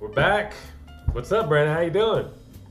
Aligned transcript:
We're 0.00 0.08
back. 0.08 0.54
What's 1.12 1.32
up, 1.32 1.48
Brandon? 1.48 1.74
How 1.74 1.80
you 1.80 1.90
doing? 1.90 2.28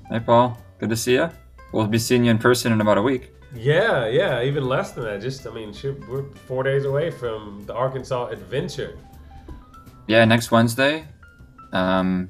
Hey, 0.10 0.20
Paul. 0.20 0.58
Good 0.80 0.90
to 0.90 0.96
see 0.96 1.14
you. 1.14 1.30
We'll 1.74 1.88
be 1.88 1.98
seeing 1.98 2.24
you 2.26 2.32
in 2.32 2.38
person 2.38 2.72
in 2.72 2.82
about 2.82 2.98
a 2.98 3.02
week. 3.02 3.32
Yeah, 3.54 4.08
yeah, 4.08 4.44
even 4.44 4.66
less 4.66 4.92
than 4.92 5.04
that. 5.06 5.22
Just, 5.22 5.46
I 5.48 5.52
mean, 5.52 5.74
shoot, 5.74 6.08
we're 6.08 6.24
four 6.48 6.64
days 6.64 6.86
away 6.86 7.12
from 7.12 7.64
the 7.66 7.74
Arkansas 7.74 8.28
Adventure. 8.28 8.98
Yeah, 10.08 10.24
next 10.26 10.52
Wednesday, 10.52 11.06
um, 11.74 12.30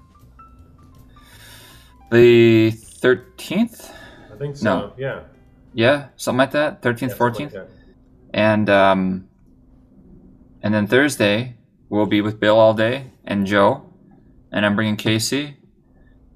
the 2.11 2.71
thirteenth. 2.71 3.91
I 4.34 4.38
think 4.38 4.57
so. 4.57 4.64
No. 4.64 4.93
Yeah. 4.98 5.21
Yeah, 5.73 6.07
something 6.16 6.39
like 6.39 6.52
that. 6.52 6.82
Thirteenth, 6.82 7.11
Yeah, 7.11 7.18
fourteenth, 7.18 7.54
like 7.54 7.70
and 8.34 8.68
um, 8.70 9.27
and 10.64 10.73
then 10.73 10.88
Thursday 10.88 11.55
we'll 11.89 12.07
be 12.07 12.21
with 12.21 12.39
Bill 12.39 12.57
all 12.57 12.73
day 12.73 13.11
and 13.25 13.45
Jo, 13.45 13.86
and 14.51 14.65
I'm 14.65 14.75
bringing 14.75 14.96
Casey, 14.96 15.57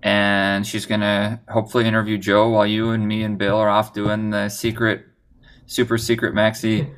and 0.03 0.65
she's 0.65 0.85
gonna 0.85 1.41
hopefully 1.49 1.85
interview 1.85 2.17
Jo 2.17 2.49
while 2.49 2.65
you 2.65 2.91
and 2.91 3.07
me 3.07 3.23
and 3.23 3.37
Bill 3.37 3.57
are 3.57 3.69
off 3.69 3.93
doing 3.93 4.29
the 4.29 4.49
secret, 4.49 5.05
super 5.65 5.97
secret 5.97 6.33
maxi, 6.33 6.89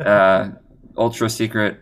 uh, 0.00 0.50
ultra 0.96 1.30
secret 1.30 1.80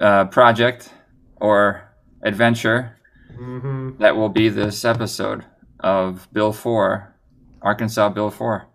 uh, 0.00 0.26
project 0.26 0.90
or 1.36 1.90
adventure 2.22 2.98
hmm 3.36 3.90
that 3.98 4.16
will 4.16 4.28
be 4.28 4.48
this 4.48 4.84
episode 4.84 5.44
of 5.80 6.28
Bill 6.32 6.52
Four, 6.52 7.14
Arkansas 7.62 8.08
Bill 8.10 8.30
Four. 8.30 8.68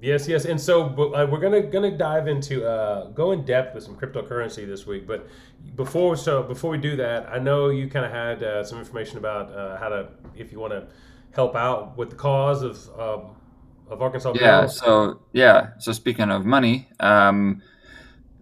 Yes, 0.00 0.28
yes, 0.28 0.44
and 0.44 0.60
so 0.60 0.84
uh, 0.84 1.26
we're 1.28 1.40
gonna 1.40 1.62
gonna 1.62 1.96
dive 1.96 2.28
into 2.28 2.64
uh, 2.64 3.08
go 3.08 3.32
in 3.32 3.44
depth 3.44 3.74
with 3.74 3.82
some 3.82 3.96
cryptocurrency 3.96 4.64
this 4.64 4.86
week. 4.86 5.08
But 5.08 5.26
before 5.74 6.16
so 6.16 6.42
before 6.42 6.70
we 6.70 6.78
do 6.78 6.94
that, 6.96 7.28
I 7.28 7.38
know 7.38 7.70
you 7.70 7.88
kind 7.88 8.06
of 8.06 8.12
had 8.12 8.42
uh, 8.42 8.62
some 8.62 8.78
information 8.78 9.18
about 9.18 9.52
uh, 9.52 9.76
how 9.76 9.88
to 9.88 10.08
if 10.36 10.52
you 10.52 10.60
want 10.60 10.72
to 10.72 10.86
help 11.32 11.56
out 11.56 11.96
with 11.96 12.10
the 12.10 12.16
cause 12.16 12.62
of 12.62 12.88
um, 12.98 13.36
of 13.90 14.00
Arkansas. 14.00 14.34
Yeah. 14.36 14.60
Bill. 14.60 14.68
So 14.68 15.20
yeah. 15.32 15.70
So 15.78 15.90
speaking 15.90 16.30
of 16.30 16.46
money, 16.46 16.88
um, 17.00 17.60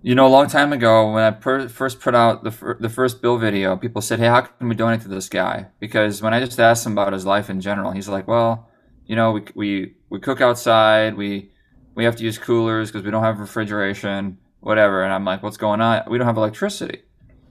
you 0.02 0.14
know, 0.14 0.26
a 0.26 0.28
long 0.28 0.48
time 0.48 0.74
ago 0.74 1.10
when 1.10 1.22
I 1.22 1.30
per- 1.30 1.68
first 1.68 2.00
put 2.00 2.14
out 2.14 2.44
the 2.44 2.50
fir- 2.50 2.76
the 2.78 2.90
first 2.90 3.22
Bill 3.22 3.38
video, 3.38 3.78
people 3.78 4.02
said, 4.02 4.18
"Hey, 4.18 4.26
how 4.26 4.42
can 4.42 4.68
we 4.68 4.74
donate 4.74 5.00
to 5.02 5.08
this 5.08 5.30
guy?" 5.30 5.68
Because 5.80 6.20
when 6.20 6.34
I 6.34 6.40
just 6.40 6.60
asked 6.60 6.84
him 6.84 6.92
about 6.92 7.14
his 7.14 7.24
life 7.24 7.48
in 7.48 7.62
general, 7.62 7.92
he's 7.92 8.10
like, 8.10 8.28
"Well, 8.28 8.68
you 9.06 9.16
know, 9.16 9.32
we 9.32 9.44
we 9.54 9.94
we 10.10 10.20
cook 10.20 10.40
outside, 10.40 11.16
we 11.16 11.50
we 11.94 12.04
have 12.04 12.16
to 12.16 12.24
use 12.24 12.38
coolers 12.38 12.90
because 12.90 13.04
we 13.04 13.10
don't 13.10 13.22
have 13.22 13.40
refrigeration, 13.40 14.38
whatever." 14.60 15.02
And 15.04 15.12
I'm 15.12 15.24
like, 15.24 15.42
"What's 15.42 15.56
going 15.56 15.80
on? 15.80 16.04
We 16.08 16.18
don't 16.18 16.26
have 16.26 16.36
electricity." 16.36 17.02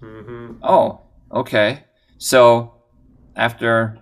hmm 0.02 0.54
Oh, 0.64 1.02
okay. 1.32 1.86
So 2.18 2.74
after 3.36 4.00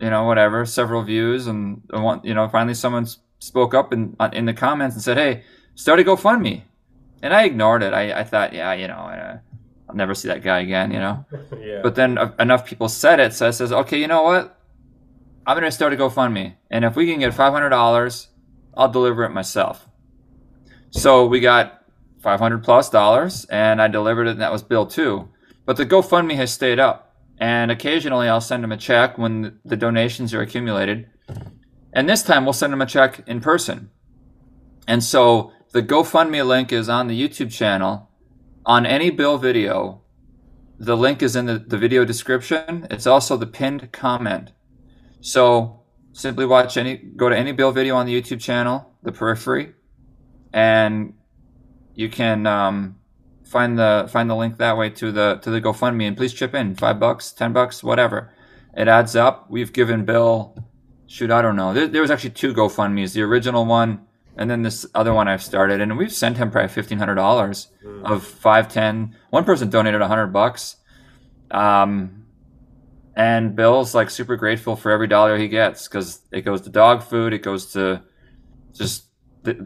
you 0.00 0.10
know 0.10 0.24
whatever 0.24 0.66
several 0.66 1.02
views 1.02 1.46
and 1.46 1.82
want 1.92 2.24
you 2.24 2.34
know 2.34 2.48
finally 2.48 2.74
someone 2.74 3.06
spoke 3.38 3.74
up 3.74 3.92
in 3.92 4.16
uh, 4.20 4.30
in 4.32 4.46
the 4.46 4.54
comments 4.54 4.96
and 4.96 5.02
said, 5.02 5.16
"Hey, 5.18 5.44
start 5.74 6.00
a 6.00 6.04
GoFundMe," 6.04 6.62
and 7.22 7.34
I 7.34 7.44
ignored 7.44 7.82
it. 7.82 7.92
I, 7.94 8.20
I 8.20 8.24
thought, 8.24 8.52
yeah, 8.52 8.72
you 8.74 8.88
know, 8.88 8.94
uh, 8.94 9.38
I'll 9.88 9.96
never 9.96 10.14
see 10.14 10.28
that 10.28 10.42
guy 10.42 10.60
again, 10.60 10.92
you 10.92 11.00
know. 11.00 11.24
yeah. 11.60 11.80
But 11.82 11.94
then 11.96 12.18
uh, 12.18 12.32
enough 12.38 12.66
people 12.66 12.88
said 12.88 13.20
it, 13.20 13.34
so 13.34 13.48
I 13.48 13.50
says, 13.50 13.72
okay, 13.72 13.98
you 14.00 14.06
know 14.08 14.22
what? 14.22 14.59
I'm 15.46 15.56
gonna 15.56 15.70
start 15.70 15.92
a 15.92 15.96
GoFundMe, 15.96 16.54
and 16.70 16.84
if 16.84 16.94
we 16.96 17.06
can 17.06 17.20
get 17.20 17.34
five 17.34 17.52
hundred 17.52 17.70
dollars, 17.70 18.28
I'll 18.76 18.90
deliver 18.90 19.24
it 19.24 19.30
myself. 19.30 19.88
So 20.90 21.26
we 21.26 21.40
got 21.40 21.82
five 22.20 22.40
hundred 22.40 22.62
plus 22.62 22.90
dollars, 22.90 23.46
and 23.46 23.80
I 23.80 23.88
delivered 23.88 24.26
it, 24.26 24.32
and 24.32 24.40
that 24.40 24.52
was 24.52 24.62
Bill 24.62 24.86
Two. 24.86 25.28
But 25.64 25.76
the 25.76 25.86
GoFundMe 25.86 26.36
has 26.36 26.52
stayed 26.52 26.78
up, 26.78 27.16
and 27.38 27.70
occasionally 27.70 28.28
I'll 28.28 28.40
send 28.40 28.62
him 28.62 28.72
a 28.72 28.76
check 28.76 29.18
when 29.18 29.58
the 29.64 29.76
donations 29.76 30.34
are 30.34 30.42
accumulated, 30.42 31.08
and 31.92 32.08
this 32.08 32.22
time 32.22 32.44
we'll 32.44 32.52
send 32.52 32.72
him 32.72 32.82
a 32.82 32.86
check 32.86 33.22
in 33.26 33.40
person. 33.40 33.90
And 34.86 35.02
so 35.02 35.52
the 35.72 35.82
GoFundMe 35.82 36.46
link 36.46 36.72
is 36.72 36.88
on 36.88 37.08
the 37.08 37.20
YouTube 37.20 37.52
channel. 37.52 38.08
On 38.66 38.84
any 38.84 39.10
Bill 39.10 39.38
video, 39.38 40.02
the 40.78 40.96
link 40.96 41.22
is 41.22 41.34
in 41.34 41.46
the, 41.46 41.58
the 41.58 41.78
video 41.78 42.04
description. 42.04 42.86
It's 42.90 43.06
also 43.06 43.36
the 43.36 43.46
pinned 43.46 43.90
comment. 43.90 44.52
So 45.20 45.82
simply 46.12 46.46
watch 46.46 46.76
any, 46.76 46.96
go 46.96 47.28
to 47.28 47.36
any 47.36 47.52
Bill 47.52 47.72
video 47.72 47.96
on 47.96 48.06
the 48.06 48.20
YouTube 48.20 48.40
channel, 48.40 48.92
the 49.02 49.12
periphery, 49.12 49.74
and 50.52 51.14
you 51.94 52.08
can 52.08 52.46
um, 52.46 52.96
find 53.44 53.78
the 53.78 54.08
find 54.10 54.28
the 54.30 54.34
link 54.36 54.56
that 54.58 54.76
way 54.76 54.90
to 54.90 55.12
the 55.12 55.38
to 55.42 55.50
the 55.50 55.60
GoFundMe. 55.60 56.06
And 56.08 56.16
please 56.16 56.32
chip 56.32 56.54
in 56.54 56.74
five 56.74 56.98
bucks, 56.98 57.32
ten 57.32 57.52
bucks, 57.52 57.82
whatever. 57.82 58.32
It 58.76 58.88
adds 58.88 59.16
up. 59.16 59.50
We've 59.50 59.72
given 59.72 60.04
Bill, 60.04 60.56
shoot, 61.06 61.30
I 61.30 61.42
don't 61.42 61.56
know. 61.56 61.72
There, 61.74 61.86
there 61.88 62.02
was 62.02 62.10
actually 62.10 62.30
two 62.30 62.54
GoFundMe's. 62.54 63.12
The 63.12 63.22
original 63.22 63.66
one, 63.66 64.06
and 64.36 64.48
then 64.50 64.62
this 64.62 64.86
other 64.94 65.12
one 65.12 65.28
I've 65.28 65.42
started, 65.42 65.80
and 65.80 65.98
we've 65.98 66.12
sent 66.12 66.36
him 66.38 66.50
probably 66.50 66.68
fifteen 66.68 66.98
hundred 66.98 67.16
dollars 67.16 67.68
Mm. 67.84 68.04
of 68.04 68.22
five, 68.24 68.68
ten. 68.68 69.16
One 69.30 69.44
person 69.44 69.70
donated 69.70 70.00
a 70.00 70.08
hundred 70.08 70.28
bucks. 70.28 70.76
Um, 71.50 72.19
and 73.16 73.54
Bill's 73.56 73.94
like 73.94 74.10
super 74.10 74.36
grateful 74.36 74.76
for 74.76 74.90
every 74.90 75.06
dollar 75.08 75.36
he 75.38 75.48
gets 75.48 75.88
because 75.88 76.20
it 76.32 76.42
goes 76.42 76.60
to 76.62 76.70
dog 76.70 77.02
food. 77.02 77.32
It 77.32 77.42
goes 77.42 77.72
to 77.72 78.02
just 78.72 79.04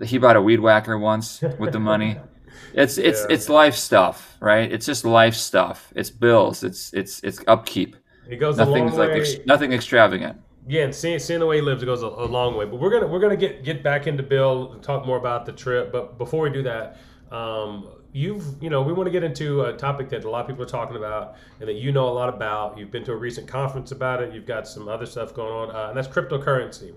he 0.05 0.19
bought 0.19 0.37
a 0.37 0.43
weed 0.43 0.60
whacker 0.60 0.99
once 0.99 1.43
with 1.59 1.72
the 1.72 1.81
money. 1.81 2.16
It's 2.72 2.99
it's 2.99 3.21
Yeah. 3.28 3.34
it's 3.34 3.49
life 3.49 3.75
stuff, 3.77 4.37
right? 4.41 4.71
It's 4.72 4.87
just 4.87 5.05
life 5.05 5.34
stuff. 5.34 5.93
It's 5.94 6.10
bills. 6.10 6.65
It's 6.65 6.93
it's 6.93 7.22
it's 7.22 7.41
upkeep. 7.47 7.94
it 8.28 8.37
goes 8.37 8.59
a 8.59 8.65
long 8.65 8.72
Nothing's 8.75 8.99
like 8.99 9.10
way. 9.10 9.21
ex- 9.21 9.47
nothing 9.47 9.72
extravagant. 9.72 10.41
Yeah, 10.66 10.82
and 10.84 10.94
seeing, 10.94 11.19
seeing 11.21 11.41
the 11.41 11.47
way 11.47 11.56
he 11.56 11.62
lives, 11.62 11.82
it 11.82 11.87
goes 11.87 12.03
a, 12.03 12.06
a 12.06 12.26
long 12.26 12.56
way. 12.56 12.65
But 12.65 12.81
we're 12.81 12.91
gonna 12.91 13.06
we're 13.06 13.21
gonna 13.21 13.37
get 13.37 13.62
get 13.65 13.82
back 13.84 14.06
into 14.09 14.22
Bill 14.25 14.72
and 14.72 14.82
talk 14.82 15.06
more 15.06 15.19
about 15.19 15.47
the 15.47 15.53
trip. 15.53 15.93
But 15.93 16.19
before 16.19 16.43
we 16.43 16.50
do 16.50 16.62
that, 16.65 16.99
um, 17.31 17.88
you've 18.14 18.62
you 18.62 18.70
know 18.70 18.80
we 18.80 18.92
want 18.92 19.06
to 19.06 19.10
get 19.10 19.25
into 19.25 19.62
a 19.62 19.72
topic 19.76 20.08
that 20.08 20.25
a 20.25 20.30
lot 20.30 20.41
of 20.42 20.47
people 20.47 20.62
are 20.62 20.69
talking 20.69 20.97
about 20.97 21.34
and 21.60 21.69
that 21.69 21.75
you 21.75 21.92
know 21.92 22.08
a 22.08 22.14
lot 22.14 22.28
about. 22.32 22.78
You've 22.78 22.91
been 22.91 23.04
to 23.04 23.12
a 23.12 23.16
recent 23.16 23.47
conference 23.48 23.91
about 23.92 24.22
it. 24.22 24.32
You've 24.32 24.47
got 24.47 24.66
some 24.66 24.88
other 24.88 25.04
stuff 25.04 25.34
going 25.34 25.52
on, 25.52 25.75
uh, 25.76 25.88
and 25.88 25.97
that's 25.97 26.08
cryptocurrency. 26.08 26.94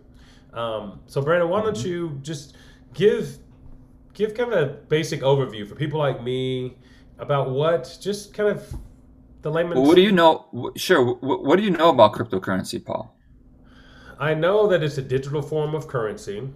Um, 0.53 1.01
so 1.07 1.22
Brandon, 1.22 1.50
why 1.50 1.61
don't 1.61 1.83
you 1.83 2.19
just 2.22 2.55
give 2.94 3.39
give 4.13 4.33
kind 4.35 4.53
of 4.53 4.59
a 4.69 4.73
basic 4.73 5.22
overview 5.22 5.67
for 5.67 5.75
people 5.75 6.00
like 6.00 6.23
me 6.23 6.78
about 7.19 7.49
what 7.49 7.97
just 7.99 8.34
kind 8.34 8.49
of 8.49 8.75
the 9.41 9.49
layman 9.51 9.78
Well, 9.78 9.88
what 9.88 9.95
do 9.95 10.01
you 10.01 10.11
know? 10.11 10.72
Sure. 10.75 11.03
wh- 11.16 11.44
What 11.44 11.57
do 11.57 11.63
you 11.63 11.72
know 11.72 11.89
about 11.89 12.13
cryptocurrency, 12.13 12.84
Paul? 12.84 13.13
I 14.19 14.34
know 14.34 14.67
that 14.67 14.81
it's 14.84 14.97
a 14.97 15.01
digital 15.01 15.41
form 15.41 15.75
of 15.75 15.88
currency. 15.88 16.49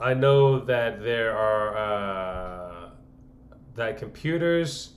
I 0.00 0.12
know 0.12 0.60
that 0.60 1.02
there 1.02 1.34
are 1.36 1.76
uh, 1.76 2.65
that 3.76 3.98
computers. 3.98 4.92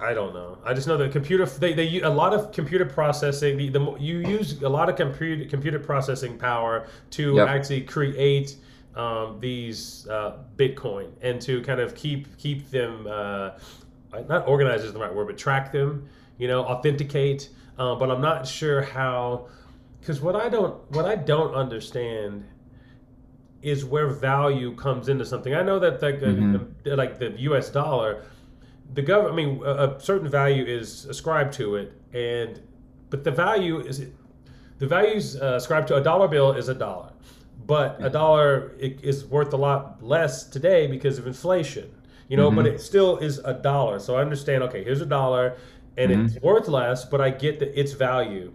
I 0.00 0.12
don't 0.12 0.34
know. 0.34 0.58
I 0.64 0.74
just 0.74 0.86
know 0.86 0.96
that 0.98 1.12
computer 1.12 1.46
they, 1.46 1.72
they 1.72 1.84
use 1.84 2.02
a 2.02 2.10
lot 2.10 2.34
of 2.34 2.52
computer 2.52 2.84
processing. 2.84 3.56
The, 3.56 3.68
the 3.70 3.96
you 3.98 4.18
use 4.18 4.60
a 4.62 4.68
lot 4.68 4.88
of 4.88 4.96
computer 4.96 5.44
computer 5.48 5.78
processing 5.78 6.36
power 6.36 6.86
to 7.12 7.36
Yep. 7.36 7.48
actually 7.48 7.80
create 7.82 8.56
um, 8.96 9.38
these 9.40 10.06
uh, 10.08 10.38
Bitcoin 10.56 11.10
and 11.22 11.40
to 11.42 11.62
kind 11.62 11.80
of 11.80 11.94
keep 11.94 12.36
keep 12.38 12.70
them 12.70 13.06
uh, 13.06 13.52
not 14.28 14.46
organized 14.46 14.84
is 14.84 14.92
the 14.92 14.98
right 14.98 15.14
word, 15.14 15.26
but 15.26 15.38
track 15.38 15.72
them. 15.72 16.08
You 16.38 16.48
know, 16.48 16.64
authenticate. 16.64 17.50
Uh, 17.78 17.94
but 17.94 18.10
I'm 18.10 18.20
not 18.20 18.46
sure 18.46 18.82
how, 18.82 19.48
because 20.00 20.20
what 20.20 20.36
I 20.36 20.48
don't 20.48 20.74
what 20.90 21.06
I 21.06 21.16
don't 21.16 21.54
understand 21.54 22.44
is 23.64 23.84
where 23.84 24.08
value 24.08 24.74
comes 24.76 25.08
into 25.08 25.24
something. 25.24 25.54
I 25.54 25.62
know 25.62 25.78
that 25.78 26.02
like 26.02 26.16
uh, 26.16 26.26
the, 26.84 26.96
like 26.96 27.18
the 27.18 27.30
U.S. 27.48 27.70
dollar, 27.70 28.22
the 28.94 29.02
government. 29.02 29.32
I 29.32 29.36
mean, 29.44 29.62
a, 29.64 29.96
a 29.96 30.00
certain 30.00 30.28
value 30.28 30.64
is 30.64 31.06
ascribed 31.06 31.52
to 31.54 31.76
it, 31.76 31.92
and 32.12 32.60
but 33.10 33.24
the 33.24 33.30
value 33.30 33.80
is 33.80 34.06
the 34.78 34.86
values 34.86 35.40
uh, 35.40 35.54
ascribed 35.56 35.88
to 35.88 35.96
a 35.96 36.00
dollar 36.02 36.28
bill 36.28 36.52
is 36.52 36.68
a 36.68 36.74
dollar, 36.74 37.10
but 37.66 37.96
a 38.04 38.10
dollar 38.10 38.72
i- 38.82 38.96
is 39.02 39.24
worth 39.24 39.52
a 39.52 39.56
lot 39.56 40.02
less 40.02 40.44
today 40.44 40.86
because 40.86 41.18
of 41.18 41.26
inflation. 41.26 41.90
You 42.28 42.36
know, 42.38 42.50
but 42.50 42.64
Mhm. 42.64 42.74
it 42.74 42.80
still 42.80 43.18
is 43.18 43.38
a 43.44 43.52
dollar. 43.54 43.98
So 43.98 44.16
I 44.16 44.20
understand. 44.22 44.62
Okay, 44.64 44.82
here's 44.84 45.00
a 45.02 45.06
dollar, 45.06 45.56
and 45.96 46.10
it's 46.12 46.40
worth 46.42 46.68
less, 46.68 47.04
but 47.04 47.20
I 47.20 47.30
get 47.30 47.58
that 47.60 47.78
its 47.78 47.92
value. 47.92 48.52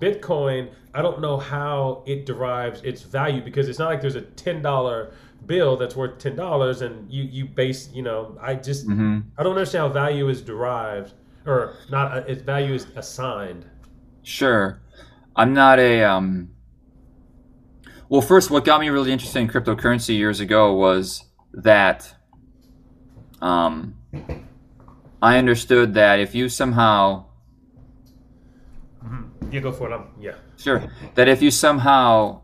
Bitcoin, 0.00 0.70
I 0.94 1.02
don't 1.02 1.20
know 1.20 1.36
how 1.36 2.02
it 2.06 2.26
derives 2.26 2.82
its 2.82 3.02
value 3.02 3.42
because 3.42 3.68
it's 3.68 3.78
not 3.78 3.88
like 3.88 4.00
there's 4.00 4.16
a 4.16 4.22
ten 4.22 4.62
dollar 4.62 5.12
bill 5.46 5.76
that's 5.76 5.96
worth 5.96 6.18
ten 6.18 6.36
dollars, 6.36 6.82
and 6.82 7.10
you 7.10 7.24
you 7.24 7.44
base. 7.46 7.90
You 7.92 8.02
know, 8.02 8.36
I 8.40 8.54
just 8.54 8.86
hmm 8.86 9.20
I 9.38 9.42
don't 9.42 9.52
understand 9.52 9.82
how 9.82 9.88
value 9.88 10.28
is 10.28 10.42
derived 10.42 11.14
or 11.46 11.74
not. 11.90 12.12
uh, 12.18 12.22
Its 12.26 12.42
value 12.42 12.74
is 12.74 12.86
assigned. 12.96 13.64
Sure. 14.22 14.82
I'm 15.36 15.52
not 15.54 15.78
a 15.78 16.02
um 16.04 16.50
Well, 18.08 18.20
first 18.22 18.50
what 18.50 18.64
got 18.64 18.80
me 18.80 18.88
really 18.88 19.12
interested 19.12 19.38
in 19.40 19.48
cryptocurrency 19.48 20.16
years 20.16 20.40
ago 20.40 20.74
was 20.74 21.24
that 21.52 22.14
um 23.40 23.94
I 25.22 25.38
understood 25.38 25.94
that 25.94 26.18
if 26.20 26.34
you 26.34 26.48
somehow 26.48 27.26
You 29.50 29.60
go 29.60 29.72
for 29.72 29.90
it. 29.90 29.94
I'm, 29.94 30.08
yeah. 30.20 30.34
Sure. 30.56 30.82
That 31.14 31.28
if 31.28 31.42
you 31.42 31.50
somehow 31.50 32.42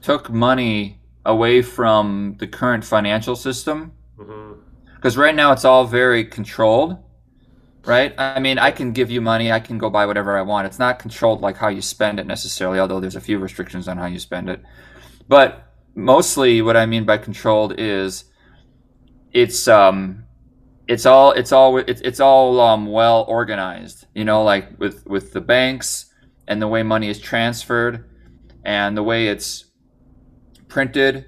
took 0.00 0.30
money 0.30 1.00
away 1.24 1.62
from 1.62 2.36
the 2.38 2.46
current 2.46 2.84
financial 2.84 3.36
system, 3.36 3.92
because 4.96 5.16
right 5.16 5.34
now 5.34 5.52
it's 5.52 5.64
all 5.64 5.84
very 5.84 6.24
controlled, 6.24 6.96
right? 7.84 8.14
I 8.18 8.40
mean, 8.40 8.58
I 8.58 8.70
can 8.70 8.92
give 8.92 9.10
you 9.10 9.20
money, 9.20 9.52
I 9.52 9.60
can 9.60 9.78
go 9.78 9.90
buy 9.90 10.06
whatever 10.06 10.36
I 10.36 10.42
want. 10.42 10.66
It's 10.66 10.78
not 10.78 10.98
controlled 10.98 11.40
like 11.40 11.56
how 11.56 11.68
you 11.68 11.82
spend 11.82 12.18
it 12.18 12.26
necessarily, 12.26 12.78
although 12.78 13.00
there's 13.00 13.16
a 13.16 13.20
few 13.20 13.38
restrictions 13.38 13.88
on 13.88 13.98
how 13.98 14.06
you 14.06 14.18
spend 14.18 14.48
it. 14.48 14.62
But 15.28 15.72
mostly, 15.94 16.62
what 16.62 16.76
I 16.76 16.86
mean 16.86 17.04
by 17.04 17.18
controlled 17.18 17.78
is 17.78 18.24
it's 19.32 19.68
um 19.68 20.24
it's 20.88 21.06
all 21.06 21.32
it's 21.32 21.52
all 21.52 21.78
it's, 21.78 22.00
it's 22.02 22.20
all 22.20 22.60
um, 22.60 22.86
well 22.86 23.24
organized 23.28 24.06
you 24.14 24.24
know 24.24 24.42
like 24.42 24.78
with 24.78 25.06
with 25.06 25.32
the 25.32 25.40
banks 25.40 26.06
and 26.48 26.60
the 26.60 26.68
way 26.68 26.82
money 26.82 27.08
is 27.08 27.18
transferred 27.18 28.08
and 28.64 28.96
the 28.96 29.02
way 29.02 29.28
it's 29.28 29.66
printed 30.68 31.26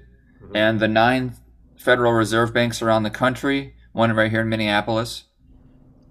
and 0.53 0.79
the 0.79 0.87
nine 0.87 1.35
federal 1.77 2.11
reserve 2.11 2.53
banks 2.53 2.81
around 2.81 3.03
the 3.03 3.09
country 3.09 3.75
one 3.93 4.11
right 4.13 4.31
here 4.31 4.41
in 4.41 4.49
minneapolis 4.49 5.25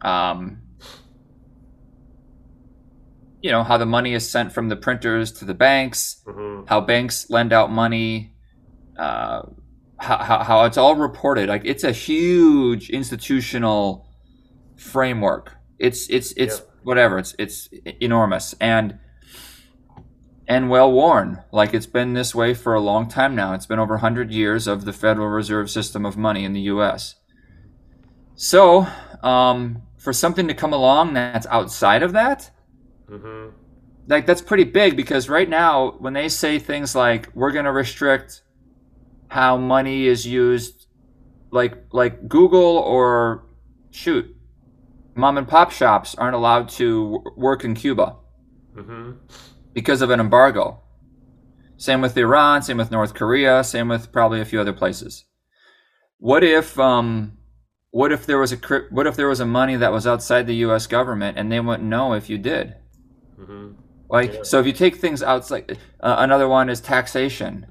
um, 0.02 0.61
you 3.41 3.50
know 3.50 3.62
how 3.62 3.76
the 3.76 3.87
money 3.87 4.14
is 4.14 4.29
sent 4.29 4.52
from 4.52 4.69
the 4.69 4.76
printers 4.76 5.32
to 5.32 5.44
the 5.44 5.55
banks 5.55 6.23
hmm 6.26 6.55
how 6.67 6.81
banks 6.81 7.29
lend 7.31 7.52
out 7.52 7.70
money, 7.70 8.32
uh, 8.99 9.43
how, 9.99 10.19
how, 10.19 10.44
how 10.44 10.64
it's 10.64 10.76
all 10.79 10.96
reported. 10.96 11.49
Like 11.49 11.62
it's 11.64 11.85
a 11.85 11.93
huge 11.93 12.91
institutional 12.91 14.06
framework. 14.76 15.56
It's 15.79 16.08
it's 16.11 16.32
it's 16.37 16.62
whatever. 16.82 17.19
It's 17.19 17.35
it's 17.38 17.69
enormous 18.00 18.55
and 18.61 18.99
and 20.46 20.70
well 20.70 20.93
worn. 20.93 21.43
Like 21.52 21.75
it's 21.75 21.87
been 21.87 22.14
this 22.14 22.35
way 22.35 22.55
for 22.55 22.75
a 22.75 22.81
long 22.81 23.08
time 23.08 23.35
now. 23.35 23.55
It's 23.55 23.67
been 23.67 23.79
over 23.79 23.99
hundred 23.99 24.31
years 24.32 24.67
of 24.67 24.85
the 24.85 24.93
Federal 24.93 25.29
Reserve 25.29 25.70
system 25.70 26.05
of 26.06 26.17
money 26.17 26.44
in 26.44 26.52
the 26.52 26.62
U.S. 26.62 27.17
So 28.37 28.87
um, 29.23 29.82
for 29.96 30.12
something 30.12 30.49
to 30.49 30.55
come 30.55 30.73
along 30.73 31.14
that's 31.14 31.46
outside 31.46 32.02
of 32.02 32.12
that, 32.12 32.50
hmm 33.08 33.50
like 34.06 34.26
that's 34.26 34.43
pretty 34.43 34.64
big 34.64 34.96
because 34.96 35.29
right 35.29 35.49
now 35.49 35.93
when 35.99 36.12
they 36.12 36.29
say 36.29 36.58
things 36.58 36.94
like 36.94 37.29
we're 37.35 37.52
going 37.52 37.64
to 37.64 37.73
restrict 37.73 38.43
how 39.29 39.56
money 39.56 40.06
is 40.06 40.26
used 40.26 40.87
like 41.50 41.75
like 41.93 42.29
google 42.29 42.79
or 42.79 43.44
shoot 43.91 44.37
mom 45.15 45.38
and 45.38 45.49
pop 45.49 45.71
shops 45.71 46.15
aren't 46.17 46.35
allowed 46.35 46.69
to 46.69 47.23
work 47.37 47.65
in 47.65 47.75
cuba. 47.75 48.17
Hmm 48.75 49.12
because 49.73 50.03
of 50.03 50.11
an 50.11 50.21
embargo. 50.21 50.81
Same 51.76 52.00
with 52.00 52.17
iran 52.17 52.62
same 52.62 52.76
with 52.76 52.91
north 52.91 53.15
korea 53.15 53.65
same 53.65 53.88
with 53.88 54.12
probably 54.12 54.41
a 54.41 54.44
few 54.44 54.61
other 54.61 54.73
places. 54.73 55.25
What 56.19 56.44
if 56.44 56.79
um 56.79 57.38
what 57.91 58.12
if 58.12 58.27
there 58.27 58.38
was 58.38 58.53
a 58.53 58.56
what 58.91 59.06
if 59.06 59.17
there 59.17 59.29
was 59.29 59.41
a 59.41 59.47
money 59.47 59.77
that 59.77 59.93
was 59.93 60.06
outside 60.06 60.47
the 60.47 60.55
us 60.55 60.87
government 60.87 61.38
and 61.38 61.50
they 61.50 61.61
wouldn't 61.61 61.88
know 61.88 62.15
if 62.15 62.29
you 62.31 62.38
did? 62.38 62.77
Hmm 63.37 63.73
like 64.09 64.35
Yeah. 64.35 64.43
so, 64.43 64.61
if 64.61 64.67
you 64.67 64.73
take 64.73 64.97
things 64.97 65.23
outside, 65.23 65.79
uh, 66.00 66.17
another 66.19 66.49
one 66.49 66.69
is 66.69 66.81
taxation. 66.81 67.67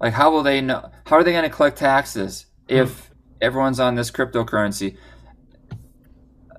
Like, 0.00 0.14
how 0.14 0.30
will 0.30 0.42
they 0.42 0.60
know? 0.60 0.90
How 1.04 1.16
are 1.16 1.24
they 1.24 1.32
going 1.32 1.44
to 1.44 1.50
collect 1.50 1.78
taxes 1.78 2.46
if 2.68 3.10
everyone's 3.40 3.78
on 3.78 3.94
this 3.94 4.10
cryptocurrency? 4.10 4.96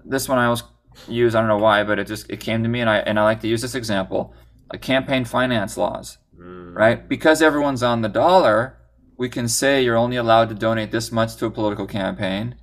This 0.06 0.30
one 0.30 0.38
I 0.38 0.46
always 0.46 0.64
use. 1.08 1.34
I 1.34 1.40
don't 1.40 1.48
know 1.48 1.58
why, 1.58 1.84
but 1.84 2.00
it 2.00 2.08
just 2.08 2.30
it 2.30 2.40
came 2.40 2.64
to 2.64 2.70
me, 2.70 2.82
and 2.82 2.90
I 2.90 2.98
and 2.98 3.20
I 3.20 3.24
like 3.24 3.42
to 3.42 3.48
use 3.48 3.62
this 3.62 3.76
example: 3.76 4.34
like 4.72 4.82
campaign 4.82 5.26
finance 5.26 5.78
laws, 5.78 6.18
mm 6.38 6.76
right? 6.76 7.10
Because 7.10 7.42
everyone's 7.42 7.84
on 7.84 8.02
the 8.02 8.08
dollar, 8.08 8.78
we 9.18 9.28
can 9.28 9.50
say 9.50 9.84
you're 9.84 9.98
only 9.98 10.16
allowed 10.16 10.48
to 10.50 10.56
donate 10.56 10.92
this 10.92 11.12
much 11.12 11.36
to 11.36 11.46
a 11.46 11.52
political 11.52 11.86
campaign. 11.86 12.56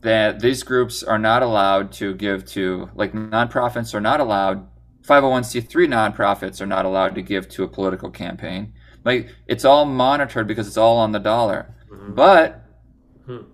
That 0.00 0.40
these 0.40 0.62
groups 0.62 1.02
are 1.02 1.18
not 1.18 1.42
allowed 1.42 1.92
to 1.92 2.14
give 2.14 2.44
to, 2.46 2.90
like 2.94 3.12
nonprofits 3.12 3.94
are 3.94 4.00
not 4.00 4.20
allowed 4.20 4.68
501c3 5.08 5.88
nonprofits 5.88 6.60
are 6.60 6.66
not 6.66 6.84
allowed 6.84 7.14
to 7.14 7.22
give 7.22 7.48
to 7.50 7.64
a 7.64 7.68
political 7.68 8.10
campaign. 8.10 8.74
Like 9.08 9.22
it's 9.52 9.64
all 9.64 9.84
monitored 9.86 10.46
because 10.50 10.66
it's 10.70 10.76
all 10.84 10.98
on 11.04 11.10
the 11.12 11.18
dollar. 11.32 11.60
Mhm. 11.90 12.14
But 12.14 12.46
Hmm. 13.26 13.44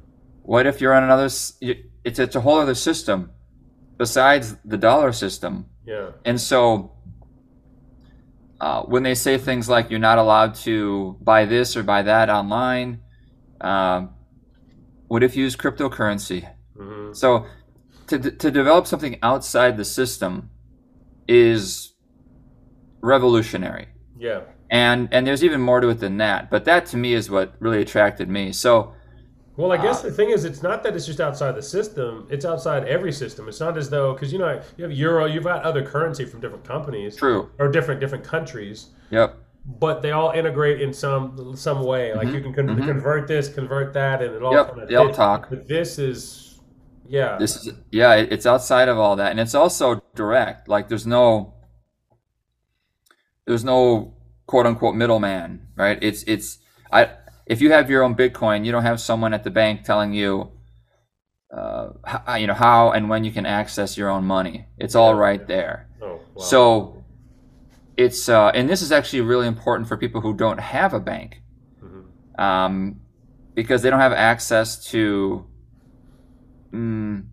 what 0.42 0.66
if 0.70 0.80
you're 0.80 0.94
on 0.98 1.04
another? 1.08 1.26
It's 1.26 2.18
it's 2.24 2.36
a 2.40 2.42
whole 2.46 2.58
other 2.64 2.74
system 2.74 3.18
besides 4.04 4.46
the 4.72 4.76
dollar 4.88 5.12
system. 5.12 5.52
Yeah. 5.86 6.08
And 6.24 6.40
so 6.50 6.60
uh, 8.60 8.82
when 8.92 9.02
they 9.02 9.14
say 9.14 9.34
things 9.38 9.68
like 9.68 9.90
you're 9.90 10.06
not 10.10 10.18
allowed 10.18 10.54
to 10.68 11.16
buy 11.30 11.44
this 11.44 11.76
or 11.76 11.82
buy 11.82 12.02
that 12.02 12.28
online, 12.30 12.90
um, 13.60 14.00
what 15.08 15.22
if 15.22 15.36
you 15.36 15.44
use 15.44 15.56
cryptocurrency? 15.56 16.40
hmm 16.76 17.12
So 17.12 17.46
to, 18.08 18.18
to 18.18 18.50
develop 18.50 18.86
something 18.86 19.14
outside 19.22 19.76
the 19.76 19.84
system 19.84 20.50
is 21.28 21.94
revolutionary. 23.02 23.86
Yeah. 24.18 24.40
And 24.70 25.08
and 25.12 25.26
there's 25.26 25.44
even 25.44 25.60
more 25.60 25.80
to 25.80 25.88
it 25.90 26.00
than 26.00 26.16
that. 26.18 26.50
But 26.50 26.64
that 26.64 26.86
to 26.86 26.96
me 26.96 27.12
is 27.14 27.30
what 27.30 27.54
really 27.60 27.80
attracted 27.80 28.28
me. 28.28 28.52
So 28.52 28.94
Well, 29.56 29.70
I 29.70 29.76
Uh, 29.76 29.78
guess 29.78 30.02
the 30.02 30.10
thing 30.10 30.30
is, 30.30 30.44
it's 30.44 30.62
not 30.62 30.82
that 30.82 30.96
it's 30.96 31.06
just 31.06 31.20
outside 31.20 31.52
the 31.54 31.62
system; 31.62 32.26
it's 32.28 32.44
outside 32.44 32.84
every 32.88 33.12
system. 33.12 33.48
It's 33.48 33.60
not 33.60 33.78
as 33.78 33.88
though 33.88 34.12
because 34.12 34.32
you 34.32 34.38
know 34.38 34.60
you 34.76 34.84
have 34.84 34.92
euro, 34.92 35.26
you've 35.26 35.44
got 35.44 35.62
other 35.62 35.84
currency 35.84 36.24
from 36.24 36.40
different 36.40 36.64
companies 36.64 37.16
true. 37.16 37.50
or 37.58 37.68
different 37.70 38.00
different 38.00 38.24
countries, 38.24 38.88
Yep. 39.10 39.38
but 39.66 40.02
they 40.02 40.12
all 40.12 40.30
integrate 40.32 40.80
in 40.82 40.92
some 40.92 41.56
some 41.56 41.84
way. 41.84 42.14
Like 42.14 42.32
you 42.32 42.40
can 42.42 42.52
con- 42.54 42.68
mhm. 42.68 42.84
convert 42.84 43.28
this, 43.28 43.48
convert 43.52 43.92
that, 43.94 44.22
and 44.22 44.34
it 44.34 44.42
all 44.42 44.58
Yep, 44.58 44.66
kind 44.66 44.80
of 44.80 44.88
they 44.88 44.94
all 44.96 45.10
talk. 45.10 45.50
But 45.50 45.68
this 45.68 45.98
is, 45.98 46.60
yeah, 47.06 47.38
This 47.38 47.56
is 47.56 47.72
yeah, 47.90 48.14
it's 48.14 48.46
outside 48.46 48.88
of 48.88 48.98
all 48.98 49.16
that. 49.16 49.30
And 49.30 49.40
it's 49.40 49.54
also 49.54 50.02
direct. 50.14 50.68
Like 50.68 50.88
there's 50.88 51.06
no 51.06 51.54
there's 53.46 53.64
no 53.64 54.13
quote 54.46 54.66
unquote 54.66 54.94
middleman, 54.94 55.68
right? 55.76 55.98
It's 56.02 56.22
it's 56.24 56.58
I 56.92 57.10
if 57.46 57.60
you 57.60 57.72
have 57.72 57.90
your 57.90 58.02
own 58.02 58.14
Bitcoin, 58.14 58.64
you 58.64 58.72
don't 58.72 58.84
have 58.84 59.00
someone 59.00 59.34
at 59.34 59.44
the 59.44 59.50
bank 59.50 59.84
telling 59.84 60.12
you 60.14 60.50
uh, 61.52 61.90
how, 62.04 62.34
you 62.36 62.46
know 62.46 62.54
how 62.54 62.90
and 62.90 63.08
when 63.08 63.22
you 63.24 63.30
can 63.30 63.46
access 63.46 63.96
your 63.96 64.10
own 64.10 64.24
money. 64.24 64.66
It's 64.78 64.94
all 64.94 65.14
right 65.14 65.46
there. 65.46 65.88
oh, 66.02 66.20
wow. 66.34 66.42
So 66.42 67.04
it's 67.96 68.28
uh, 68.28 68.48
and 68.48 68.68
this 68.68 68.82
is 68.82 68.90
actually 68.90 69.20
really 69.20 69.46
important 69.46 69.88
for 69.88 69.96
people 69.96 70.20
who 70.20 70.34
don't 70.34 70.58
have 70.58 70.92
a 70.94 71.00
bank, 71.00 71.42
Mhm. 71.82 72.40
um, 72.40 73.00
because 73.54 73.82
they 73.82 73.90
don't 73.90 74.00
have 74.00 74.12
access 74.12 74.84
to, 74.86 75.46
mm, 76.72 77.24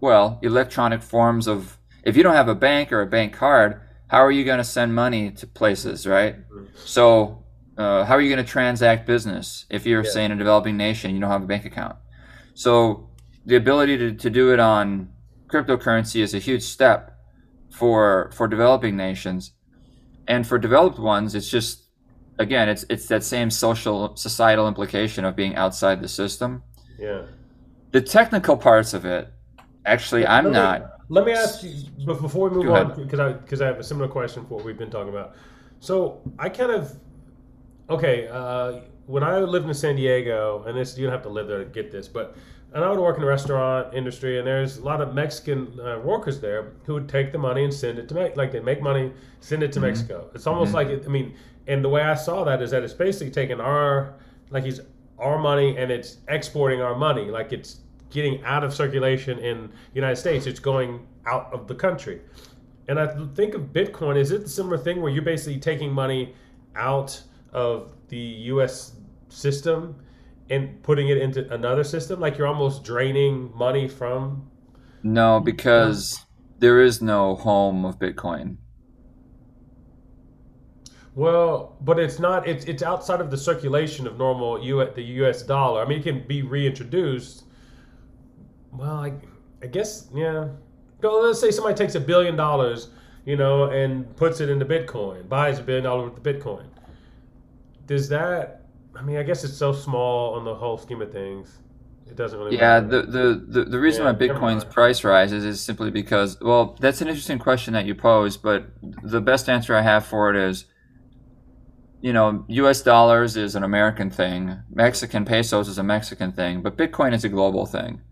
well, 0.00 0.38
electronic 0.42 1.02
forms 1.02 1.46
of. 1.46 1.78
If 2.04 2.16
you 2.16 2.22
don't 2.22 2.34
have 2.34 2.48
a 2.48 2.54
bank 2.54 2.92
or 2.92 3.00
a 3.02 3.06
bank 3.06 3.32
card, 3.34 3.80
how 4.14 4.22
are 4.24 4.30
you 4.38 4.44
going 4.44 4.58
to 4.58 4.70
send 4.78 4.94
money 4.94 5.30
to 5.40 5.46
places, 5.46 6.06
right? 6.06 6.34
Mhm. 6.50 6.66
So. 6.96 7.40
Uh, 7.76 8.04
how 8.04 8.14
are 8.14 8.20
you 8.20 8.32
going 8.32 8.44
to 8.46 8.52
transact 8.58 9.04
business 9.04 9.66
if 9.68 9.84
you're, 9.84 10.04
Yeah. 10.04 10.10
say, 10.14 10.24
in 10.24 10.30
a 10.30 10.36
developing 10.36 10.76
nation, 10.76 11.12
you 11.12 11.20
don't 11.20 11.34
have 11.36 11.42
a 11.42 11.46
bank 11.54 11.64
account? 11.64 11.96
So 12.54 13.10
the 13.44 13.56
ability 13.56 13.98
to, 13.98 14.12
to 14.24 14.30
do 14.30 14.52
it 14.52 14.60
on 14.60 15.08
cryptocurrency 15.48 16.20
is 16.20 16.34
a 16.34 16.38
huge 16.38 16.62
step 16.62 17.00
for 17.70 18.30
for 18.32 18.46
developing 18.48 18.96
nations 18.96 19.52
and 20.28 20.46
for 20.46 20.58
developed 20.58 20.98
ones 20.98 21.34
it's 21.34 21.50
just 21.50 21.84
again 22.38 22.68
it's 22.68 22.84
it's 22.88 23.06
that 23.08 23.22
same 23.22 23.50
social 23.50 24.16
societal 24.16 24.66
implication 24.68 25.24
of 25.24 25.34
being 25.34 25.54
outside 25.56 26.00
the 26.00 26.08
system 26.08 26.62
yeah. 26.98 27.22
the 27.90 28.00
technical 28.00 28.56
parts 28.56 28.94
of 28.94 29.04
it 29.04 29.32
actually 29.84 30.26
i'm 30.26 30.52
not 30.52 30.93
Let 31.08 31.26
me 31.26 31.32
ask 31.32 31.62
you 31.62 31.72
but 32.06 32.20
before 32.20 32.48
we 32.48 32.56
move 32.56 32.66
Go 32.66 32.74
on 32.74 32.94
because 33.02 33.20
I 33.20 33.32
because 33.32 33.60
I 33.60 33.66
have 33.66 33.78
a 33.78 33.84
similar 33.84 34.08
question 34.08 34.44
for 34.46 34.56
what 34.56 34.64
we've 34.64 34.78
been 34.78 34.90
talking 34.90 35.10
about. 35.10 35.34
So 35.80 36.20
I 36.38 36.48
kind 36.48 36.72
of 36.72 36.96
okay. 37.90 38.28
Uh, 38.28 38.80
when 39.06 39.22
I 39.22 39.38
lived 39.40 39.68
in 39.68 39.74
San 39.74 39.96
Diego, 39.96 40.64
and 40.66 40.76
this 40.76 40.96
you 40.96 41.04
don't 41.04 41.12
have 41.12 41.22
to 41.22 41.28
live 41.28 41.46
there 41.46 41.58
to 41.58 41.66
get 41.66 41.90
this, 41.92 42.08
but 42.08 42.36
and 42.72 42.82
I 42.82 42.90
would 42.90 42.98
work 42.98 43.16
in 43.16 43.22
the 43.22 43.28
restaurant 43.28 43.94
industry, 43.94 44.38
and 44.38 44.46
there's 44.46 44.78
a 44.78 44.82
lot 44.84 45.00
of 45.00 45.14
Mexican 45.14 45.78
uh, 45.78 46.00
workers 46.00 46.40
there 46.40 46.72
who 46.86 46.94
would 46.94 47.08
take 47.08 47.30
the 47.30 47.38
money 47.38 47.64
and 47.64 47.72
send 47.72 47.98
it 47.98 48.08
to 48.08 48.14
make 48.14 48.36
like 48.36 48.50
they 48.50 48.60
make 48.60 48.80
money, 48.80 49.12
send 49.40 49.62
it 49.62 49.72
to 49.72 49.78
Mm-hmm. 49.78 49.88
Mexico. 49.88 50.30
It's 50.34 50.46
almost 50.46 50.72
like 50.72 50.88
it, 50.88 51.04
I 51.04 51.08
mean, 51.08 51.34
and 51.66 51.84
the 51.84 51.88
way 51.88 52.00
I 52.02 52.14
saw 52.14 52.44
that 52.44 52.62
is 52.62 52.70
that 52.70 52.82
it's 52.82 52.94
basically 52.94 53.30
taking 53.30 53.60
our 53.60 54.14
like 54.50 54.64
he's 54.64 54.80
our 55.18 55.38
money 55.38 55.76
and 55.76 55.90
it's 55.92 56.16
exporting 56.28 56.80
our 56.80 56.94
money, 56.94 57.26
like 57.26 57.52
it's 57.52 57.80
getting 58.10 58.42
out 58.44 58.64
of 58.64 58.72
circulation 58.72 59.38
in 59.38 59.68
the 59.68 59.94
United 59.94 60.16
States. 60.16 60.46
It's 60.46 60.60
going 60.60 61.06
out 61.26 61.52
of 61.52 61.66
the 61.66 61.74
country. 61.74 62.20
And 62.88 62.98
I 62.98 63.06
think 63.34 63.54
of 63.54 63.72
Bitcoin, 63.72 64.16
is 64.16 64.30
it 64.30 64.42
a 64.42 64.48
similar 64.48 64.78
thing 64.78 65.00
where 65.00 65.10
you're 65.10 65.22
basically 65.22 65.58
taking 65.58 65.92
money 65.92 66.34
out 66.76 67.20
of 67.52 67.92
the 68.08 68.18
US 68.18 68.96
system 69.28 69.96
and 70.50 70.82
putting 70.82 71.08
it 71.08 71.16
into 71.16 71.50
another 71.52 71.84
system? 71.84 72.20
Like 72.20 72.36
you're 72.36 72.46
almost 72.46 72.84
draining 72.84 73.50
money 73.54 73.88
from. 73.88 74.50
No, 75.02 75.40
because 75.40 76.24
there 76.58 76.80
is 76.80 77.00
no 77.00 77.36
home 77.36 77.84
of 77.84 77.98
Bitcoin. 77.98 78.58
Well, 81.14 81.76
but 81.80 81.98
it's 82.00 82.18
not. 82.18 82.48
It's 82.48 82.64
it's 82.64 82.82
outside 82.82 83.20
of 83.20 83.30
the 83.30 83.36
circulation 83.36 84.06
of 84.06 84.18
normal 84.18 84.62
U 84.62 84.84
the 84.94 85.02
U.S. 85.02 85.42
dollar. 85.42 85.80
I 85.80 85.88
mean, 85.88 86.00
it 86.00 86.02
can 86.02 86.26
be 86.26 86.42
reintroduced. 86.42 87.44
Well, 88.74 88.96
I, 88.96 89.12
I 89.62 89.66
guess 89.66 90.08
yeah. 90.14 90.48
Go. 91.00 91.20
Let's 91.20 91.40
say 91.40 91.50
somebody 91.50 91.76
takes 91.76 91.94
a 91.94 92.00
billion 92.00 92.36
dollars, 92.36 92.90
you 93.24 93.36
know, 93.36 93.64
and 93.70 94.14
puts 94.16 94.40
it 94.40 94.48
into 94.48 94.64
Bitcoin, 94.64 95.28
buys 95.28 95.58
a 95.58 95.62
billion 95.62 95.84
dollars 95.84 96.10
worth 96.10 96.18
of 96.18 96.22
Bitcoin. 96.24 96.66
Does 97.86 98.08
that? 98.08 98.62
I 98.96 99.02
mean, 99.02 99.16
I 99.16 99.22
guess 99.22 99.44
it's 99.44 99.56
so 99.56 99.72
small 99.72 100.34
on 100.34 100.44
the 100.44 100.54
whole 100.54 100.78
scheme 100.78 101.02
of 101.02 101.12
things. 101.12 101.58
It 102.06 102.16
doesn't 102.16 102.38
really 102.38 102.52
Yeah, 102.52 102.80
matter. 102.80 102.80
the, 102.80 103.02
the, 103.02 103.44
the, 103.48 103.64
the 103.64 103.80
reason 103.80 104.04
Yeah, 104.04 104.04
why 104.04 104.12
Bitcoin's 104.12 104.64
price 104.64 105.02
rises 105.02 105.44
is 105.44 105.60
simply 105.60 105.90
because, 105.90 106.38
well, 106.40 106.76
that's 106.78 107.00
an 107.00 107.08
interesting 107.08 107.38
question 107.38 107.72
that 107.74 107.86
you 107.86 107.94
pose, 107.94 108.36
but 108.36 108.66
the 109.02 109.20
best 109.20 109.48
answer 109.48 109.74
I 109.74 109.82
have 109.82 110.04
for 110.06 110.30
it 110.30 110.36
is, 110.36 110.66
you 112.00 112.12
know, 112.12 112.44
US 112.48 112.82
dollars 112.82 113.36
is 113.36 113.54
an 113.56 113.62
American 113.64 114.10
thing, 114.10 114.62
Mexican 114.70 115.24
pesos 115.24 115.68
is 115.68 115.78
a 115.78 115.82
Mexican 115.82 116.32
thing, 116.32 116.62
but 116.62 116.76
Bitcoin 116.76 117.14
is 117.14 117.24
a 117.24 117.28
global 117.28 117.66
thing. 117.66 118.02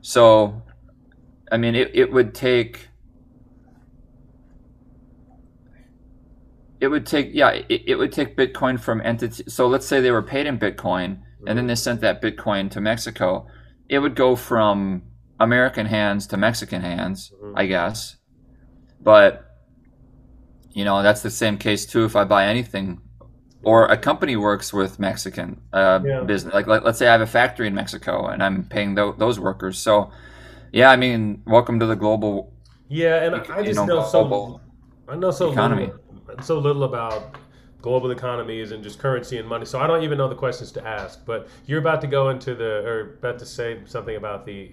So, 0.00 0.62
I 1.50 1.56
mean, 1.56 1.74
it, 1.74 1.90
it 1.94 2.12
would 2.12 2.34
take, 2.34 2.88
it 6.80 6.88
would 6.88 7.06
take, 7.06 7.30
yeah, 7.32 7.50
it, 7.50 7.82
it 7.86 7.94
would 7.96 8.12
take 8.12 8.36
Bitcoin 8.36 8.78
from 8.78 9.00
entity. 9.02 9.44
So 9.48 9.66
let's 9.66 9.86
say 9.86 10.00
they 10.00 10.10
were 10.10 10.22
paid 10.22 10.46
in 10.46 10.58
Bitcoin 10.58 11.20
and 11.46 11.58
then 11.58 11.66
they 11.66 11.74
sent 11.74 12.00
that 12.00 12.22
Bitcoin 12.22 12.70
to 12.72 12.80
Mexico. 12.80 13.46
It 13.88 13.98
would 14.00 14.14
go 14.14 14.36
from 14.36 15.02
American 15.40 15.86
hands 15.86 16.26
to 16.28 16.36
Mexican 16.36 16.82
hands, 16.82 17.32
Mhm. 17.42 17.52
I 17.56 17.66
guess. 17.66 18.16
But, 19.00 19.44
you 20.72 20.84
know, 20.84 21.02
that's 21.02 21.22
the 21.22 21.30
same 21.30 21.58
case 21.58 21.86
too 21.86 22.04
if 22.04 22.16
I 22.16 22.24
buy 22.24 22.46
anything 22.46 23.00
or 23.62 23.86
a 23.86 23.96
company 23.96 24.36
works 24.36 24.72
with 24.72 24.98
Mexican 24.98 25.60
uh, 25.72 26.00
Yeah. 26.04 26.22
business. 26.22 26.54
Like, 26.54 26.66
let, 26.66 26.84
let's 26.84 26.98
say 26.98 27.08
I 27.08 27.12
have 27.12 27.20
a 27.20 27.26
factory 27.26 27.66
in 27.66 27.74
Mexico 27.74 28.26
and 28.26 28.42
I'm 28.42 28.64
paying 28.64 28.94
tho- 28.94 29.14
those 29.18 29.38
workers. 29.40 29.78
So, 29.78 30.10
yeah, 30.72 30.90
I 30.90 30.96
mean, 30.96 31.42
welcome 31.46 31.80
to 31.80 31.86
the 31.86 31.96
global, 31.96 32.52
Yeah, 32.88 33.24
and 33.24 33.34
I 33.52 33.62
just 33.62 33.76
know, 33.76 33.86
know 33.86 34.04
so. 34.06 34.60
I 35.08 35.16
know 35.16 35.30
so 35.30 35.50
economy. 35.50 35.92
little, 36.26 36.42
so 36.42 36.58
little 36.58 36.84
about 36.84 37.36
global 37.80 38.10
economies 38.10 38.72
and 38.72 38.82
just 38.82 38.98
currency 38.98 39.38
and 39.38 39.48
money. 39.48 39.64
So 39.64 39.78
I 39.80 39.86
don't 39.86 40.02
even 40.02 40.18
know 40.18 40.28
the 40.28 40.34
questions 40.34 40.72
to 40.72 40.86
ask. 40.86 41.24
But 41.24 41.48
you're 41.66 41.78
about 41.80 42.00
to 42.02 42.06
go 42.06 42.30
into 42.30 42.54
the 42.54 42.86
or 42.86 43.00
about 43.18 43.38
to 43.40 43.46
say 43.46 43.80
something 43.86 44.16
about 44.16 44.44
the 44.44 44.72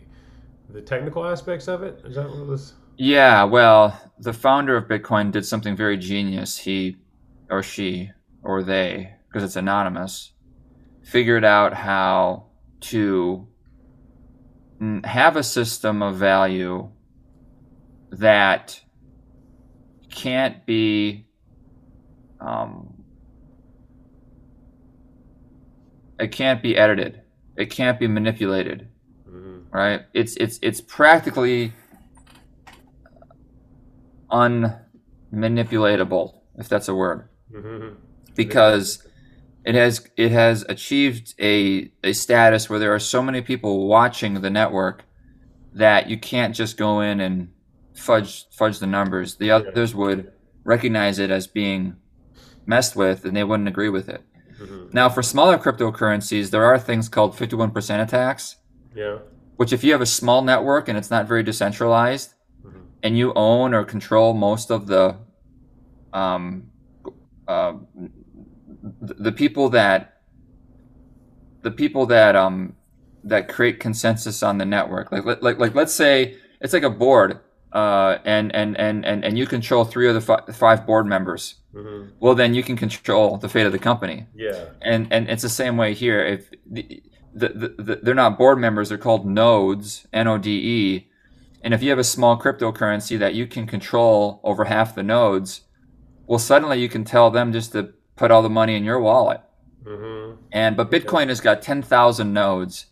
the 0.70 0.82
technical 0.82 1.25
aspects 1.25 1.68
of 1.68 1.84
it. 1.84 2.01
Is 2.06 2.15
that 2.15 2.30
what 2.30 2.39
it 2.39 2.48
was? 2.48 2.74
Yeah, 2.98 3.44
well, 3.44 4.00
the 4.20 4.34
founder 4.34 4.77
of 4.77 4.86
Bitcoin 4.88 5.32
did 5.32 5.46
something 5.46 5.75
very 5.75 5.98
genius. 5.98 6.58
He 6.58 6.98
or 7.50 7.62
she 7.62 8.12
or 8.46 8.64
they, 8.64 9.14
because 9.28 9.44
it's 9.44 9.56
anonymous, 9.56 10.32
figured 11.04 11.44
out 11.44 11.74
how 11.74 12.48
to 12.80 13.48
have 15.04 15.36
a 15.36 15.44
system 15.44 16.02
of 16.02 16.16
value 16.16 16.90
that 18.12 18.82
can't 20.10 20.66
be 20.66 21.28
um, 22.40 23.04
it 26.20 26.32
can't 26.32 26.62
be 26.62 26.78
edited. 26.78 27.22
It 27.58 27.70
can't 27.70 28.00
be 28.00 28.08
manipulated 28.08 28.90
hmm 29.28 29.60
right? 29.72 30.02
It's 30.14 30.36
it's 30.38 30.60
it's 30.62 30.82
practically 30.82 31.74
unmanipulatable, 34.32 36.34
if 36.58 36.70
that's 36.70 36.88
a 36.88 36.96
word, 36.96 37.28
hmm 37.52 37.90
because 38.36 39.04
it 39.63 39.75
has 39.75 40.08
it 40.18 40.32
has 40.32 40.63
achieved 40.70 41.34
a 41.39 41.92
a 42.04 42.13
status 42.13 42.70
where 42.70 42.80
there 42.80 42.94
are 42.94 43.00
so 43.00 43.22
many 43.22 43.42
people 43.42 43.88
watching 43.88 44.42
the 44.42 44.50
network 44.50 45.06
that 45.74 46.10
you 46.10 46.18
can't 46.18 46.56
just 46.56 46.77
go 46.77 47.01
in 47.01 47.20
and 47.20 47.50
fudge 47.96 48.46
fudge 48.51 48.80
the 48.80 48.88
numbers. 48.88 49.36
The 49.38 49.51
others 49.51 49.96
would 49.96 50.32
recognize 50.63 51.20
it 51.20 51.32
as 51.32 51.48
being 51.48 51.96
messed 52.65 52.96
with, 52.96 53.25
and 53.25 53.36
they 53.36 53.44
wouldn't 53.44 53.70
agree 53.70 53.89
with 53.89 54.10
it. 54.10 54.22
hmm 54.58 54.88
Now, 54.94 55.10
for 55.10 55.22
smaller 55.24 55.58
cryptocurrencies, 55.58 56.51
there 56.51 56.65
are 56.65 56.80
things 56.80 57.10
called 57.10 57.36
51% 57.36 58.01
attacks 58.01 58.58
Yeah. 58.96 59.20
which 59.58 59.74
if 59.74 59.84
you 59.84 59.92
have 59.92 60.01
a 60.01 60.06
small 60.06 60.42
network 60.42 60.88
and 60.88 60.98
it's 60.98 61.12
not 61.12 61.27
very 61.27 61.44
decentralized 61.44 62.34
Mhm. 62.65 62.82
and 63.04 63.18
you 63.18 63.34
own 63.36 63.74
or 63.74 63.84
control 63.84 64.34
most 64.34 64.72
of 64.72 64.88
the 64.88 65.18
um, 66.13 66.72
uh, 67.48 67.74
the, 69.18 69.32
people 69.32 69.70
that 69.70 70.22
the 71.62 71.72
people 71.72 72.06
that 72.08 72.36
um 72.36 72.76
that 73.24 73.48
create 73.48 73.80
consensus 73.80 74.44
on 74.44 74.58
the 74.58 74.66
network 74.66 75.12
like 75.12 75.26
like 75.42 75.58
like, 75.60 75.76
let's 75.76 75.94
say 75.94 76.38
it's 76.62 76.74
like 76.74 76.84
a 76.84 76.90
board 76.90 77.40
uh, 77.74 78.20
and, 78.24 78.56
and 78.56 78.78
and 78.80 79.06
and 79.06 79.26
and 79.26 79.38
you 79.38 79.46
control 79.46 79.84
three 79.84 80.08
of 80.08 80.14
the 80.14 80.22
fi- 80.22 80.42
five 80.54 80.86
board 80.86 81.06
members 81.06 81.56
hmm 81.74 82.06
well 82.22 82.34
then 82.34 82.54
you 82.54 82.64
can 82.64 82.78
control 82.78 83.36
the 83.38 83.50
fate 83.50 83.66
of 83.66 83.72
the 83.74 83.80
company 83.80 84.28
Yeah. 84.34 84.66
and 84.82 85.12
and 85.12 85.30
it's 85.30 85.42
the 85.44 85.50
same 85.50 85.76
way 85.76 85.94
here. 85.94 86.24
If 86.26 86.50
the, 86.66 87.02
the, 87.34 87.50
the, 87.50 87.84
the, 87.84 87.96
they're 88.02 88.16
not 88.16 88.38
board 88.38 88.60
members, 88.60 88.88
they're 88.88 88.98
called 88.98 89.26
nodes, 89.26 90.08
N 90.14 90.26
O 90.30 90.38
D 90.38 90.50
E. 90.52 91.10
And 91.64 91.74
if 91.74 91.84
you 91.84 91.90
have 91.90 92.00
a 92.00 92.04
small 92.06 92.40
cryptocurrency 92.40 93.20
that 93.20 93.34
you 93.34 93.46
can 93.46 93.68
control 93.68 94.40
over 94.44 94.64
half 94.66 94.96
the 94.96 95.04
nodes, 95.04 95.62
well, 96.28 96.40
suddenly 96.40 96.80
you 96.80 96.88
can 96.88 97.04
tell 97.04 97.30
them 97.30 97.52
just 97.52 97.74
to 97.74 97.94
put 98.15 98.31
all 98.31 98.41
the 98.41 98.50
money 98.50 98.75
in 98.75 98.84
your 98.84 99.00
wallet. 99.00 99.41
hmm 99.84 100.34
And 100.51 100.77
but 100.77 100.91
Bitcoin 100.91 101.27
has 101.29 101.41
got 101.41 101.62
ten 101.62 101.81
thousand 101.81 102.34
nodes, 102.34 102.88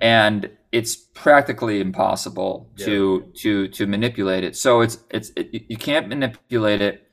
and 0.00 0.50
it's 0.72 0.96
practically 0.96 1.80
impossible 1.80 2.70
to 2.78 3.32
to 3.42 3.68
to 3.68 3.86
manipulate 3.86 4.44
it. 4.44 4.56
So 4.56 4.80
it's 4.80 4.98
it's 5.10 5.30
it, 5.36 5.64
you 5.68 5.76
can't 5.76 6.08
manipulate 6.08 6.80
it. 6.82 7.06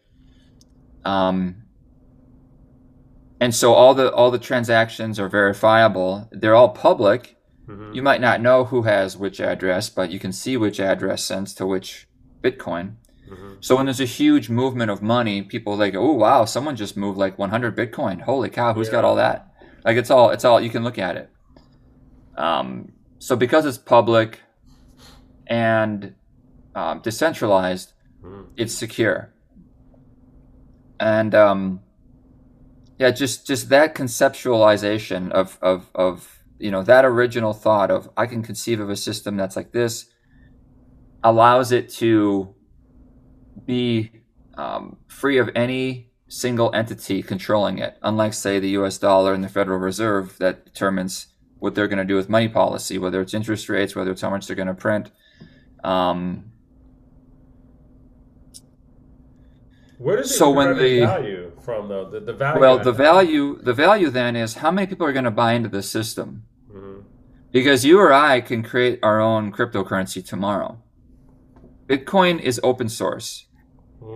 Um, 1.03 1.63
and 3.39 3.53
so 3.53 3.73
all 3.73 3.93
the 3.93 4.11
all 4.13 4.31
the 4.31 4.39
transactions 4.39 5.19
are 5.19 5.29
verifiable. 5.29 6.29
They're 6.31 6.55
all 6.55 6.69
public. 6.69 7.37
hmm 7.67 7.93
You 7.93 8.01
might 8.01 8.21
not 8.21 8.41
know 8.41 8.65
who 8.65 8.83
has 8.83 9.17
which 9.17 9.39
address, 9.39 9.89
but 9.89 10.11
you 10.11 10.19
can 10.19 10.31
see 10.33 10.57
which 10.57 10.79
address 10.79 11.23
sends 11.23 11.53
to 11.55 11.65
which 11.65 12.07
Bitcoin. 12.43 12.95
So 13.59 13.75
when 13.75 13.85
there's 13.85 14.01
a 14.01 14.05
huge 14.05 14.49
movement 14.49 14.91
of 14.91 15.01
money, 15.01 15.41
people 15.41 15.75
like, 15.75 15.95
oh 15.95 16.13
wow, 16.13 16.45
someone 16.45 16.75
just 16.75 16.95
moved 16.95 17.17
like 17.17 17.37
100 17.37 17.75
Bitcoin. 17.75 18.21
Holy 18.21 18.49
cow, 18.49 18.73
who's 18.73 18.89
got 18.89 19.03
all 19.03 19.15
that? 19.15 19.51
Like 19.83 19.97
it's 19.97 20.09
all 20.09 20.29
it's 20.31 20.45
all 20.45 20.59
you 20.61 20.69
can 20.69 20.83
look 20.83 20.97
at 20.97 21.15
it. 21.15 21.29
Um, 22.37 22.93
so 23.19 23.35
because 23.35 23.65
it's 23.65 23.77
public 23.77 24.41
and 25.47 26.15
um, 26.75 27.01
decentralized, 27.01 27.93
hmm 28.21 28.43
it's 28.57 28.73
secure. 28.73 29.31
And 30.99 31.35
um, 31.35 31.81
yeah, 32.97 33.11
just 33.11 33.45
just 33.45 33.69
that 33.69 33.95
conceptualization 33.95 35.31
of 35.31 35.57
of 35.61 35.91
of 35.93 36.43
you 36.57 36.71
know 36.71 36.83
that 36.83 37.05
original 37.05 37.53
thought 37.53 37.91
of 37.91 38.09
I 38.15 38.25
can 38.25 38.41
conceive 38.41 38.79
of 38.79 38.89
a 38.89 38.95
system 38.95 39.37
that's 39.37 39.55
like 39.55 39.71
this 39.71 40.05
allows 41.23 41.71
it 41.71 41.89
to 41.89 42.54
be 43.65 44.11
um, 44.55 44.97
free 45.07 45.37
of 45.37 45.49
any 45.55 46.11
single 46.27 46.73
entity 46.73 47.21
controlling 47.21 47.77
it, 47.77 47.97
unlike 48.01 48.33
say 48.33 48.59
the 48.59 48.69
U.S. 48.69 48.97
dollar 48.97 49.33
and 49.33 49.43
the 49.43 49.49
Federal 49.49 49.77
Reserve 49.79 50.37
that 50.39 50.65
determines 50.65 51.27
what 51.59 51.75
they're 51.75 51.87
going 51.87 51.99
to 51.99 52.03
do 52.05 52.15
with 52.15 52.29
money 52.29 52.47
policy, 52.49 52.97
whether 52.97 53.21
it's 53.21 53.33
interest 53.33 53.69
rates, 53.69 53.95
whether 53.95 54.11
it's 54.11 54.21
how 54.21 54.29
much 54.29 54.47
they're 54.47 54.55
going 54.55 54.67
to 54.67 54.73
print. 54.73 55.11
Um, 55.83 56.51
Where 59.97 60.17
does 60.17 60.31
it 60.31 60.35
So 60.35 60.51
when 60.51 60.77
the- 60.77 60.99
value 61.01 61.51
from 61.61 61.87
though? 61.87 62.09
The, 62.09 62.19
the 62.19 62.33
value. 62.33 62.59
well, 62.59 62.77
the 62.79 62.91
value 62.91 63.57
the 63.61 63.73
value 63.73 64.09
then 64.09 64.35
is 64.35 64.55
how 64.55 64.71
many 64.71 64.87
people 64.87 65.05
are 65.07 65.13
going 65.13 65.25
to 65.25 65.31
buy 65.31 65.53
into 65.53 65.69
the 65.69 65.81
system. 65.81 66.43
hmm 66.71 66.99
Because 67.51 67.85
you 67.85 67.99
or 67.99 68.11
I 68.11 68.41
can 68.41 68.61
create 68.63 68.99
our 69.01 69.19
own 69.21 69.51
cryptocurrency 69.51 70.25
tomorrow. 70.25 70.79
Bitcoin 71.87 72.39
is 72.41 72.59
open 72.63 72.89
source. 72.89 73.44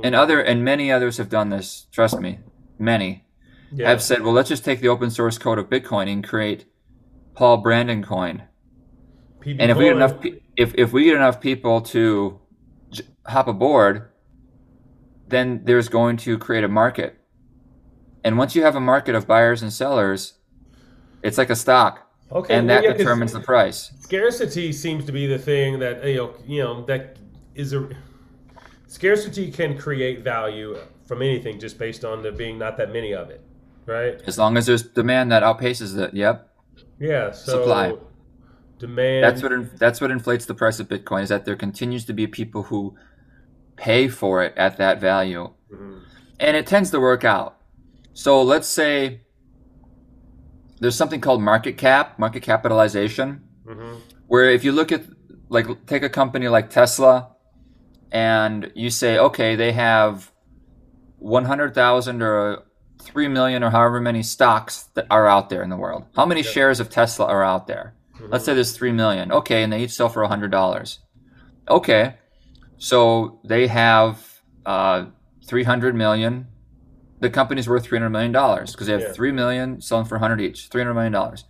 And 0.03 0.15
other 0.15 0.41
and 0.41 0.63
many 0.63 0.91
others 0.91 1.17
have 1.17 1.29
done 1.29 1.49
this, 1.49 1.87
trust 1.91 2.19
me. 2.19 2.39
Many 2.77 3.25
yeah. 3.71 3.89
have 3.89 4.01
said, 4.01 4.21
well, 4.21 4.33
let's 4.33 4.49
just 4.49 4.65
take 4.65 4.81
the 4.81 4.87
open 4.87 5.11
source 5.11 5.37
code 5.37 5.59
of 5.59 5.69
Bitcoin 5.69 6.11
and 6.11 6.23
create 6.23 6.65
Paul 7.33 7.57
Brandon 7.57 8.03
coin. 8.03 8.43
PB 9.41 9.57
And 9.59 9.71
if 9.71 9.77
we 9.77 9.85
get 9.85 9.95
enough 9.95 10.21
pe- 10.21 10.39
if 10.57 10.73
if 10.75 10.91
we 10.91 11.05
get 11.05 11.15
enough 11.15 11.39
people 11.39 11.81
to 11.81 12.39
j- 12.91 13.05
hop 13.25 13.47
aboard, 13.47 14.09
then 15.27 15.61
there's 15.63 15.87
going 15.87 16.17
to 16.17 16.37
create 16.37 16.63
a 16.63 16.67
market. 16.67 17.17
And 18.23 18.37
once 18.37 18.55
you 18.55 18.63
have 18.63 18.75
a 18.75 18.81
market 18.81 19.15
of 19.15 19.25
buyers 19.25 19.61
and 19.61 19.71
sellers, 19.71 20.33
it's 21.23 21.37
like 21.37 21.49
a 21.49 21.55
stock. 21.55 22.05
Okay, 22.31 22.53
and 22.53 22.67
well, 22.67 22.81
that 22.81 22.83
yeah, 22.83 22.93
determines 22.93 23.31
the 23.31 23.39
price. 23.39 23.91
scarcity 24.01 24.71
seems 24.73 25.05
to 25.05 25.11
be 25.11 25.25
the 25.25 25.39
thing 25.39 25.79
that 25.79 26.05
you 26.05 26.15
know, 26.15 26.33
you 26.45 26.63
know 26.63 26.85
that 26.85 27.17
is 27.55 27.73
a 27.73 27.89
scarcity 28.89 29.51
can 29.51 29.77
create 29.77 30.23
value 30.23 30.75
from 31.05 31.21
anything 31.21 31.59
just 31.59 31.77
based 31.77 32.03
on 32.03 32.23
there 32.23 32.31
being 32.31 32.57
not 32.57 32.75
that 32.77 32.91
many 32.91 33.13
of 33.13 33.29
it, 33.29 33.41
right? 33.85 34.19
As 34.25 34.37
long 34.37 34.57
as 34.57 34.65
there's 34.65 34.81
demand 34.83 35.31
that 35.31 35.43
outpaces 35.43 35.97
it. 35.97 36.13
Yep. 36.13 36.49
Yeah. 36.99 37.31
So 37.31 37.59
Supply. 37.61 37.93
demand. 38.79 39.23
That's 39.23 39.43
what 39.43 39.77
that's 39.79 40.01
what 40.01 40.09
inflates 40.11 40.45
the 40.45 40.55
price 40.55 40.79
of 40.79 40.87
Bitcoin 40.89 41.21
is 41.23 41.29
that 41.29 41.45
there 41.45 41.55
continues 41.55 42.03
to 42.05 42.13
be 42.13 42.25
people 42.27 42.63
who 42.63 42.95
pay 43.75 44.07
for 44.07 44.43
it 44.43 44.53
at 44.57 44.77
that 44.77 44.99
value, 44.99 45.51
Mhm. 45.71 46.01
and 46.39 46.57
it 46.57 46.65
tends 46.67 46.89
to 46.91 46.99
work 46.99 47.23
out. 47.23 47.57
So 48.13 48.41
let's 48.41 48.67
say 48.67 49.21
there's 50.81 50.95
something 50.95 51.21
called 51.21 51.41
market 51.41 51.77
cap, 51.77 52.17
market 52.17 52.41
capitalization, 52.41 53.41
Mhm. 53.65 53.97
where 54.27 54.49
if 54.49 54.63
you 54.63 54.71
look 54.71 54.91
at 54.91 55.03
like 55.49 55.67
take 55.85 56.03
a 56.03 56.09
company 56.09 56.47
like 56.47 56.69
Tesla, 56.69 57.29
and 58.11 58.71
you 58.75 58.89
say, 58.89 59.17
okay, 59.17 59.55
they 59.55 59.71
have 59.73 60.31
100,000 61.19 62.21
or 62.21 62.63
3 63.01 63.27
million 63.27 63.63
or 63.63 63.69
however 63.69 63.99
many 64.01 64.23
stocks 64.23 64.83
that 64.95 65.07
are 65.09 65.27
out 65.27 65.49
there 65.49 65.63
in 65.63 65.69
the 65.69 65.77
world. 65.77 66.05
How 66.15 66.25
many 66.25 66.43
shares 66.43 66.79
of 66.79 66.89
Tesla 66.89 67.25
are 67.27 67.43
out 67.43 67.67
there? 67.67 67.95
Let's 68.27 68.43
say 68.45 68.53
there's 68.53 68.73
3 68.75 68.91
million. 68.91 69.31
Okay, 69.31 69.63
and 69.63 69.71
they 69.71 69.83
each 69.83 69.91
sell 69.91 70.09
for 70.09 70.21
$100. 70.27 70.97
Okay, 71.69 72.15
so 72.77 73.39
they 73.45 73.67
have 73.67 74.41
uh, 74.65 75.05
300 75.45 75.95
million. 75.95 76.47
The 77.21 77.29
company's 77.29 77.67
worth 77.67 77.83
300 77.83 78.09
million 78.09 78.31
dollars 78.31 78.71
because 78.71 78.87
they 78.87 78.93
have 78.93 79.01
Yeah. 79.01 79.11
3 79.13 79.31
million 79.31 79.81
selling 79.81 80.05
for 80.05 80.15
100 80.15 80.41
each. 80.41 80.67
300 80.69 80.93
million 80.93 81.11
dollars. 81.13 81.43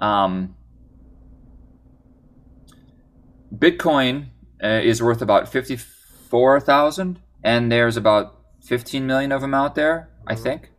Um, 0.00 0.54
Bitcoin 3.54 4.26
uh, 4.62 4.80
is 4.82 5.02
worth 5.02 5.22
about 5.22 5.48
54,000 5.48 7.20
and 7.42 7.70
there's 7.70 7.96
about 7.96 8.34
15 8.62 9.06
million 9.06 9.32
of 9.32 9.40
them 9.40 9.54
out 9.54 9.74
there, 9.74 10.10
I 10.26 10.34
Mhm. 10.34 10.42
think. 10.42 10.70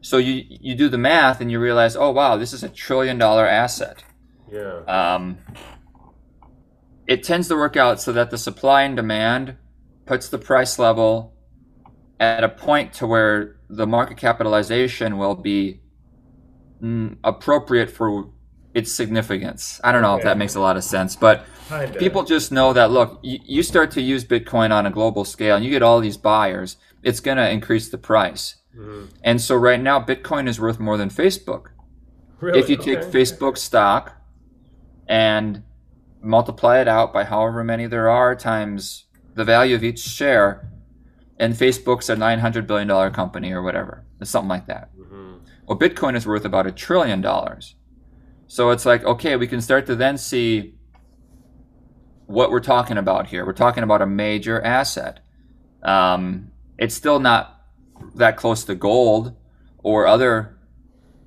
So 0.00 0.16
you 0.16 0.44
you 0.48 0.74
do 0.74 0.88
the 0.88 0.98
math 0.98 1.40
and 1.40 1.50
you 1.50 1.60
realize, 1.60 1.94
"Oh 1.96 2.10
wow, 2.10 2.36
this 2.36 2.52
is 2.52 2.64
a 2.64 2.68
trillion 2.68 3.18
dollar 3.18 3.46
asset." 3.46 4.02
Yeah. 4.50 4.80
um, 4.86 5.38
it 7.06 7.22
tends 7.22 7.48
to 7.48 7.56
work 7.56 7.76
out 7.76 8.00
so 8.00 8.12
that 8.12 8.30
the 8.30 8.38
supply 8.38 8.82
and 8.82 8.94
demand 8.96 9.56
puts 10.06 10.28
the 10.28 10.38
price 10.38 10.78
level 10.78 11.32
at 12.20 12.44
a 12.44 12.48
point 12.48 12.92
to 12.94 13.06
where 13.06 13.56
the 13.68 13.86
market 13.86 14.16
capitalization 14.16 15.16
will 15.18 15.34
be 15.34 15.80
mm, 16.82 17.16
appropriate 17.24 17.90
for 17.90 18.30
its 18.74 18.92
significance. 18.92 19.80
I 19.84 19.92
don't 19.92 20.02
know 20.02 20.16
if 20.16 20.22
that 20.24 20.36
makes 20.38 20.54
a 20.54 20.60
lot 20.60 20.76
of 20.76 20.84
sense, 20.84 21.16
but 21.16 21.44
Kinda. 21.68 21.98
people 21.98 22.24
just 22.24 22.52
know 22.52 22.72
that 22.72 22.90
look, 22.90 23.18
you, 23.22 23.38
you 23.44 23.62
start 23.62 23.90
to 23.92 24.00
use 24.02 24.24
Bitcoin 24.24 24.70
on 24.70 24.86
a 24.86 24.90
global 24.90 25.24
scale 25.24 25.56
and 25.56 25.64
you 25.64 25.70
get 25.70 25.82
all 25.82 26.00
these 26.00 26.16
buyers, 26.16 26.76
it's 27.02 27.20
going 27.20 27.36
to 27.38 27.48
increase 27.50 27.88
the 27.88 27.98
price. 27.98 28.56
Mhm. 28.76 29.08
And 29.22 29.40
so 29.40 29.54
right 29.56 29.80
now, 29.80 30.00
Bitcoin 30.02 30.48
is 30.48 30.60
worth 30.60 30.78
more 30.80 30.96
than 30.96 31.08
Facebook 31.10 31.66
Really? 32.40 32.58
if 32.58 32.68
you 32.70 32.76
take 32.76 33.00
Facebook 33.00 33.56
stock 33.58 34.16
and 35.06 35.62
multiply 36.22 36.80
it 36.80 36.88
out 36.88 37.12
by 37.12 37.24
however 37.24 37.62
many 37.64 37.86
there 37.86 38.08
are 38.08 38.34
times 38.34 39.06
the 39.34 39.44
value 39.44 39.74
of 39.74 39.82
each 39.82 39.98
share, 40.00 40.68
and 41.38 41.54
Facebook's 41.54 42.08
a 42.10 42.16
nine 42.16 42.38
hundred 42.40 42.66
billion 42.66 42.86
dollar 42.88 43.10
company 43.10 43.50
or 43.52 43.62
whatever, 43.62 44.04
it's 44.20 44.30
something 44.30 44.48
like 44.48 44.66
that. 44.66 44.90
Mhm. 44.96 45.38
Well, 45.66 45.78
Bitcoin 45.78 46.14
is 46.16 46.26
worth 46.26 46.44
about 46.44 46.66
a 46.66 46.72
trillion 46.72 47.20
dollars. 47.20 47.74
So 48.46 48.70
it's 48.70 48.84
like, 48.84 49.04
okay, 49.04 49.36
we 49.36 49.46
can 49.46 49.60
start 49.62 49.86
to 49.86 49.96
then 49.96 50.18
see 50.18 50.74
what 52.32 52.50
we're 52.50 52.60
talking 52.60 52.96
about 52.96 53.26
here. 53.26 53.44
We're 53.44 53.52
talking 53.52 53.84
about 53.84 54.00
a 54.00 54.06
major 54.06 54.60
asset. 54.62 55.20
Um, 55.82 56.50
it's 56.78 56.94
still 56.94 57.20
not 57.20 57.60
that 58.14 58.36
close 58.36 58.64
to 58.64 58.74
gold 58.74 59.36
or 59.82 60.06
other 60.06 60.58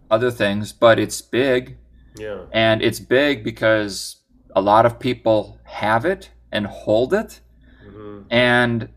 other 0.09 0.29
things, 0.31 0.71
but 0.71 0.99
it's 0.99 1.21
big, 1.21 1.77
Yeah. 2.17 2.41
and 2.51 2.81
it's 2.81 2.99
big 2.99 3.43
because 3.43 4.17
a 4.55 4.61
lot 4.61 4.85
of 4.85 4.99
people 4.99 5.57
have 5.63 6.05
it 6.05 6.29
and 6.51 6.67
hold 6.67 7.13
it, 7.13 7.41
Mhm. 7.87 8.25
and 8.29 8.89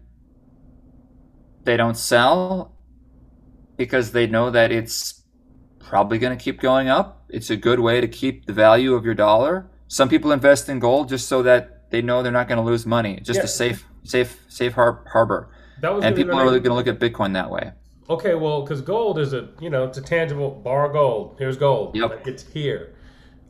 they 1.65 1.77
don't 1.77 1.97
sell 1.97 2.73
because 3.77 4.13
they 4.13 4.27
know 4.27 4.51
that 4.51 4.71
it's 4.71 5.23
probably 5.79 6.19
going 6.19 6.37
to 6.37 6.43
keep 6.43 6.61
going 6.61 6.89
up. 6.89 7.25
It's 7.29 7.51
a 7.51 7.57
good 7.57 7.81
way 7.81 8.01
to 8.01 8.09
keep 8.09 8.47
the 8.47 8.53
value 8.53 8.95
of 8.95 9.05
your 9.05 9.15
dollar. 9.15 9.67
Some 9.89 10.09
people 10.11 10.31
invest 10.31 10.69
in 10.69 10.79
gold 10.79 11.09
just 11.09 11.27
so 11.27 11.43
that 11.43 11.78
they 11.91 12.03
know 12.03 12.23
they're 12.23 12.33
not 12.33 12.49
going 12.49 12.59
to 12.59 12.65
lose 12.65 12.85
money. 12.87 13.21
Just 13.23 13.39
Yeah. 13.39 13.45
a 13.45 13.49
safe, 13.49 13.87
safe, 14.05 14.45
safe 14.49 14.75
har- 14.75 15.03
harbor. 15.13 15.49
That 15.81 15.95
was 15.95 16.05
And 16.05 16.15
people 16.17 16.33
are 16.35 16.45
next- 16.45 16.51
going 16.51 16.63
to 16.65 16.75
look 16.75 16.87
at 16.89 16.99
Bitcoin 16.99 17.33
that 17.35 17.51
way. 17.51 17.73
Okay, 18.11 18.35
well, 18.35 18.63
because 18.63 18.81
gold 18.81 19.19
is 19.19 19.33
a 19.35 19.49
you 19.61 19.69
know 19.71 19.85
it's 19.85 19.99
a 19.99 20.03
tangible 20.03 20.51
bar 20.51 20.87
of 20.87 20.93
gold. 20.93 21.37
Here's 21.39 21.57
gold. 21.59 21.95
Yep. 21.95 22.11
Like 22.11 22.27
it's 22.27 22.43
here. 22.43 22.95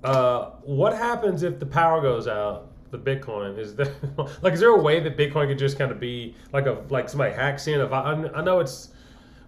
Uh, 0.04 0.50
what 0.62 0.92
happens 0.94 1.42
if 1.42 1.58
the 1.58 1.66
power 1.66 2.00
goes 2.00 2.26
out? 2.28 2.66
The 2.90 2.98
Bitcoin 2.98 3.58
is 3.58 3.76
there 3.76 3.92
like 4.42 4.54
is 4.54 4.60
there 4.60 4.70
a 4.70 4.80
way 4.80 4.98
that 5.00 5.16
Bitcoin 5.16 5.46
could 5.48 5.58
just 5.58 5.78
kind 5.78 5.90
of 5.92 6.00
be 6.00 6.34
like 6.52 6.66
a 6.66 6.78
like 6.88 7.08
somebody 7.08 7.34
hacks 7.34 7.66
in? 7.68 7.80
If 7.80 7.92
I 7.92 8.12
I 8.34 8.42
know 8.42 8.60
it's 8.60 8.88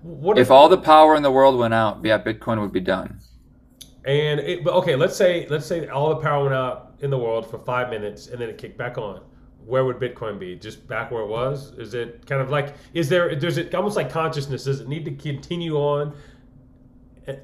what 0.02 0.38
If 0.38 0.50
all 0.50 0.68
the 0.68 0.78
power 0.78 1.16
in 1.16 1.22
the 1.22 1.30
world 1.32 1.58
went 1.58 1.74
out, 1.74 1.98
yeah, 2.04 2.18
Bitcoin 2.22 2.60
would 2.60 2.72
be 2.72 2.80
done. 2.80 3.18
and 4.04 4.40
it, 4.40 4.62
but 4.64 4.74
okay, 4.74 4.94
let's 4.96 5.16
say 5.16 5.46
let's 5.50 5.66
say 5.66 5.88
all 5.88 6.10
the 6.10 6.16
power 6.20 6.42
went 6.44 6.54
out 6.54 6.89
in 7.00 7.10
the 7.10 7.18
world 7.18 7.48
for 7.50 7.58
five 7.58 7.90
minutes 7.90 8.28
and 8.28 8.40
then 8.40 8.48
it 8.48 8.58
kicked 8.58 8.76
back 8.78 8.98
on. 8.98 9.20
Where 9.66 9.84
would 9.84 9.96
Bitcoin 9.98 10.38
be? 10.38 10.56
Just 10.56 10.86
back 10.88 11.10
where 11.10 11.22
it 11.22 11.28
was? 11.28 11.72
Is 11.78 11.94
it 11.94 12.24
kind 12.26 12.40
of 12.40 12.50
like 12.50 12.74
is 12.94 13.08
there? 13.08 13.34
Does 13.34 13.58
it 13.58 13.74
almost 13.74 13.96
like 13.96 14.10
consciousness? 14.10 14.64
Does 14.64 14.80
it 14.80 14.88
need 14.88 15.04
to 15.04 15.10
continue 15.12 15.76
on 15.76 16.14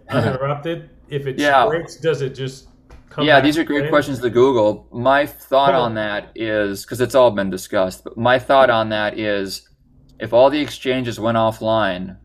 uninterrupted? 0.09 0.91
if 1.09 1.27
it 1.27 1.39
Yeah. 1.39 1.67
breaks, 1.67 1.97
does 1.97 2.21
it 2.23 2.31
just 2.31 2.69
come? 3.11 3.25
yeah, 3.25 3.41
these 3.41 3.57
are 3.59 3.63
great 3.65 3.85
in? 3.85 3.91
questions 3.91 4.19
to 4.21 4.29
Google. 4.31 4.89
My 4.91 5.25
thought 5.25 5.73
on 5.75 5.83
on. 5.83 5.95
that 5.95 6.33
is 6.35 6.85
because 6.85 7.01
it's 7.01 7.15
all 7.15 7.31
been 7.31 7.49
discussed, 7.51 8.03
but 8.03 8.17
my 8.19 8.39
thought 8.41 8.71
on 8.71 8.89
that 8.89 9.17
is 9.19 9.69
if 10.19 10.33
all 10.33 10.51
the 10.51 10.59
exchanges 10.61 11.21
went 11.21 11.37
offline 11.37 12.17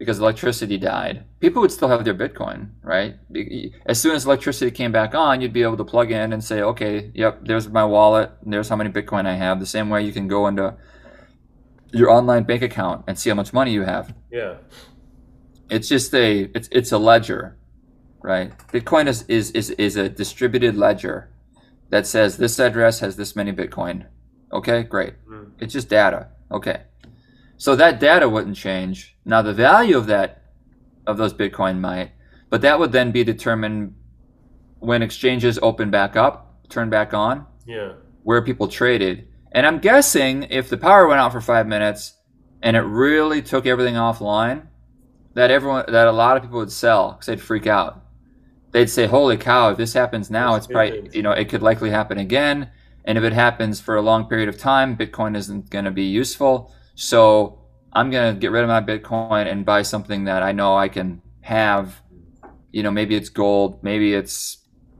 because 0.00 0.18
electricity 0.18 0.78
died, 0.78 1.24
people 1.40 1.60
would 1.60 1.70
still 1.70 1.88
have 1.88 2.06
their 2.06 2.14
Bitcoin, 2.14 2.70
right? 2.82 3.16
As 3.84 4.00
soon 4.00 4.16
as 4.16 4.24
electricity 4.24 4.70
came 4.70 4.92
back 4.92 5.14
on, 5.14 5.42
you'd 5.42 5.52
be 5.52 5.62
able 5.62 5.76
to 5.76 5.84
plug 5.84 6.10
in 6.10 6.32
and 6.32 6.42
say, 6.42 6.62
okay, 6.62 7.10
yep, 7.14 7.40
there's 7.44 7.68
my 7.68 7.84
wallet, 7.84 8.30
and 8.42 8.50
there's 8.50 8.70
how 8.70 8.76
many 8.76 8.88
Bitcoin 8.88 9.26
I 9.26 9.34
have. 9.34 9.60
The 9.60 9.66
same 9.66 9.90
way 9.90 10.02
you 10.02 10.10
can 10.10 10.26
go 10.26 10.46
into 10.46 10.74
your 11.92 12.08
online 12.08 12.44
bank 12.44 12.62
account 12.62 13.04
and 13.06 13.18
see 13.18 13.28
how 13.28 13.36
much 13.36 13.52
money 13.52 13.72
you 13.72 13.82
have. 13.82 14.14
Yeah. 14.32 14.54
It's 15.68 15.86
just 15.86 16.14
a 16.14 16.50
it's 16.54 16.70
it's 16.72 16.92
a 16.92 16.98
ledger, 16.98 17.58
right? 18.22 18.56
Bitcoin 18.68 19.06
is 19.06 19.24
is 19.28 19.50
is, 19.50 19.68
is 19.72 19.96
a 19.96 20.08
distributed 20.08 20.78
ledger 20.78 21.28
that 21.90 22.06
says 22.06 22.38
this 22.38 22.58
address 22.58 23.00
has 23.00 23.16
this 23.16 23.36
many 23.36 23.52
Bitcoin. 23.52 24.06
Okay, 24.50 24.82
great. 24.82 25.12
Mm. 25.28 25.50
It's 25.60 25.74
just 25.74 25.90
data. 25.90 26.28
Okay. 26.50 26.84
So 27.60 27.76
that 27.76 28.00
data 28.00 28.26
wouldn't 28.26 28.56
change. 28.56 29.18
Now 29.26 29.42
the 29.42 29.52
value 29.52 29.98
of 29.98 30.06
that 30.06 30.44
of 31.06 31.18
those 31.18 31.34
Bitcoin 31.34 31.78
might, 31.78 32.12
but 32.48 32.62
that 32.62 32.78
would 32.78 32.90
then 32.90 33.10
be 33.10 33.22
determined 33.22 33.94
when 34.78 35.02
exchanges 35.02 35.58
open 35.60 35.90
back 35.90 36.16
up, 36.16 36.64
turn 36.70 36.88
back 36.88 37.12
on, 37.12 37.44
Yeah. 37.66 37.92
where 38.22 38.40
people 38.40 38.66
traded. 38.66 39.28
And 39.52 39.66
I'm 39.66 39.78
guessing 39.78 40.44
if 40.44 40.70
the 40.70 40.78
power 40.78 41.06
went 41.06 41.20
out 41.20 41.32
for 41.32 41.42
five 41.42 41.66
minutes 41.66 42.14
and 42.62 42.78
it 42.78 42.80
really 42.80 43.42
took 43.42 43.66
everything 43.66 43.94
offline, 43.94 44.62
that 45.34 45.50
everyone 45.50 45.84
that 45.88 46.08
a 46.08 46.12
lot 46.12 46.38
of 46.38 46.42
people 46.42 46.60
would 46.60 46.72
sell 46.72 47.12
because 47.12 47.26
they'd 47.26 47.42
freak 47.42 47.66
out. 47.66 48.02
They'd 48.70 48.88
say, 48.88 49.04
"Holy 49.06 49.36
cow! 49.36 49.68
If 49.72 49.76
this 49.76 49.92
happens 49.92 50.30
now, 50.30 50.54
That's 50.54 50.64
it's 50.64 50.72
probably 50.72 51.10
you 51.12 51.22
know 51.22 51.32
it 51.32 51.50
could 51.50 51.60
likely 51.62 51.90
happen 51.90 52.16
again. 52.16 52.70
And 53.04 53.18
if 53.18 53.24
it 53.24 53.34
happens 53.34 53.82
for 53.82 53.96
a 53.96 54.02
long 54.02 54.24
period 54.24 54.48
of 54.48 54.56
time, 54.56 54.96
Bitcoin 54.96 55.36
isn't 55.36 55.68
going 55.68 55.84
to 55.84 55.90
be 55.90 56.04
useful. 56.04 56.72
So 56.94 57.58
I'm 57.92 58.10
going 58.10 58.34
to 58.34 58.40
get 58.40 58.50
rid 58.50 58.62
of 58.62 58.68
my 58.68 58.80
Bitcoin 58.80 59.50
and 59.50 59.64
buy 59.64 59.82
something 59.82 60.24
that 60.24 60.42
I 60.42 60.52
know 60.52 60.76
I 60.76 60.88
can 60.88 61.22
have. 61.42 62.00
You 62.72 62.82
know, 62.82 62.90
maybe 62.90 63.14
it's 63.16 63.28
gold, 63.28 63.82
maybe 63.82 64.14
it's 64.14 64.58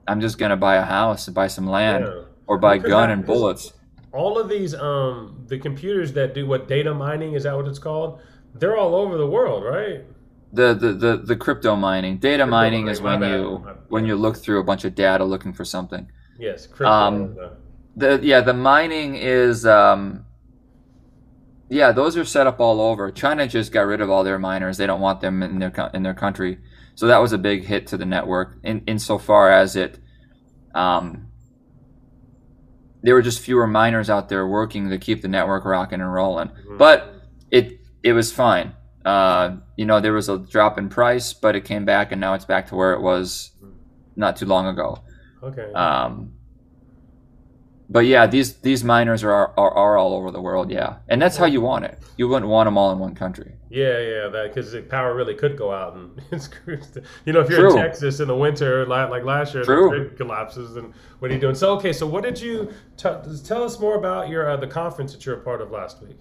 I'm 0.09 0.21
just 0.21 0.39
going 0.39 0.51
to 0.51 0.57
buy 0.57 0.77
a 0.77 0.85
house 0.85 1.29
and 1.29 1.35
buy 1.35 1.47
some 1.47 1.67
land 1.69 2.05
Yeah. 2.05 2.23
or 2.47 2.59
buy 2.59 2.79
Because 2.79 2.89
gun 2.91 3.11
and 3.11 3.25
bullets." 3.25 3.73
All 4.13 4.39
of 4.41 4.49
these, 4.49 4.75
um, 4.75 5.45
the 5.47 5.57
computers 5.57 6.13
that 6.15 6.35
do 6.35 6.45
what 6.47 6.67
data 6.67 6.93
mining 6.93 7.35
is 7.35 7.45
that 7.45 7.55
what 7.55 7.69
it's 7.69 7.79
called? 7.79 8.21
They're 8.55 8.77
all 8.77 8.97
over 8.97 9.17
the 9.17 9.27
world, 9.27 9.65
right? 9.65 10.05
the 10.53 10.75
the 10.75 10.93
the, 10.95 11.17
the 11.19 11.37
crypto 11.37 11.77
mining 11.77 12.19
data 12.19 12.39
Crypto 12.43 12.51
mining 12.51 12.81
mining, 12.87 12.93
is 12.93 13.01
when 13.01 13.21
bad. 13.21 13.31
you 13.31 13.65
when 13.89 14.05
you 14.05 14.17
look 14.17 14.37
through 14.37 14.59
a 14.59 14.65
bunch 14.65 14.85
of 14.85 14.97
data 14.97 15.25
looking 15.25 15.53
for 15.53 15.65
something 15.65 16.11
Yes. 16.41 16.67
Crypto. 16.67 16.91
Um, 16.93 17.37
the 17.95 18.19
yeah 18.21 18.41
the 18.41 18.53
mining 18.53 19.15
is 19.15 19.65
um 19.65 20.25
yeah 21.71 21.93
those 21.93 22.17
are 22.17 22.25
set 22.25 22.47
up 22.47 22.59
all 22.61 22.81
over 22.81 23.11
china 23.13 23.47
just 23.47 23.73
got 23.73 23.83
rid 23.87 24.01
of 24.01 24.11
all 24.11 24.25
their 24.25 24.39
miners 24.39 24.77
they 24.77 24.87
don't 24.87 25.01
want 25.01 25.21
them 25.21 25.43
in 25.43 25.59
their 25.59 25.73
in 25.95 26.03
their 26.03 26.15
country 26.15 26.59
So 26.97 27.07
that 27.07 27.19
was 27.23 27.33
a 27.33 27.39
big 27.39 27.65
hit 27.65 27.87
to 27.89 27.97
the 27.97 28.05
network 28.05 28.59
in 28.63 28.83
insofar 28.87 29.51
as 29.51 29.75
it, 29.77 29.99
um, 30.75 31.29
there 33.03 33.15
were 33.15 33.23
just 33.23 33.41
fewer 33.41 33.67
miners 33.67 34.11
out 34.11 34.29
there 34.29 34.47
working 34.47 34.91
to 34.91 34.99
keep 34.99 35.23
the 35.23 35.29
network 35.29 35.65
rocking 35.65 36.01
and 36.03 36.13
rolling. 36.13 36.49
Mhm. 36.51 36.77
But 36.79 37.15
it 37.51 37.81
it 38.03 38.13
was 38.13 38.31
fine. 38.33 38.73
Uh, 39.05 39.57
you 39.77 39.87
know, 39.87 40.01
there 40.01 40.13
was 40.13 40.29
a 40.29 40.37
drop 40.39 40.77
in 40.79 40.89
price, 40.91 41.33
but 41.33 41.57
it 41.57 41.65
came 41.65 41.85
back, 41.87 42.13
and 42.13 42.21
now 42.21 42.35
it's 42.35 42.45
back 42.45 42.67
to 42.69 42.75
where 42.77 42.93
it 42.93 43.01
was 43.01 43.53
not 44.17 44.37
too 44.37 44.47
long 44.47 44.67
ago. 44.67 44.99
okay. 45.43 45.73
Um, 45.73 46.33
but 47.93 48.07
yeah, 48.07 48.27
these 48.27 48.55
these 48.59 48.85
miners 48.85 49.25
are, 49.25 49.33
are 49.59 49.71
are 49.73 49.97
all 49.99 50.15
over 50.15 50.31
the 50.31 50.41
world. 50.41 50.71
Yeah, 50.71 50.97
and 51.09 51.21
that's 51.21 51.37
how 51.37 51.47
you 51.47 51.61
want 51.61 51.85
it. 51.85 51.99
You 52.17 52.29
wouldn't 52.29 52.51
want 52.51 52.67
them 52.69 52.79
all 52.79 52.93
in 52.93 52.99
one 53.01 53.15
country. 53.15 53.57
yeah, 53.69 53.99
yeah, 53.99 54.29
that 54.29 54.45
because 54.55 54.71
the 54.73 54.83
power 54.83 55.15
really 55.15 55.35
could 55.35 55.57
go 55.59 55.73
out 55.73 55.95
and 55.97 56.23
it's. 56.31 56.49
You 57.27 57.33
know, 57.33 57.41
if 57.41 57.51
you're 57.51 57.69
in 57.69 57.75
Texas 57.77 58.21
in 58.21 58.29
the 58.29 58.37
winter, 58.37 58.85
li- 58.87 59.11
like 59.15 59.25
last 59.25 59.55
year, 59.55 59.65
True. 59.65 59.91
the 59.91 59.97
grid 59.97 60.17
collapses, 60.17 60.77
and 60.77 60.95
what 61.19 61.31
are 61.31 61.35
you 61.35 61.41
doing? 61.41 61.55
So, 61.57 61.75
okay, 61.79 61.93
so 61.93 62.07
what 62.07 62.23
did 62.23 62.41
you 62.41 62.73
t- 62.97 63.09
tell 63.45 63.65
us 63.65 63.79
more 63.81 63.97
about 63.97 64.29
your 64.29 64.49
uh, 64.49 64.57
the 64.57 64.69
conference 64.69 65.13
that 65.13 65.27
you're 65.27 65.37
a 65.39 65.43
part 65.43 65.61
of 65.61 65.71
last 65.73 66.01
week? 66.03 66.19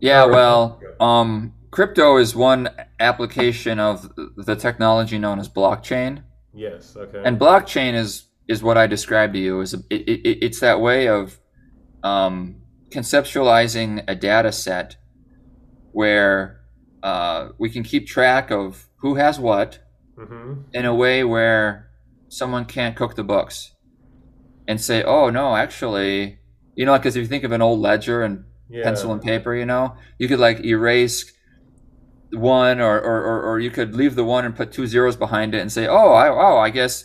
Yeah, 0.00 0.24
well, 0.24 0.80
um, 1.00 1.54
crypto 1.70 2.16
is 2.16 2.34
one 2.34 2.68
application 2.98 3.78
of 3.78 4.12
the 4.36 4.56
technology 4.56 5.16
known 5.18 5.38
as 5.38 5.48
blockchain, 5.48 6.22
Yes. 6.52 6.96
Okay. 6.96 7.22
and 7.24 7.38
blockchain 7.38 7.94
is 7.94 8.24
is 8.48 8.62
what 8.62 8.76
I 8.76 8.86
described 8.86 9.34
to 9.34 9.38
you. 9.40 9.60
Is 9.60 9.74
it, 9.74 9.84
it, 9.90 10.44
it's 10.44 10.60
that 10.60 10.80
way 10.80 11.08
of 11.08 11.38
um, 12.02 12.56
conceptualizing 12.90 14.04
a 14.08 14.14
data 14.14 14.52
set 14.52 14.96
where 15.92 16.60
uh, 17.02 17.48
we 17.58 17.70
can 17.70 17.82
keep 17.82 18.06
track 18.06 18.50
of 18.50 18.88
who 18.96 19.16
has 19.16 19.38
what 19.38 19.78
mm-hmm. 20.18 20.62
in 20.72 20.84
a 20.84 20.94
way 20.94 21.24
where 21.24 21.90
someone 22.28 22.64
can't 22.64 22.96
cook 22.96 23.14
the 23.14 23.24
books 23.24 23.72
and 24.66 24.80
say, 24.80 25.02
"Oh 25.02 25.30
no, 25.30 25.56
actually," 25.56 26.38
you 26.74 26.86
know, 26.86 26.96
because 26.96 27.16
if 27.16 27.22
you 27.22 27.28
think 27.28 27.44
of 27.44 27.52
an 27.52 27.62
old 27.62 27.80
ledger 27.80 28.22
and 28.22 28.44
Yeah. 28.68 28.84
pencil 28.84 29.12
and 29.12 29.20
paper, 29.20 29.54
you 29.54 29.66
know, 29.66 29.96
you 30.18 30.28
could 30.28 30.38
like 30.38 30.64
erase 30.64 31.30
one, 32.32 32.80
or 32.80 32.98
or, 33.00 33.22
or, 33.22 33.42
or 33.42 33.60
you 33.60 33.70
could 33.70 33.94
leave 33.94 34.14
the 34.14 34.24
one 34.24 34.44
and 34.44 34.56
put 34.56 34.72
two 34.72 34.86
zeros 34.86 35.16
behind 35.16 35.54
it 35.54 35.60
and 35.60 35.70
say, 35.70 35.86
"Oh, 35.86 36.12
I, 36.12 36.28
oh, 36.28 36.58
I 36.58 36.70
guess." 36.70 37.04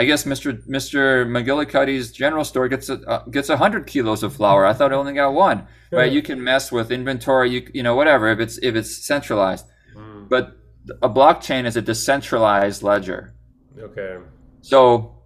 I 0.00 0.04
guess 0.04 0.22
Mr. 0.24 0.62
Mr. 0.68 1.26
McGillicuddy's 1.26 2.12
general 2.12 2.44
store 2.44 2.68
gets 2.68 2.88
a, 2.88 3.00
uh, 3.02 3.24
gets 3.24 3.48
a 3.48 3.56
hundred 3.56 3.86
kilos 3.88 4.22
of 4.22 4.32
flour. 4.36 4.64
I 4.64 4.72
thought 4.72 4.92
I 4.92 4.96
only 4.96 5.12
got 5.12 5.34
one. 5.34 5.66
Right? 5.90 6.12
You 6.12 6.22
can 6.22 6.42
mess 6.42 6.70
with 6.70 6.92
inventory. 6.92 7.50
You 7.50 7.68
you 7.74 7.82
know 7.82 7.96
whatever 7.96 8.28
if 8.28 8.38
it's 8.38 8.58
if 8.58 8.76
it's 8.76 9.04
centralized. 9.04 9.66
Mm, 9.96 10.28
But 10.28 10.56
a 11.02 11.08
blockchain 11.08 11.64
is 11.66 11.76
a 11.76 11.82
decentralized 11.82 12.82
ledger. 12.82 13.34
okay. 13.78 14.18
So 14.62 15.16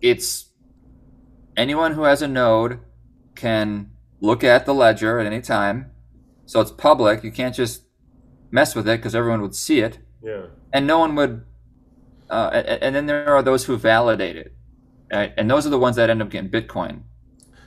it's 0.00 0.50
anyone 1.56 1.92
who 1.94 2.02
has 2.04 2.22
a 2.22 2.28
node 2.28 2.80
can 3.34 3.90
look 4.20 4.44
at 4.44 4.66
the 4.66 4.74
ledger 4.74 5.18
at 5.18 5.26
any 5.26 5.40
time. 5.40 5.90
So 6.46 6.60
it's 6.60 6.70
public. 6.70 7.24
You 7.24 7.32
can't 7.32 7.54
just 7.54 7.82
mess 8.50 8.74
with 8.74 8.88
it 8.88 8.98
because 8.98 9.14
everyone 9.14 9.40
would 9.42 9.54
see 9.54 9.80
it, 9.80 9.98
Yeah. 10.22 10.46
and 10.72 10.86
no 10.86 10.98
one 10.98 11.14
would. 11.16 11.44
Uh, 12.32 12.50
and, 12.54 12.82
and 12.82 12.94
then 12.96 13.06
there 13.06 13.28
are 13.28 13.42
those 13.42 13.64
who 13.66 13.76
validate 13.76 14.36
it, 14.36 14.54
right? 15.12 15.32
and 15.36 15.50
those 15.50 15.66
are 15.66 15.70
the 15.70 15.78
ones 15.78 15.96
that 15.96 16.08
end 16.10 16.22
up 16.22 16.30
getting 16.30 16.50
Bitcoin. 16.50 17.02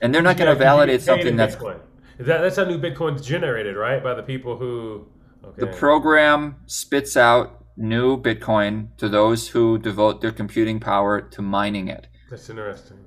And 0.02 0.14
they're 0.14 0.22
not 0.22 0.38
going 0.38 0.48
Yeah, 0.48 0.54
to 0.54 0.60
'cause 0.60 0.60
you 0.60 0.66
validate 0.66 1.02
something 1.02 1.36
that's 1.38 1.56
Bitcoin. 1.56 1.80
That 2.18 2.42
that's 2.42 2.56
how 2.58 2.66
new 2.66 2.80
Bitcoin's 2.80 3.26
generated, 3.26 3.76
right? 3.76 4.04
By 4.04 4.14
the 4.14 4.24
people 4.24 4.58
who. 4.58 5.08
Okay. 5.44 5.62
the 5.62 5.68
program 5.68 6.56
spits 6.66 7.16
out 7.16 7.66
new 7.78 8.20
Bitcoin 8.20 8.88
to 8.98 9.08
those 9.08 9.50
who 9.50 9.78
devote 9.78 10.22
their 10.22 10.32
computing 10.32 10.80
power 10.80 11.22
to 11.22 11.42
mining 11.42 11.88
it. 11.88 12.08
That's 12.32 12.50
interesting. 12.50 12.98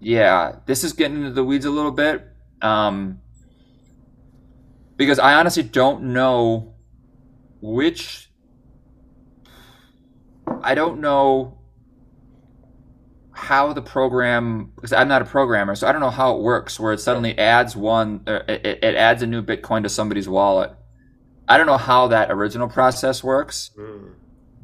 Yeah, 0.00 0.56
this 0.66 0.84
is 0.84 0.92
getting 0.92 1.16
into 1.18 1.32
the 1.32 1.44
weeds 1.44 1.64
a 1.64 1.70
little 1.70 1.90
bit. 1.90 2.24
Um, 2.62 3.20
because 4.96 5.18
I 5.18 5.34
honestly 5.34 5.62
don't 5.64 6.02
know 6.12 6.74
which. 7.60 8.30
I 10.62 10.74
don't 10.74 11.00
know 11.00 11.58
how 13.32 13.72
the 13.72 13.82
program 13.82 14.72
because 14.76 14.92
I'm 14.92 15.08
not 15.08 15.22
a 15.22 15.24
programmer, 15.24 15.74
so 15.74 15.86
I 15.88 15.92
don't 15.92 16.00
know 16.00 16.10
how 16.10 16.36
it 16.36 16.42
works. 16.42 16.78
Where 16.78 16.92
it 16.92 17.00
suddenly 17.00 17.36
adds 17.38 17.74
one, 17.76 18.22
it, 18.26 18.64
it 18.82 18.94
adds 18.94 19.22
a 19.22 19.26
new 19.26 19.42
Bitcoin 19.42 19.82
to 19.82 19.88
somebody's 19.88 20.28
wallet. 20.28 20.70
I 21.48 21.58
don't 21.58 21.66
know 21.66 21.76
how 21.76 22.08
that 22.08 22.30
original 22.30 22.68
process 22.68 23.22
works. 23.22 23.70
Mm. 23.78 24.12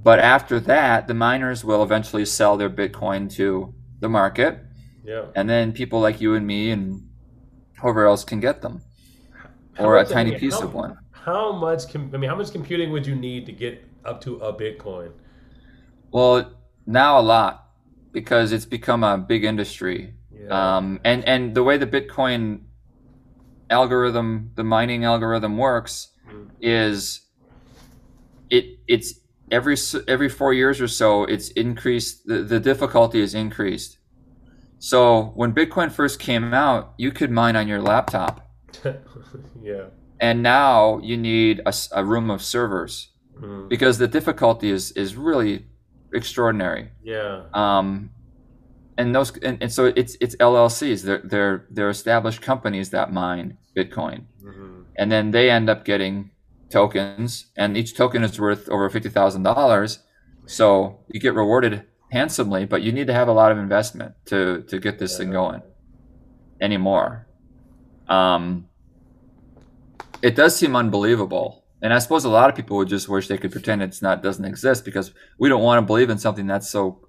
But 0.03 0.19
after 0.19 0.59
that, 0.61 1.09
the 1.09 1.15
miners 1.15 1.63
will 1.63 1.83
eventually 1.83 2.25
sell 2.25 2.57
their 2.57 2.71
Bitcoin 2.71 3.31
to 3.35 3.75
the 3.99 4.09
market, 4.09 4.59
Yeah. 5.05 5.27
and 5.37 5.51
then 5.51 5.73
people 5.73 6.01
like 6.01 6.23
you 6.23 6.35
and 6.35 6.47
me 6.47 6.71
and 6.71 7.07
whoever 7.83 8.07
else 8.07 8.25
can 8.25 8.41
get 8.41 8.63
them, 8.63 8.81
How 9.75 9.85
or 9.85 9.97
a 9.99 10.01
I 10.01 10.05
tiny 10.05 10.31
mean, 10.31 10.41
piece 10.41 10.59
how- 10.59 10.67
of 10.67 10.75
one. 10.75 10.97
How 11.11 11.53
much? 11.53 11.93
Com- 11.93 12.11
I 12.15 12.17
mean, 12.17 12.31
how 12.31 12.37
much 12.37 12.51
computing 12.51 12.91
would 12.93 13.07
you 13.07 13.15
need 13.15 13.45
to 13.45 13.53
get 13.53 13.85
up 14.07 14.23
to 14.23 14.37
a 14.37 14.55
Bitcoin? 14.55 15.11
Well, 16.13 16.53
now 16.87 17.19
a 17.19 17.23
lot 17.23 17.69
because 18.13 18.53
it's 18.53 18.67
become 18.67 19.05
a 19.05 19.17
big 19.19 19.45
industry. 19.45 20.15
Yeah. 20.33 20.77
Um, 20.77 21.01
and 21.05 21.25
and 21.25 21.55
the 21.55 21.63
way 21.63 21.77
the 21.79 21.87
Bitcoin 21.87 22.63
algorithm, 23.69 24.51
the 24.57 24.65
mining 24.65 25.05
algorithm 25.05 25.57
works, 25.57 26.09
Mm. 26.31 26.49
is 26.61 27.23
it 28.51 28.79
it's 28.87 29.15
every 29.51 29.77
every 30.07 30.29
four 30.29 30.53
years 30.55 30.81
or 30.81 30.87
so 30.87 31.25
it's 31.25 31.49
increased 31.51 32.25
the, 32.27 32.43
the 32.43 32.61
difficulty 32.61 33.21
is 33.21 33.35
increased. 33.35 33.99
So 34.79 35.33
when 35.35 35.53
Bitcoin 35.53 35.91
first 35.91 36.19
came 36.21 36.55
out, 36.55 36.95
you 36.99 37.11
could 37.11 37.31
mine 37.31 37.57
on 37.57 37.67
your 37.69 37.83
laptop, 37.83 38.49
yeah. 39.63 39.87
and 40.21 40.43
now 40.43 40.99
you 41.03 41.17
need 41.17 41.61
a 41.93 42.05
room 42.05 42.31
of 42.31 42.43
servers 42.43 43.09
Mm. 43.41 43.69
because 43.71 43.97
the 43.99 44.09
difficulty 44.09 44.71
is 44.71 44.93
is 44.93 45.17
really 45.17 45.67
extraordinary. 46.15 46.91
Yeah. 47.03 47.43
Um, 47.55 48.11
and 48.99 49.15
those 49.15 49.37
and, 49.39 49.59
and 49.63 49.73
so 49.73 49.87
it's 49.87 50.17
it's 50.21 50.37
LLCs. 50.37 51.03
They're 51.03 51.23
they're 51.25 51.67
they're 51.71 51.91
established 51.91 52.43
companies 52.43 52.91
that 52.91 53.13
mine 53.13 53.57
Bitcoin, 53.77 54.25
hmm 54.43 54.83
and 54.97 55.11
then 55.11 55.31
they 55.31 55.51
end 55.51 55.71
up 55.71 55.85
getting 55.85 56.31
tokens, 56.69 57.47
and 57.57 57.77
each 57.77 57.97
token 57.97 58.23
is 58.23 58.39
worth 58.39 58.69
over 58.69 58.91
fifty 58.91 59.09
thousand 59.09 59.43
dollars. 59.43 60.01
So 60.47 61.01
you 61.09 61.21
get 61.21 61.35
rewarded 61.35 61.85
handsomely, 62.11 62.67
but 62.67 62.83
you 62.83 62.93
need 62.93 63.07
to 63.07 63.15
have 63.15 63.29
a 63.29 63.33
lot 63.33 63.53
of 63.53 63.59
investment 63.59 64.15
to 64.27 64.63
to 64.69 64.79
get 64.79 64.99
this 64.99 65.17
thing 65.17 65.31
going 65.31 65.63
anymore. 66.61 67.27
Um, 68.09 68.69
it 70.21 70.35
does 70.37 70.57
seem 70.57 70.77
unbelievable, 70.77 71.60
and 71.83 71.93
I 71.95 71.99
suppose 71.99 72.25
a 72.25 72.29
lot 72.29 72.51
of 72.51 72.57
people 72.57 72.77
would 72.79 72.89
just 72.89 73.09
wish 73.09 73.29
they 73.29 73.39
could 73.39 73.53
pretend 73.53 73.83
it's 73.83 74.03
not 74.03 74.23
doesn't 74.23 74.45
exist 74.45 74.85
because 74.85 75.13
we 75.39 75.49
don't 75.49 75.63
want 75.63 75.79
to 75.83 75.87
believe 75.87 76.11
in 76.11 76.19
something 76.19 76.47
that's 76.47 76.69
so 76.69 77.01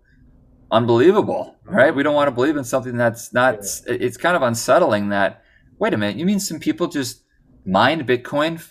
unbelievable, 0.72 1.56
right? 1.66 1.94
We 1.94 2.04
don't 2.04 2.16
want 2.16 2.28
to 2.28 2.32
believe 2.32 2.58
in 2.58 2.64
something 2.64 2.98
that's 2.98 3.34
not. 3.34 3.56
it- 3.56 4.02
It's 4.02 4.18
kind 4.18 4.36
of 4.36 4.42
unsettling 4.42 5.10
that. 5.10 5.44
Wait 5.80 5.94
a 5.94 5.98
minute, 5.98 6.16
you 6.18 6.26
mean 6.26 6.40
some 6.40 6.60
people 6.60 6.88
just 6.88 7.24
mined 7.66 8.08
Bitcoin 8.08 8.66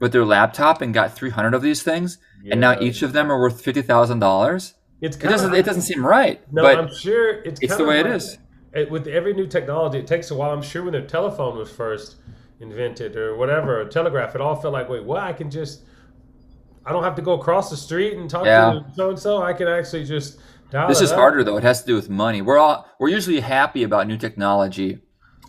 with 0.00 0.12
their 0.12 0.24
laptop 0.24 0.82
and 0.82 0.92
got 0.92 1.14
300 1.14 1.54
of 1.54 1.62
these 1.62 1.82
things, 1.82 2.18
and 2.50 2.60
now 2.60 2.78
each 2.80 3.02
of 3.02 3.12
them 3.12 3.30
are 3.30 3.38
worth 3.40 3.60
fifty 3.60 3.82
thousand 3.82 4.18
dollars? 4.18 4.74
It's 5.00 5.16
It 5.16 5.20
doesn't. 5.22 5.54
It 5.54 5.64
doesn't 5.64 5.82
seem 5.82 6.04
right. 6.04 6.40
No, 6.52 6.62
but 6.62 6.78
I'm 6.78 6.94
sure 6.94 7.42
it's 7.42 7.60
it's 7.60 7.76
the 7.76 7.82
of 7.82 7.88
way 7.88 8.00
it 8.00 8.06
like- 8.06 8.14
is. 8.16 8.38
it- 8.74 8.90
with 8.90 9.06
every 9.06 9.32
new 9.32 9.46
technology, 9.46 9.98
it 9.98 10.06
takes 10.06 10.30
a 10.30 10.34
while. 10.34 10.50
I'm 10.50 10.62
sure 10.62 10.82
when 10.82 10.92
the 10.92 11.02
telephone 11.02 11.56
was 11.56 11.70
first 11.70 12.16
invented 12.60 13.16
or 13.16 13.36
whatever, 13.36 13.80
or 13.80 13.84
telegraph, 13.86 14.34
it 14.34 14.40
all 14.40 14.56
felt 14.56 14.72
like, 14.72 14.88
wait, 14.88 15.04
what? 15.04 15.22
I 15.22 15.32
can 15.32 15.50
just, 15.50 15.82
I 16.86 16.92
don't 16.92 17.02
have 17.04 17.14
to 17.16 17.22
go 17.22 17.32
across 17.32 17.70
the 17.70 17.76
street 17.76 18.14
and 18.16 18.28
talk 18.28 18.46
Yeah. 18.46 18.72
to 18.72 18.84
so 18.94 19.10
and 19.10 19.18
so. 19.18 19.42
I 19.42 19.52
can 19.52 19.68
actually 19.68 20.04
just 20.04 20.38
dial 20.70 20.88
This 20.88 21.00
is 21.00 21.12
up. 21.12 21.18
harder 21.18 21.42
though. 21.44 21.56
It 21.56 21.62
has 21.64 21.80
to 21.82 21.86
do 21.86 21.94
with 21.94 22.08
money. 22.10 22.42
We're 22.42 22.58
all 22.58 22.86
we're 23.00 23.08
usually 23.08 23.40
happy 23.40 23.82
about 23.82 24.06
new 24.06 24.16
technology. 24.16 24.98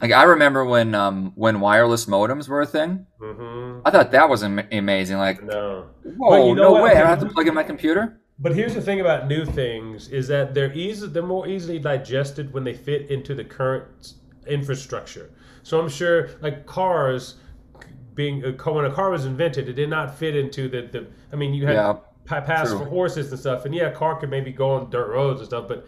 Like 0.01 0.11
I 0.11 0.23
remember 0.23 0.65
when 0.65 0.93
um 0.95 1.31
when 1.35 1.59
wireless 1.59 2.05
modems 2.05 2.47
were 2.49 2.61
a 2.61 2.65
thing. 2.65 3.05
hmm 3.19 3.79
I 3.85 3.91
thought 3.91 4.11
that 4.11 4.27
was 4.29 4.43
am- 4.43 4.67
amazing. 4.71 5.17
Like, 5.17 5.43
No. 5.43 5.87
whoa, 6.17 6.49
you 6.49 6.55
know 6.55 6.63
no 6.63 6.71
what? 6.73 6.83
way! 6.83 6.91
I 6.91 6.99
don't 6.99 7.07
have 7.07 7.19
to 7.19 7.29
plug 7.29 7.47
in 7.47 7.53
my 7.53 7.63
computer. 7.63 8.19
But 8.39 8.53
here's 8.55 8.73
the 8.73 8.81
thing 8.81 8.99
about 8.99 9.27
new 9.27 9.45
things 9.45 10.09
is 10.09 10.27
that 10.27 10.53
they're 10.53 10.73
easy 10.73 11.07
they're 11.07 11.23
more 11.23 11.47
easily 11.47 11.79
digested 11.79 12.51
when 12.53 12.63
they 12.65 12.73
fit 12.73 13.09
into 13.09 13.33
the 13.35 13.43
current 13.45 14.13
infrastructure. 14.47 15.29
So 15.65 15.79
I'm 15.81 15.89
sure 15.89 16.29
like 16.41 16.67
cars 16.67 17.35
being 18.13 18.41
when 18.41 18.85
a 18.85 18.91
car 18.93 19.09
was 19.09 19.25
invented, 19.25 19.67
it 19.67 19.73
did 19.73 19.89
not 19.89 20.15
fit 20.15 20.35
into 20.35 20.69
the, 20.69 20.83
the 20.83 21.07
I 21.33 21.35
mean 21.35 21.53
you 21.55 21.65
had 21.65 21.73
Yeah, 21.75 21.93
pa- 22.25 22.41
paths 22.41 22.71
for 22.71 22.85
horses 22.85 23.31
and 23.31 23.39
stuff, 23.39 23.65
and 23.65 23.73
yeah, 23.73 23.87
a 23.87 23.91
car 23.91 24.19
could 24.19 24.29
maybe 24.29 24.51
go 24.51 24.69
on 24.71 24.91
dirt 24.91 25.09
roads 25.09 25.39
and 25.41 25.47
stuff, 25.47 25.67
but 25.67 25.87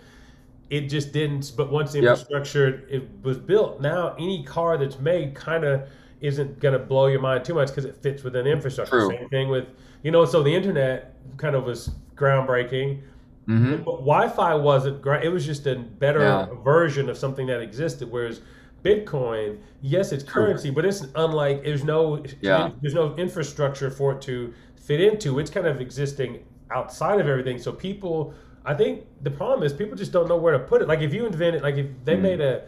it 0.71 0.89
just 0.89 1.13
didn't. 1.13 1.53
But 1.55 1.71
once 1.71 1.91
the 1.93 1.99
Yep. 1.99 2.09
infrastructure 2.09 2.87
it 2.89 3.07
was 3.23 3.37
built, 3.37 3.79
now 3.81 4.15
any 4.15 4.43
car 4.43 4.77
that's 4.79 4.99
made 4.99 5.35
kind 5.35 5.63
of 5.63 5.87
isn't 6.21 6.59
going 6.59 6.73
to 6.73 6.79
blow 6.79 7.07
your 7.07 7.21
mind 7.21 7.45
too 7.45 7.53
much 7.53 7.67
because 7.69 7.85
it 7.85 7.95
fits 7.97 8.23
within 8.23 8.47
infrastructure. 8.47 8.99
True. 8.99 9.09
Same 9.19 9.29
thing 9.29 9.49
with 9.49 9.67
you 10.03 10.11
know, 10.11 10.25
so 10.25 10.41
the 10.43 10.53
internet 10.55 11.15
kind 11.37 11.55
of 11.55 11.65
was 11.65 11.91
groundbreaking. 12.15 13.01
hmm 13.45 13.75
But 13.77 13.99
Wi-Fi 14.05 14.55
wasn't 14.55 15.01
great. 15.01 15.23
It 15.23 15.29
was 15.29 15.45
just 15.45 15.67
a 15.67 15.75
better 15.75 16.21
Yeah. 16.21 16.47
version 16.63 17.09
of 17.09 17.17
something 17.17 17.47
that 17.47 17.61
existed. 17.61 18.11
Whereas 18.11 18.41
Bitcoin, 18.83 19.57
yes, 19.81 20.11
it's 20.11 20.23
currency, 20.23 20.69
but 20.69 20.85
it's 20.85 21.05
unlike. 21.15 21.63
There's 21.63 21.83
no. 21.83 22.23
Yeah. 22.41 22.71
There's 22.81 22.93
no 22.93 23.15
infrastructure 23.15 23.89
for 23.89 24.13
it 24.13 24.21
to 24.23 24.53
fit 24.75 25.01
into. 25.01 25.39
It's 25.39 25.49
kind 25.51 25.67
of 25.67 25.81
existing 25.81 26.45
outside 26.71 27.19
of 27.19 27.27
everything. 27.27 27.57
So 27.57 27.71
people, 27.71 28.33
I 28.65 28.73
think 28.73 29.05
the 29.23 29.31
problem 29.31 29.63
is 29.63 29.73
people 29.73 29.97
just 29.97 30.11
don't 30.11 30.27
know 30.29 30.37
where 30.37 30.53
to 30.53 30.59
put 30.59 30.81
it. 30.81 30.87
Like 30.87 31.01
if 31.01 31.13
you 31.13 31.25
invented, 31.25 31.61
like 31.63 31.75
if 31.75 31.87
they 32.05 32.15
Mm. 32.15 32.21
made 32.21 32.41
a, 32.41 32.63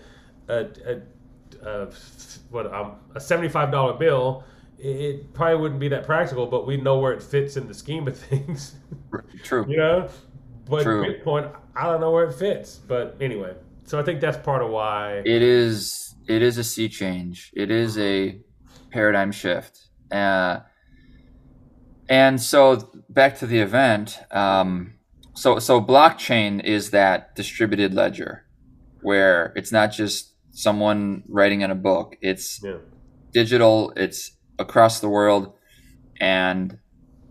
a, 0.48 0.68
a, 0.86 1.70
a 1.70 1.88
what 2.50 2.74
um, 2.74 2.96
a 3.16 3.20
seventy-five 3.20 3.72
dollar 3.72 3.94
bill. 3.94 4.44
It 4.82 5.34
probably 5.34 5.58
wouldn't 5.62 5.82
be 5.82 5.90
that 5.90 6.06
practical, 6.06 6.46
but 6.48 6.66
we 6.66 6.78
know 6.78 7.00
where 7.00 7.12
it 7.12 7.22
fits 7.22 7.58
in 7.58 7.68
the 7.68 7.74
scheme 7.74 8.08
of 8.08 8.18
things. 8.30 8.76
True. 9.44 9.66
you 9.68 9.76
know 9.78 10.08
but 10.70 10.84
True. 10.84 11.04
bitcoin 11.04 11.52
i 11.76 11.84
don't 11.84 12.00
know 12.00 12.12
where 12.12 12.26
it 12.26 12.34
fits 12.34 12.76
but 12.88 13.16
anyway 13.20 13.56
so 13.90 14.00
i 14.00 14.04
think 14.04 14.22
that's 14.22 14.38
part 14.38 14.62
of 14.62 14.70
why 14.70 15.22
It 15.26 15.42
is. 15.42 16.16
It 16.28 16.44
is 16.44 16.60
a 16.60 16.64
sea 16.64 16.90
change. 16.90 17.52
It 17.56 17.72
is 17.72 17.98
a 17.98 18.40
paradigm 18.92 19.32
shift. 19.32 19.90
Uh, 20.12 20.60
and 22.08 22.40
so 22.40 22.88
back 23.10 23.40
to 23.40 23.48
the 23.48 23.60
event. 23.60 24.20
Um, 24.30 24.94
so 25.34 25.58
so 25.58 25.82
blockchain 25.82 26.64
is 26.64 26.92
that 26.92 27.36
distributed 27.36 27.96
ledger, 27.96 28.46
where 29.02 29.54
it's 29.56 29.72
not 29.72 29.92
just 29.92 30.36
someone 30.52 31.24
writing 31.28 31.62
in 31.62 31.72
a 31.72 31.76
book. 31.90 32.16
It's 32.22 32.62
yeah 32.64 32.78
digital. 33.32 33.92
It's 33.96 34.34
across 34.60 35.00
the 35.00 35.10
world, 35.10 35.54
and 36.20 36.78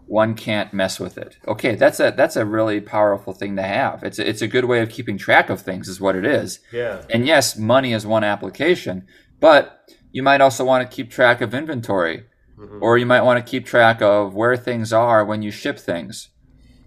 one 0.08 0.34
can't 0.34 0.72
mess 0.72 0.98
with 0.98 1.18
it. 1.18 1.36
Okay, 1.46 1.74
that's 1.74 2.00
a 2.00 2.12
that's 2.16 2.36
a 2.36 2.44
really 2.44 2.80
powerful 2.80 3.32
thing 3.34 3.56
to 3.56 3.62
have. 3.62 4.02
It's 4.02 4.18
a, 4.18 4.28
it's 4.28 4.42
a 4.42 4.48
good 4.48 4.64
way 4.64 4.80
of 4.80 4.88
keeping 4.88 5.18
track 5.18 5.50
of 5.50 5.60
things, 5.60 5.86
is 5.88 6.00
what 6.00 6.16
it 6.16 6.24
is. 6.24 6.60
yeah 6.72 7.02
And 7.10 7.26
yes, 7.26 7.56
money 7.56 7.92
is 7.92 8.06
one 8.06 8.24
application, 8.24 9.06
but 9.40 9.60
you 10.10 10.22
might 10.22 10.40
also 10.40 10.64
want 10.64 10.88
to 10.90 10.96
keep 10.96 11.10
track 11.10 11.40
of 11.42 11.52
inventory, 11.54 12.24
Mhm. 12.58 12.80
or 12.82 12.98
you 12.98 13.06
might 13.06 13.22
want 13.28 13.38
to 13.44 13.50
keep 13.50 13.66
track 13.66 14.00
of 14.02 14.34
where 14.34 14.56
things 14.56 14.92
are 14.92 15.24
when 15.24 15.42
you 15.42 15.50
ship 15.50 15.78
things, 15.78 16.30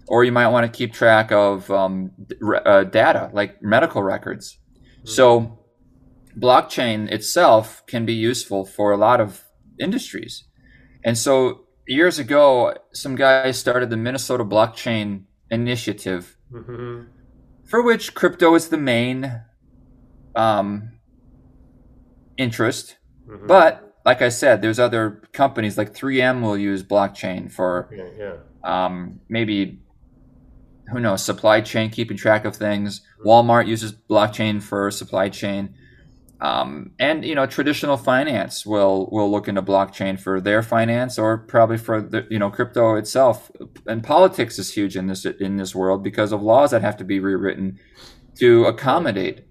or 0.08 0.24
you 0.24 0.32
might 0.32 0.48
want 0.48 0.64
to 0.66 0.76
keep 0.78 0.92
track 0.92 1.30
of 1.32 1.70
um, 1.70 2.10
uh, 2.66 2.84
data 2.84 3.30
like 3.32 3.62
medical 3.62 4.02
records. 4.02 4.58
So, 5.04 5.58
blockchain 6.38 7.10
itself 7.10 7.82
can 7.86 8.04
be 8.04 8.12
useful 8.14 8.64
for 8.64 8.92
a 8.92 8.96
lot 8.96 9.20
of 9.20 9.44
industries. 9.78 10.44
And 11.04 11.16
so, 11.18 11.66
years 11.86 12.18
ago, 12.18 12.74
some 12.92 13.14
guys 13.16 13.58
started 13.58 13.90
the 13.90 13.96
Minnesota 13.96 14.44
Blockchain 14.44 15.24
Initiative 15.50 16.36
Mhm. 16.52 17.06
for 17.64 17.82
which 17.82 18.14
crypto 18.14 18.54
is 18.54 18.68
the 18.68 18.78
main 18.78 19.42
um, 20.34 20.92
interest. 22.38 22.96
Mhm. 23.28 23.46
But 23.46 23.94
like 24.04 24.22
I 24.22 24.30
said, 24.30 24.62
there's 24.62 24.78
other 24.78 25.22
companies 25.32 25.76
like 25.76 25.92
3M 25.94 26.40
will 26.40 26.56
use 26.56 26.82
blockchain 26.82 27.50
for 27.52 27.88
yeah 27.94 28.08
yeah 28.18 28.36
um, 28.64 29.20
maybe 29.28 29.80
who 30.90 31.00
knows 31.00 31.22
supply 31.22 31.60
chain, 31.60 31.90
keeping 31.90 32.16
track 32.16 32.44
of 32.44 32.56
things. 32.56 33.02
Walmart 33.24 33.66
uses 33.66 33.92
blockchain 33.92 34.62
for 34.62 34.90
supply 34.90 35.28
chain. 35.28 35.74
Um, 36.42 36.90
and 36.98 37.24
you 37.24 37.36
know 37.36 37.46
traditional 37.46 37.96
finance 37.96 38.66
will 38.66 39.08
will 39.12 39.30
look 39.30 39.46
into 39.46 39.62
blockchain 39.62 40.18
for 40.18 40.40
their 40.40 40.60
finance 40.60 41.16
or 41.16 41.38
probably 41.38 41.78
for 41.78 42.02
the 42.02 42.26
you 42.30 42.38
know 42.40 42.50
crypto 42.50 42.96
itself 42.96 43.48
and 43.86 44.02
politics 44.02 44.58
is 44.58 44.74
huge 44.74 44.96
in 44.96 45.06
this 45.06 45.24
in 45.24 45.56
this 45.56 45.72
world 45.72 46.02
because 46.02 46.32
of 46.32 46.42
laws 46.42 46.72
that 46.72 46.82
have 46.82 46.96
to 46.96 47.04
be 47.04 47.20
rewritten 47.20 47.78
to 48.40 48.64
accommodate 48.64 49.44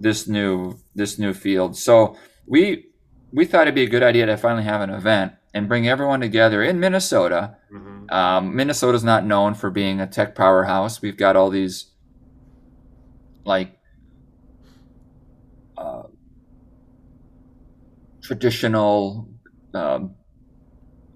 this 0.00 0.26
new 0.26 0.78
this 0.94 1.18
new 1.18 1.34
field 1.34 1.76
so 1.76 2.16
we 2.46 2.86
we 3.30 3.44
thought 3.44 3.62
it'd 3.62 3.74
be 3.74 3.82
a 3.82 3.86
good 3.90 4.02
idea 4.02 4.24
to 4.24 4.34
finally 4.38 4.64
have 4.64 4.80
an 4.80 4.88
event 4.88 5.32
and 5.52 5.68
bring 5.68 5.86
everyone 5.86 6.20
together 6.20 6.62
in 6.62 6.80
Minnesota 6.80 7.58
Mhm. 7.70 8.10
um, 8.10 8.56
Minnesota's 8.56 9.04
not 9.04 9.26
known 9.26 9.52
for 9.52 9.68
being 9.68 10.00
a 10.00 10.06
tech 10.06 10.34
powerhouse. 10.34 11.02
We've 11.02 11.18
got 11.18 11.36
all 11.36 11.50
these 11.50 11.90
like 13.44 13.78
uh, 15.76 16.04
traditional, 18.28 19.26
um, 19.74 20.14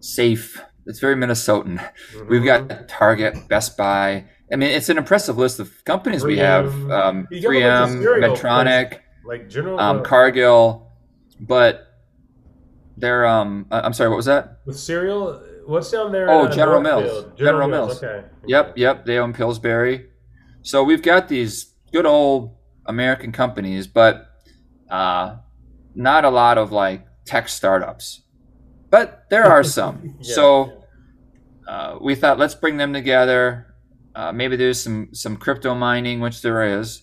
safe. 0.01 0.61
It's 0.87 0.99
very 0.99 1.15
Minnesotan. 1.15 1.79
We've 2.29 2.41
Mhm. 2.43 2.69
got 2.69 2.89
Target, 2.89 3.49
Best 3.49 3.77
Buy. 3.77 4.25
I 4.53 4.57
mean, 4.57 4.71
it's 4.71 4.89
an 4.89 4.99
impressive 4.99 5.37
list 5.39 5.61
of 5.61 5.85
companies 5.85 6.25
we 6.25 6.39
have. 6.39 6.73
3M. 6.73 6.91
Um, 6.91 7.29
You 7.31 7.43
got 7.43 7.51
a 7.51 7.87
bunch 7.87 8.01
3M, 8.03 8.25
of 8.25 8.39
Medtronic, 8.39 8.99
like 9.27 9.49
general 9.49 9.79
um, 9.79 9.99
uh, 9.99 10.03
Cargill, 10.03 10.91
but 11.39 11.87
they're. 12.97 13.27
Um, 13.27 13.67
I- 13.71 13.81
I'm 13.83 13.93
sorry. 13.93 14.09
What 14.11 14.17
was 14.17 14.27
that? 14.27 14.59
with 14.67 14.79
cereal 14.79 15.41
what's 15.67 15.91
down 15.91 16.11
there 16.13 16.29
Oh, 16.31 16.47
uh, 16.47 16.51
General? 16.51 16.81
Mills. 16.81 17.27
General 17.37 17.69
Mills. 17.69 18.03
okay 18.03 18.25
Yep, 18.47 18.73
yep. 18.77 19.05
They 19.07 19.19
own 19.19 19.33
Pillsbury. 19.33 20.07
So 20.63 20.83
we've 20.83 21.03
got 21.03 21.29
these 21.29 21.75
good 21.93 22.07
old 22.07 22.57
American 22.87 23.31
companies, 23.33 23.87
but 23.87 24.27
uh, 24.91 25.37
not 25.95 26.25
a 26.25 26.31
lot 26.31 26.59
of 26.59 26.73
like 26.73 27.07
tech 27.25 27.49
startups. 27.49 28.23
But 28.91 29.25
there 29.31 29.45
are 29.45 29.63
some. 29.79 30.17
Yeah. 30.21 30.35
So 30.35 30.85
uh, 31.67 31.99
we 32.01 32.15
thought 32.15 32.39
let's 32.39 32.55
bring 32.55 32.77
them 32.77 32.93
together. 32.93 33.75
Uh, 34.15 34.33
maybe 34.33 34.57
there's 34.57 34.83
some 34.83 35.09
some 35.13 35.37
crypto 35.37 35.75
mining, 35.75 36.21
which 36.21 36.43
there 36.43 36.63
is. 36.81 37.03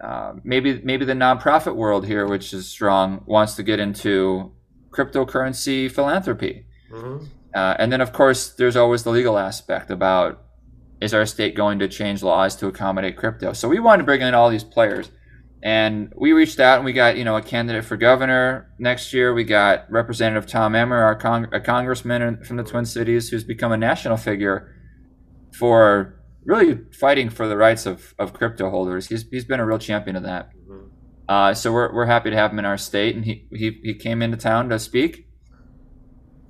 Uh, 0.00 0.34
maybe 0.44 0.80
maybe 0.84 1.04
the 1.04 1.14
nonprofit 1.14 1.74
world 1.74 2.06
here, 2.06 2.26
which 2.26 2.52
is 2.52 2.68
strong, 2.68 3.22
wants 3.26 3.54
to 3.54 3.62
get 3.62 3.80
into 3.80 4.52
cryptocurrency 4.90 5.90
philanthropy. 5.90 6.66
Mhm. 6.92 7.28
Uh, 7.54 7.74
and 7.78 7.90
then, 7.90 8.02
of 8.02 8.12
course, 8.12 8.50
there's 8.50 8.76
always 8.76 9.02
the 9.02 9.10
legal 9.10 9.38
aspect 9.38 9.90
about 9.90 10.42
is 11.00 11.14
our 11.14 11.24
state 11.24 11.54
going 11.54 11.78
to 11.78 11.88
change 11.88 12.22
laws 12.22 12.56
to 12.56 12.66
accommodate 12.66 13.16
crypto? 13.16 13.52
So 13.52 13.68
we 13.68 13.78
wanted 13.78 14.02
to 14.02 14.04
bring 14.04 14.20
in 14.22 14.34
all 14.34 14.50
these 14.50 14.64
players, 14.64 15.10
and 15.66 16.12
we 16.16 16.32
reached 16.32 16.60
out 16.60 16.76
and 16.76 16.84
we 16.84 16.92
got 16.92 17.16
you 17.18 17.24
know 17.24 17.36
a 17.36 17.42
candidate 17.42 17.84
for 17.84 17.96
governor 17.96 18.70
next 18.78 19.12
year. 19.12 19.34
We 19.34 19.42
got 19.42 19.90
Representative 19.90 20.46
Tom 20.48 20.76
Emmer, 20.76 20.98
our 21.02 21.16
con- 21.16 21.48
a 21.52 21.58
congressman 21.60 22.44
from 22.44 22.56
the 22.56 22.62
Twin 22.62 22.84
Cities, 22.86 23.30
who's 23.30 23.42
become 23.42 23.72
a 23.72 23.76
national 23.76 24.16
figure 24.16 24.72
for 25.52 26.14
really 26.44 26.78
fighting 26.92 27.28
for 27.30 27.48
the 27.48 27.56
rights 27.56 27.84
of, 27.84 28.14
of 28.16 28.32
crypto 28.32 28.70
holders. 28.70 29.08
He's 29.08 29.24
he's 29.30 29.44
been 29.44 29.58
a 29.58 29.66
real 29.66 29.78
champion 29.80 30.14
of 30.14 30.22
that. 30.22 30.50
Mhm. 30.70 30.88
Uh, 31.28 31.52
so 31.54 31.72
we're, 31.72 31.92
we're 31.92 32.06
happy 32.06 32.30
to 32.30 32.36
have 32.36 32.52
him 32.52 32.60
in 32.60 32.64
our 32.64 32.78
state, 32.78 33.16
and 33.16 33.24
he, 33.24 33.48
he 33.50 33.80
he 33.82 33.94
came 33.94 34.22
into 34.22 34.36
town 34.36 34.68
to 34.68 34.78
speak. 34.78 35.26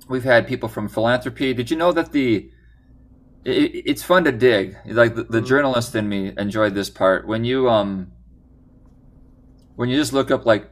We've 0.07 0.23
had 0.23 0.47
people 0.47 0.69
from 0.69 0.87
philanthropy. 0.89 1.53
Did 1.55 1.71
you 1.71 1.77
know 1.77 1.91
that 1.91 2.11
the 2.11 2.51
it, 3.43 3.71
it's 3.91 4.03
fun 4.03 4.23
to 4.25 4.31
dig. 4.31 4.77
Like 4.85 5.15
the, 5.15 5.23
the 5.23 5.41
Mhm. 5.41 5.47
journalist 5.47 5.95
in 5.95 6.07
me 6.07 6.33
enjoyed 6.37 6.75
this 6.75 6.91
part 6.91 7.27
when 7.27 7.43
you 7.45 7.67
um 7.67 8.11
when 9.77 9.87
you 9.89 9.95
just 9.97 10.11
look 10.13 10.29
up 10.29 10.45
like 10.45 10.69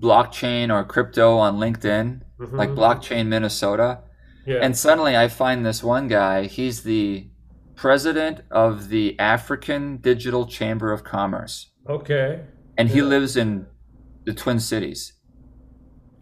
blockchain 0.00 0.72
or 0.74 0.82
crypto 0.84 1.36
on 1.36 1.58
LinkedIn, 1.58 2.20
Mhm. 2.40 2.52
like 2.56 2.70
blockchain 2.70 3.26
Minnesota, 3.26 3.98
yeah 4.46 4.58
and 4.62 4.76
suddenly 4.76 5.16
I 5.16 5.28
find 5.28 5.64
this 5.66 5.82
one 5.82 6.08
guy. 6.08 6.44
He's 6.44 6.82
the 6.82 7.28
president 7.76 8.40
of 8.50 8.88
the 8.88 9.18
African 9.18 9.98
Digital 9.98 10.46
Chamber 10.46 10.92
of 10.92 11.02
Commerce 11.04 11.70
okay 11.96 12.40
and 12.78 12.88
he 12.88 13.02
lives 13.02 13.36
in 13.36 13.66
the 14.24 14.32
Twin 14.32 14.58
Cities. 14.60 15.12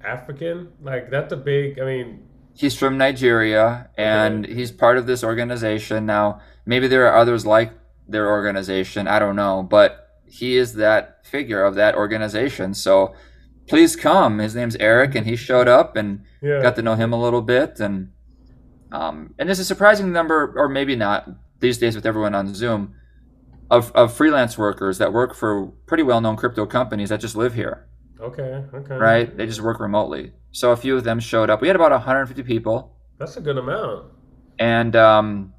african 0.04 0.68
like 0.82 1.10
that's 1.10 1.32
a 1.32 1.36
big 1.36 1.78
i 1.78 1.84
mean 1.84 2.08
He's 2.54 2.76
from 2.76 2.98
Nigeria, 2.98 3.88
and 3.96 4.44
he's 4.46 4.70
part 4.70 4.98
of 4.98 5.06
this 5.06 5.24
organization. 5.24 6.04
Now, 6.04 6.40
maybe 6.66 6.86
there 6.86 7.06
are 7.08 7.16
others 7.16 7.46
like 7.46 7.72
their 8.06 8.28
organization. 8.28 9.08
I 9.08 9.18
don't 9.18 9.36
know, 9.36 9.62
but 9.62 10.01
he 10.32 10.56
is 10.56 10.74
that 10.74 11.26
figure 11.26 11.64
of 11.64 11.74
that 11.74 11.94
organization. 11.94 12.74
So, 12.74 13.14
please 13.68 13.96
come. 13.96 14.38
His 14.38 14.54
name's 14.54 14.76
Eric, 14.76 15.14
and 15.14 15.26
he 15.26 15.36
showed 15.36 15.68
up, 15.68 15.96
and 15.96 16.24
yeah 16.40 16.62
got 16.62 16.76
to 16.76 16.82
know 16.82 16.94
him 16.94 17.12
a 17.12 17.20
little 17.20 17.42
bit, 17.42 17.80
and 17.80 18.12
um, 18.90 19.34
and 19.38 19.48
there's 19.48 19.58
a 19.58 19.64
surprising 19.64 20.12
number, 20.12 20.52
or 20.56 20.68
maybe 20.68 20.96
not, 20.96 21.28
these 21.60 21.78
days 21.78 21.94
with 21.94 22.06
everyone 22.06 22.34
on 22.34 22.54
Zoom, 22.54 22.94
of 23.70 23.92
of 23.92 24.12
freelance 24.14 24.56
workers 24.56 24.98
that 24.98 25.12
work 25.12 25.34
for 25.34 25.66
pretty 25.86 26.02
well 26.02 26.20
known 26.20 26.36
crypto 26.36 26.66
companies 26.66 27.08
that 27.10 27.20
just 27.20 27.36
live 27.36 27.54
here. 27.54 27.86
okay 28.20 28.64
okay 28.74 28.96
right? 28.96 29.36
They 29.36 29.46
just 29.46 29.60
work 29.60 29.80
remotely. 29.80 30.32
So 30.52 30.72
a 30.72 30.76
few 30.76 30.96
of 30.96 31.04
them 31.04 31.18
showed 31.20 31.48
up. 31.50 31.60
We 31.62 31.68
had 31.68 31.76
about 31.76 31.92
150 31.92 32.42
people, 32.42 32.96
that's 33.18 33.36
a 33.36 33.40
good 33.40 33.58
amount 33.58 34.12
and 34.58 34.94
um, 34.94 35.52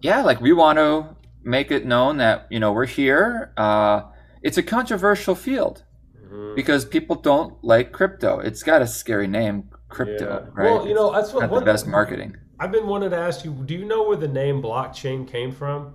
yeah, 0.00 0.22
like 0.22 0.40
we 0.40 0.52
want 0.52 0.78
to 0.78 1.16
make 1.42 1.70
it 1.70 1.86
known 1.86 2.18
that 2.18 2.46
you 2.50 2.60
know 2.60 2.72
we're 2.72 2.86
here. 2.86 3.52
Uh, 3.56 4.02
it's 4.42 4.58
a 4.58 4.62
controversial 4.62 5.34
field. 5.34 5.84
Mhm. 6.30 6.54
because 6.54 6.84
people 6.84 7.16
don't 7.16 7.54
like 7.64 7.90
crypto. 7.90 8.38
It's 8.38 8.62
got 8.62 8.80
a 8.82 8.86
scary 8.86 9.26
name, 9.26 9.68
crypto, 9.88 10.44
Yeah. 10.44 10.50
right? 10.54 10.70
Well, 10.70 10.86
you 10.86 10.94
know, 10.94 11.12
that's 11.12 11.32
what 11.32 11.40
not 11.50 11.58
the 11.58 11.64
best 11.64 11.88
marketing. 11.88 12.36
I've 12.60 12.70
been 12.70 12.86
wanting 12.86 13.10
to 13.10 13.16
ask 13.16 13.44
you. 13.44 13.50
Do 13.50 13.74
you 13.74 13.84
know 13.84 14.04
where 14.06 14.16
the 14.16 14.28
name 14.28 14.62
blockchain 14.62 15.26
came 15.26 15.50
from? 15.50 15.94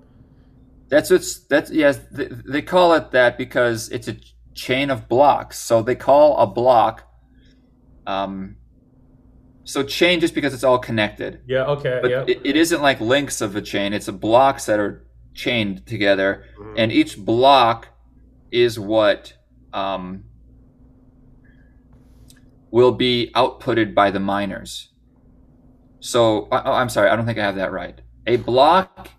That's 0.90 1.10
what's 1.10 1.40
that's 1.40 1.72
yes. 1.72 2.00
They, 2.12 2.28
they 2.28 2.62
call 2.62 2.94
it 2.96 3.12
that 3.12 3.38
because 3.38 3.88
it's 3.90 4.10
a 4.10 4.18
chain 4.54 4.90
of 4.90 5.08
blocks. 5.08 5.58
So 5.58 5.82
they 5.82 5.96
call 5.96 6.36
a 6.38 6.48
block. 6.48 7.04
Um. 8.06 8.58
So 9.64 9.84
chain 9.84 10.20
just 10.20 10.36
because 10.36 10.54
it's 10.54 10.64
all 10.66 10.78
connected, 10.80 11.40
Yeah. 11.48 11.64
Okay. 11.66 12.00
but 12.02 12.12
yeah. 12.12 12.26
it, 12.28 12.42
it 12.44 12.56
isn't 12.58 12.82
like 12.82 13.00
links 13.00 13.40
of 13.42 13.56
a 13.56 13.62
chain. 13.62 13.94
It's 13.94 14.08
a 14.10 14.14
blocks 14.14 14.66
that 14.66 14.80
are 14.80 15.05
chained 15.36 15.86
together, 15.86 16.44
Mhm. 16.58 16.74
and 16.78 16.92
each 16.92 17.24
block 17.24 17.90
is 18.52 18.80
what 18.80 19.34
um, 19.74 20.24
will 22.72 22.94
be 22.94 23.30
outputted 23.36 23.94
by 23.94 24.10
the 24.10 24.20
miners. 24.20 24.94
So, 26.00 26.48
oh, 26.50 26.72
I'm 26.72 26.88
sorry, 26.90 27.10
I 27.10 27.16
don't 27.18 27.26
think 27.26 27.38
I 27.38 27.44
have 27.44 27.58
that 27.58 27.74
right. 27.74 28.00
A 28.26 28.38
block, 28.38 29.10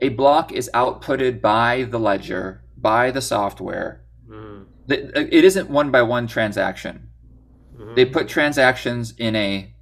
a 0.00 0.08
block 0.10 0.52
is 0.52 0.70
outputted 0.72 1.40
by 1.40 1.82
the 1.84 1.98
ledger, 1.98 2.62
by 2.76 3.10
the 3.10 3.20
software. 3.20 4.04
Mhm. 4.28 4.66
It 4.88 5.44
isn't 5.44 5.68
one 5.68 5.90
by 5.90 6.02
one 6.02 6.26
transaction. 6.28 7.08
Mhm. 7.76 7.96
They 7.96 8.04
put 8.04 8.28
transactions 8.28 9.14
in 9.18 9.34
a 9.34 9.74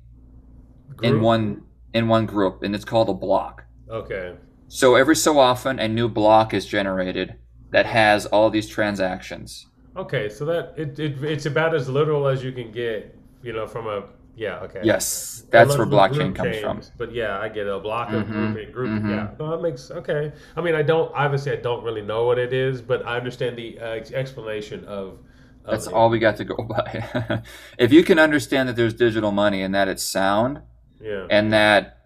in 1.03 1.21
one 1.23 1.63
in 1.93 2.09
one 2.09 2.27
group, 2.27 2.63
and 2.63 2.75
it's 2.75 2.85
called 2.85 3.09
a 3.09 3.15
block. 3.15 3.65
Okay. 3.91 4.37
So 4.69 4.95
every 4.95 5.17
so 5.17 5.39
often, 5.39 5.79
a 5.79 5.89
new 5.89 6.09
block 6.09 6.55
is 6.55 6.67
generated 6.67 7.35
that 7.73 7.87
has 7.87 8.27
all 8.27 8.51
these 8.51 8.69
transactions. 8.69 9.67
Okay. 9.97 10.29
So 10.29 10.45
that 10.47 10.75
it, 10.77 10.99
it 10.99 11.23
it's 11.25 11.47
about 11.47 11.75
as 11.75 11.89
literal 11.89 12.27
as 12.29 12.43
you 12.45 12.53
can 12.53 12.71
get. 12.71 13.17
You 13.43 13.53
know, 13.55 13.67
from 13.67 13.87
a 13.87 14.05
yeah. 14.37 14.61
Okay. 14.61 14.81
Yes, 14.85 15.45
that's 15.51 15.77
where 15.77 15.87
blockchain 15.87 16.35
comes 16.35 16.59
from. 16.59 16.83
But 16.99 17.13
yeah, 17.15 17.39
I 17.41 17.49
get. 17.49 17.67
A 17.67 17.81
block 17.81 18.09
of 18.13 18.27
Mhm, 18.27 18.53
group, 18.53 18.73
group. 18.73 19.03
mhm. 19.03 19.11
Yeah, 19.11 19.31
no, 19.39 19.51
that 19.51 19.63
makes 19.63 19.91
okay. 19.91 20.33
I 20.57 20.61
mean, 20.61 20.75
I 20.75 20.83
don't 20.83 21.11
obviously 21.15 21.53
I 21.53 21.57
don't 21.57 21.83
really 21.85 22.03
know 22.03 22.25
what 22.27 22.39
it 22.39 22.53
is, 22.53 22.83
but 22.83 23.05
I 23.07 23.17
understand 23.17 23.57
the 23.57 23.79
uh, 23.79 23.85
explanation 24.15 24.85
of. 24.85 25.19
of 25.65 25.73
That's 25.73 25.87
it. 25.87 25.93
all 25.93 26.11
we 26.11 26.19
got 26.19 26.37
to 26.37 26.45
go 26.45 26.57
by. 26.69 27.43
if 27.79 27.93
you 27.93 28.05
can 28.05 28.19
understand 28.19 28.69
that 28.69 28.77
there's 28.77 28.95
digital 28.95 29.33
money 29.33 29.63
and 29.63 29.75
that 29.75 29.89
it's 29.89 30.03
sound 30.03 30.61
Yeah. 31.01 31.27
and 31.31 31.53
that 31.53 32.00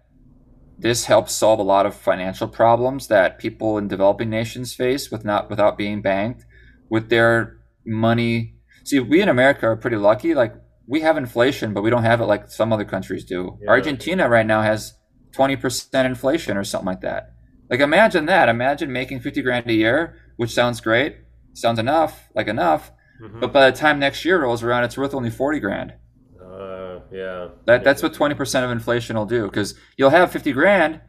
this 0.77 1.05
helps 1.05 1.33
solve 1.33 1.59
a 1.59 1.63
lot 1.63 1.85
of 1.85 1.95
financial 1.95 2.47
problems 2.47 3.07
that 3.07 3.39
people 3.39 3.77
in 3.77 3.87
developing 3.87 4.29
nations 4.29 4.73
face 4.73 5.09
with 5.09 5.23
not 5.23 5.49
without 5.49 5.77
being 5.77 6.01
banked 6.01 6.45
with 6.89 7.09
their 7.09 7.57
money. 7.85 8.55
See, 8.83 8.99
we 8.99 9.21
in 9.21 9.29
America 9.29 9.67
are 9.67 9.75
pretty 9.75 9.97
lucky. 9.97 10.33
Like 10.33 10.53
we 10.87 11.01
have 11.01 11.17
inflation, 11.17 11.73
but 11.73 11.81
we 11.81 11.89
don't 11.89 12.03
have 12.03 12.21
it 12.21 12.25
like 12.25 12.49
some 12.49 12.73
other 12.73 12.85
countries 12.85 13.23
do. 13.23 13.57
Yeah. 13.61 13.69
Argentina 13.69 14.29
right 14.29 14.45
now 14.45 14.61
has 14.61 14.93
20% 15.31 16.05
inflation 16.05 16.57
or 16.57 16.63
something 16.63 16.85
like 16.85 17.01
that. 17.01 17.31
Like 17.69 17.79
imagine 17.79 18.25
that. 18.27 18.49
Imagine 18.49 18.91
making 18.91 19.21
50 19.21 19.41
grand 19.41 19.69
a 19.69 19.73
year, 19.73 20.15
which 20.37 20.53
sounds 20.53 20.81
great. 20.81 21.17
Sounds 21.53 21.79
enough, 21.79 22.29
like 22.35 22.47
enough. 22.47 22.91
Mhm. 23.23 23.39
But 23.39 23.53
by 23.53 23.69
the 23.69 23.77
time 23.77 23.97
next 23.97 24.25
year 24.25 24.41
rolls 24.41 24.61
around, 24.61 24.83
it's 24.83 24.97
worth 24.97 25.13
only 25.13 25.29
40 25.29 25.59
grand. 25.59 25.93
Yeah. 27.11 27.49
That 27.65 27.83
that's 27.83 28.01
what 28.03 28.13
20% 28.13 28.63
of 28.63 28.71
inflation 28.71 29.15
will 29.15 29.25
do 29.25 29.45
because 29.45 29.75
you'll 29.97 30.09
have 30.09 30.31
50 30.31 30.51
grand, 30.53 31.01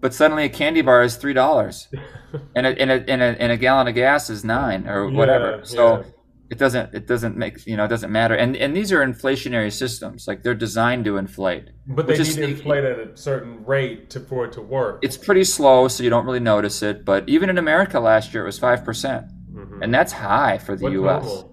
but 0.00 0.14
suddenly 0.14 0.44
a 0.44 0.48
candy 0.48 0.82
bar 0.82 1.02
is 1.02 1.16
three 1.16 1.32
dollars, 1.34 1.88
and 2.56 2.66
a, 2.66 2.70
and, 2.80 2.90
a, 2.90 3.10
and, 3.10 3.22
a, 3.22 3.42
and 3.42 3.52
a 3.52 3.56
gallon 3.56 3.88
of 3.88 3.94
gas 3.94 4.30
is 4.30 4.44
nine 4.44 4.88
or 4.88 5.10
whatever. 5.10 5.56
Yeah, 5.58 5.64
so 5.64 5.96
yeah. 5.98 6.04
it 6.50 6.58
doesn't 6.58 6.94
it 6.94 7.06
doesn't 7.06 7.36
make 7.36 7.66
you 7.66 7.76
know 7.76 7.84
it 7.84 7.88
doesn't 7.88 8.10
matter. 8.10 8.34
And 8.34 8.56
and 8.56 8.74
these 8.76 8.92
are 8.92 9.00
inflationary 9.00 9.72
systems, 9.72 10.26
like 10.26 10.42
they're 10.42 10.54
designed 10.54 11.04
to 11.04 11.16
inflate. 11.16 11.68
But 11.86 12.06
they 12.06 12.14
need 12.14 12.20
is 12.20 12.34
to 12.36 12.42
inflate 12.44 12.84
at 12.84 12.98
a 12.98 13.16
certain 13.16 13.64
rate 13.64 14.10
to 14.10 14.20
for 14.20 14.46
it 14.46 14.52
to 14.52 14.62
work. 14.62 15.00
It's 15.02 15.16
pretty 15.16 15.44
slow, 15.44 15.88
so 15.88 16.02
you 16.02 16.10
don't 16.10 16.24
really 16.24 16.40
notice 16.40 16.82
it. 16.82 17.04
But 17.04 17.28
even 17.28 17.50
in 17.50 17.58
America 17.58 18.00
last 18.00 18.32
year, 18.32 18.42
it 18.44 18.46
was 18.46 18.58
five 18.58 18.84
percent, 18.84 19.26
Mhm. 19.52 19.82
and 19.82 19.92
that's 19.92 20.12
high 20.12 20.58
for 20.58 20.76
the 20.76 20.84
What's 20.84 21.26
U.S. 21.26 21.44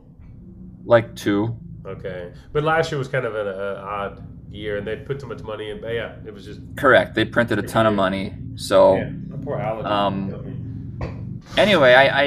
Like 0.85 1.15
two. 1.15 1.57
Okay, 1.87 2.33
but 2.51 2.63
last 2.63 2.91
year 2.91 2.97
was 2.97 3.07
kind 3.07 3.25
of 3.25 3.33
an 3.35 3.47
uh, 3.47 3.81
odd 3.83 4.27
year, 4.51 4.77
and 4.77 4.85
they 4.85 4.97
put 4.97 5.19
too 5.19 5.27
much 5.27 5.41
money 5.41 5.69
in. 5.69 5.79
But 5.79 5.93
yeah, 5.93 6.15
it 6.25 6.33
was 6.33 6.45
just. 6.45 6.59
Correct. 6.75 7.15
They 7.15 7.25
printed 7.25 7.59
a 7.59 7.63
ton 7.63 7.85
of 7.85 7.93
money, 7.93 8.33
so. 8.55 8.95
Yeah, 8.95 9.11
poor 9.43 9.57
Alex. 9.57 9.87
Um, 9.87 11.41
anyway, 11.57 11.93
I, 11.93 12.21
I, 12.21 12.23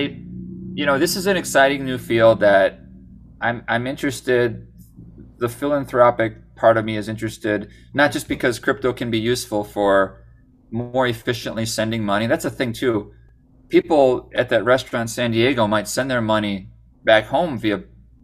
you 0.74 0.86
know, 0.86 0.98
this 0.98 1.16
is 1.16 1.26
an 1.26 1.36
exciting 1.36 1.84
new 1.84 1.98
field 1.98 2.40
that 2.40 2.80
I'm, 3.40 3.62
I'm 3.68 3.86
interested. 3.86 4.66
The 5.38 5.48
philanthropic 5.48 6.56
part 6.56 6.76
of 6.76 6.84
me 6.84 6.96
is 6.96 7.08
interested, 7.08 7.70
not 7.94 8.12
just 8.12 8.28
because 8.28 8.58
crypto 8.58 8.92
can 8.92 9.10
be 9.10 9.18
useful 9.18 9.64
for 9.64 10.24
more 10.70 11.06
efficiently 11.06 11.66
sending 11.66 12.04
money. 12.04 12.26
That's 12.26 12.44
a 12.44 12.50
thing 12.50 12.72
too. 12.72 13.12
People 13.68 14.30
at 14.34 14.48
that 14.50 14.64
restaurant 14.64 15.02
in 15.02 15.08
San 15.08 15.30
Diego 15.32 15.66
might 15.66 15.88
send 15.88 16.10
their 16.10 16.20
money 16.20 16.70
back 17.04 17.26
home 17.26 17.58
via 17.58 17.82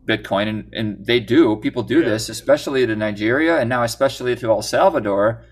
Bitcoin, 0.08 0.48
and, 0.48 0.72
and 0.72 1.06
they 1.06 1.20
do. 1.20 1.56
People 1.56 1.82
do 1.82 2.00
Yeah. 2.00 2.10
this, 2.10 2.28
especially 2.28 2.86
to 2.86 2.94
Nigeria, 2.96 3.58
and 3.58 3.68
now 3.68 3.82
especially 3.82 4.36
to 4.36 4.50
El 4.50 4.62
Salvador, 4.62 5.42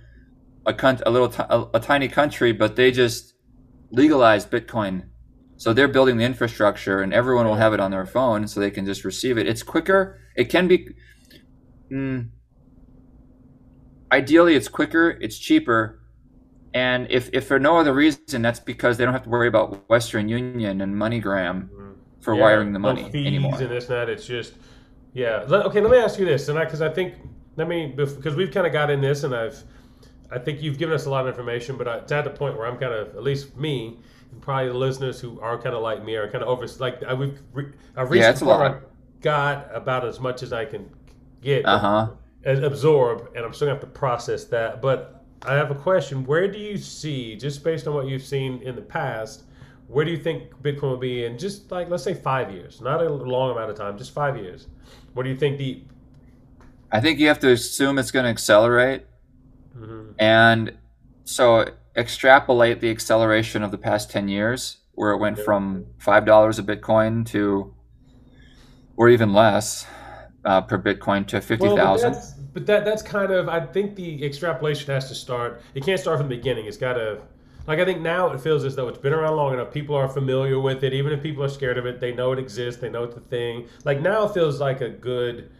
a, 0.66 0.72
cunt, 0.72 1.02
a 1.04 1.10
little, 1.10 1.28
ti- 1.28 1.42
a, 1.50 1.64
a 1.74 1.80
tiny 1.80 2.08
country, 2.08 2.52
but 2.52 2.76
they 2.76 2.90
just 2.90 3.34
legalized 3.90 4.50
Bitcoin. 4.50 5.08
So 5.56 5.72
they're 5.72 5.88
building 5.88 6.16
the 6.16 6.24
infrastructure, 6.24 7.00
and 7.00 7.12
everyone 7.12 7.46
will 7.46 7.54
have 7.56 7.72
it 7.74 7.80
on 7.80 7.90
their 7.90 8.06
phone, 8.06 8.46
so 8.48 8.60
they 8.60 8.70
can 8.70 8.84
just 8.86 9.04
receive 9.04 9.38
it. 9.38 9.46
It's 9.46 9.62
quicker. 9.62 10.18
It 10.36 10.46
can 10.50 10.66
be. 10.68 10.88
Mm, 11.92 12.30
ideally, 14.12 14.54
it's 14.56 14.68
quicker. 14.68 15.10
It's 15.20 15.38
cheaper. 15.38 16.00
And 16.72 17.06
if, 17.10 17.30
if 17.32 17.46
for 17.46 17.58
no 17.60 17.78
other 17.78 17.94
reason, 17.94 18.42
that's 18.42 18.58
because 18.58 18.96
they 18.96 19.04
don't 19.04 19.14
have 19.14 19.22
to 19.24 19.28
worry 19.28 19.46
about 19.46 19.88
Western 19.88 20.28
Union 20.28 20.80
and 20.80 20.96
MoneyGram. 20.96 21.68
For 22.24 22.34
Yeah, 22.34 22.42
wiring 22.42 22.72
the 22.72 22.78
money 22.78 23.04
fees 23.10 23.26
anymore. 23.26 23.54
and 23.60 23.70
this 23.70 23.88
and 23.88 23.96
that. 23.96 24.08
It's 24.08 24.26
just, 24.26 24.54
yeah. 25.12 25.44
Okay, 25.48 25.80
let 25.80 25.90
me 25.90 25.98
ask 25.98 26.18
you 26.18 26.24
this, 26.24 26.48
and 26.48 26.58
I 26.58 26.64
because 26.64 26.82
I, 26.82 26.88
think, 26.88 27.14
let 27.56 27.68
me 27.68 27.92
because 27.96 28.34
we've 28.36 28.50
kind 28.50 28.66
of 28.66 28.72
got 28.72 28.90
in 28.90 29.00
this, 29.00 29.24
and 29.24 29.34
I've, 29.34 29.62
I 30.30 30.38
think 30.38 30.62
you've 30.62 30.78
given 30.78 30.94
us 30.94 31.06
a 31.06 31.10
lot 31.10 31.22
of 31.22 31.28
information, 31.28 31.76
but 31.76 31.86
I, 31.88 31.98
it's 31.98 32.12
at 32.12 32.24
the 32.24 32.30
point 32.30 32.56
where 32.56 32.66
I'm 32.66 32.78
kind 32.78 32.92
of, 32.94 33.14
at 33.16 33.22
least 33.22 33.56
me, 33.56 33.98
and 34.32 34.42
probably 34.42 34.68
the 34.68 34.78
listeners 34.78 35.20
who 35.20 35.40
are 35.40 35.56
kind 35.60 35.74
of 35.74 35.82
like 35.82 36.04
me 36.04 36.16
are 36.16 36.28
kind 36.30 36.42
of 36.42 36.48
over, 36.48 36.66
like 36.80 37.02
I 37.04 37.14
we've, 37.14 37.38
re, 37.52 37.66
I've 37.96 38.10
reached 38.10 38.22
Yeah, 38.22 38.32
the 38.32 38.44
a 38.44 38.48
point 38.48 38.60
lot. 38.60 38.60
I've 38.60 38.82
got 39.20 39.68
about 39.74 40.04
as 40.06 40.20
much 40.20 40.42
as 40.42 40.52
I 40.52 40.64
can 40.64 40.90
get, 41.42 41.64
Uh 41.64 41.78
huh. 41.78 42.08
as 42.44 42.60
absorb, 42.62 43.30
and 43.36 43.44
I'm 43.44 43.52
still 43.52 43.66
gonna 43.68 43.78
have 43.78 43.84
to 43.88 43.98
process 43.98 44.44
that. 44.46 44.82
But 44.82 45.24
I 45.42 45.54
have 45.54 45.70
a 45.70 45.74
question: 45.74 46.24
Where 46.24 46.48
do 46.50 46.58
you 46.58 46.76
see, 46.78 47.36
just 47.36 47.62
based 47.64 47.86
on 47.86 47.94
what 47.94 48.06
you've 48.06 48.22
seen 48.24 48.62
in 48.62 48.74
the 48.76 48.82
past, 48.82 49.44
where 49.88 50.04
do 50.04 50.10
you 50.10 50.18
think 50.18 50.50
Bitcoin 50.62 50.82
will 50.82 50.96
be 50.96 51.24
in 51.24 51.38
just 51.38 51.70
like 51.70 51.88
let's 51.90 52.02
say 52.04 52.14
five 52.14 52.50
years, 52.50 52.80
not 52.80 53.02
a 53.02 53.08
long 53.08 53.50
amount 53.52 53.70
of 53.70 53.76
time, 53.76 53.96
just 53.98 54.12
five 54.12 54.36
years? 54.36 54.68
What 55.12 55.24
do 55.24 55.28
you 55.30 55.36
think 55.36 55.58
the? 55.58 55.82
I 56.92 57.00
think 57.00 57.18
you 57.18 57.28
have 57.28 57.40
to 57.40 57.50
assume 57.50 57.98
it's 57.98 58.10
going 58.10 58.24
to 58.24 58.30
accelerate. 58.30 59.06
Mhm. 59.76 60.14
And 60.18 60.74
so 61.24 61.66
extrapolate 61.96 62.80
the 62.80 62.90
acceleration 62.90 63.62
of 63.62 63.70
the 63.70 63.78
past 63.78 64.10
10 64.10 64.28
years, 64.28 64.78
where 64.92 65.10
it 65.12 65.18
went 65.18 65.38
Yeah. 65.38 65.44
from 65.44 65.86
$5 65.98 66.58
a 66.58 66.62
Bitcoin 66.62 67.26
to, 67.26 67.74
or 68.96 69.08
even 69.08 69.32
less 69.32 69.86
uh, 70.44 70.60
per 70.60 70.78
Bitcoin 70.78 71.26
to 71.28 71.36
Well, 71.36 71.40
but 71.40 71.44
50,000. 71.44 72.12
that's, 72.12 72.32
but 72.52 72.66
that 72.66 72.84
that's 72.84 73.02
kind 73.02 73.32
of 73.32 73.48
I 73.48 73.60
think 73.60 73.96
the 73.96 74.24
extrapolation 74.24 74.92
has 74.92 75.08
to 75.08 75.14
start. 75.14 75.62
It 75.74 75.84
can't 75.84 75.98
start 75.98 76.18
from 76.18 76.28
the 76.28 76.36
beginning. 76.36 76.66
It's 76.66 76.76
got 76.76 76.92
to. 76.94 77.18
Like 77.66 77.78
I 77.78 77.84
think 77.84 78.00
now 78.00 78.30
it 78.30 78.40
feels 78.40 78.64
as 78.64 78.76
though 78.76 78.88
it's 78.88 78.98
been 78.98 79.14
around 79.14 79.36
long 79.36 79.54
enough. 79.54 79.72
People 79.72 79.96
are 79.96 80.08
familiar 80.08 80.60
with 80.60 80.84
it. 80.84 80.92
Even 80.92 81.12
if 81.12 81.22
people 81.22 81.42
are 81.42 81.48
scared 81.48 81.78
of 81.78 81.86
it, 81.86 81.98
they 81.98 82.12
know 82.12 82.32
it 82.32 82.38
exists. 82.38 82.80
They 82.80 82.90
know 82.90 83.04
it's 83.04 83.16
a 83.16 83.20
thing. 83.20 83.68
Like 83.84 84.00
now 84.00 84.26
it 84.26 84.34
feels 84.34 84.60
like 84.60 84.80
a 84.80 84.90
good. 84.90 85.50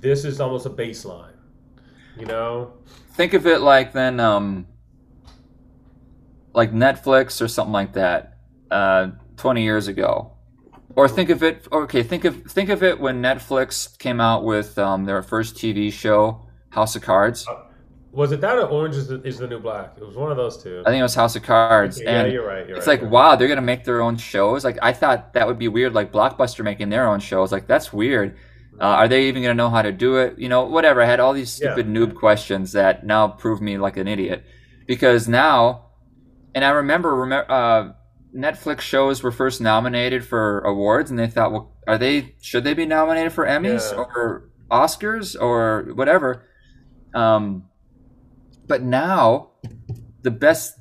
This 0.00 0.24
is 0.24 0.40
almost 0.40 0.66
a 0.66 0.70
baseline. 0.70 1.34
You 2.18 2.26
know. 2.26 2.72
Think 3.12 3.34
of 3.34 3.46
it 3.46 3.60
like 3.60 3.92
then, 3.92 4.18
um, 4.18 4.66
like 6.52 6.72
Netflix 6.72 7.40
or 7.40 7.48
something 7.48 7.72
like 7.72 7.92
that, 7.92 8.38
uh, 8.70 9.10
20 9.36 9.62
years 9.62 9.88
ago. 9.88 10.32
Or 10.96 11.08
think 11.08 11.30
of 11.30 11.42
it. 11.42 11.68
Okay, 11.70 12.02
think 12.02 12.24
of 12.24 12.42
think 12.44 12.70
of 12.70 12.82
it 12.82 12.98
when 12.98 13.22
Netflix 13.22 13.96
came 13.98 14.20
out 14.20 14.44
with 14.44 14.78
um, 14.78 15.04
their 15.04 15.22
first 15.22 15.54
TV 15.54 15.92
show, 15.92 16.48
House 16.70 16.96
of 16.96 17.02
Cards. 17.02 17.46
Was 18.16 18.32
it 18.32 18.40
that 18.40 18.56
or 18.58 18.66
Orange 18.66 18.96
is 18.96 19.08
the, 19.08 19.20
is 19.22 19.36
the 19.38 19.46
New 19.46 19.60
Black? 19.60 19.92
It 19.98 20.04
was 20.06 20.16
one 20.16 20.30
of 20.30 20.38
those 20.38 20.62
two. 20.62 20.80
I 20.86 20.90
think 20.90 21.00
it 21.00 21.02
was 21.02 21.14
House 21.14 21.36
of 21.36 21.42
Cards, 21.42 22.00
yeah, 22.00 22.22
and 22.22 22.32
you're 22.32 22.46
right. 22.46 22.66
You're 22.66 22.78
it's 22.78 22.86
right. 22.86 23.02
like 23.02 23.10
wow, 23.10 23.36
they're 23.36 23.46
gonna 23.48 23.60
make 23.60 23.84
their 23.84 24.00
own 24.00 24.16
shows. 24.16 24.64
Like 24.64 24.78
I 24.80 24.92
thought 24.92 25.34
that 25.34 25.46
would 25.46 25.58
be 25.58 25.68
weird, 25.68 25.92
like 25.92 26.12
Blockbuster 26.12 26.64
making 26.64 26.88
their 26.88 27.06
own 27.06 27.20
shows. 27.20 27.52
Like 27.52 27.66
that's 27.66 27.92
weird. 27.92 28.36
Uh, 28.80 28.84
are 28.84 29.08
they 29.08 29.28
even 29.28 29.42
gonna 29.42 29.54
know 29.54 29.68
how 29.70 29.82
to 29.82 29.92
do 29.92 30.16
it? 30.16 30.38
You 30.38 30.48
know, 30.48 30.64
whatever. 30.64 31.02
I 31.02 31.06
had 31.06 31.20
all 31.20 31.34
these 31.34 31.60
Yeah. 31.60 31.72
stupid 31.74 31.86
noob 31.92 32.14
questions 32.14 32.72
that 32.72 33.04
now 33.04 33.28
prove 33.28 33.60
me 33.60 33.76
like 33.78 33.96
an 33.98 34.08
idiot, 34.08 34.44
because 34.86 35.28
now, 35.28 35.86
and 36.54 36.64
I 36.64 36.70
remember, 36.70 37.14
remember 37.14 37.52
uh, 37.52 37.92
Netflix 38.34 38.80
shows 38.80 39.22
were 39.22 39.32
first 39.32 39.60
nominated 39.60 40.24
for 40.24 40.60
awards, 40.60 41.10
and 41.10 41.18
they 41.18 41.26
thought, 41.26 41.52
well, 41.52 41.76
are 41.86 41.98
they 41.98 42.34
should 42.40 42.64
they 42.64 42.72
be 42.74 42.86
nominated 42.86 43.32
for 43.32 43.44
Emmys 43.46 43.92
Yeah. 43.92 43.98
or 43.98 44.48
Oscars 44.70 45.36
or 45.40 45.92
whatever? 45.94 46.46
Um, 47.14 47.64
but 48.66 48.82
now, 48.82 49.50
the 50.22 50.30
best, 50.30 50.74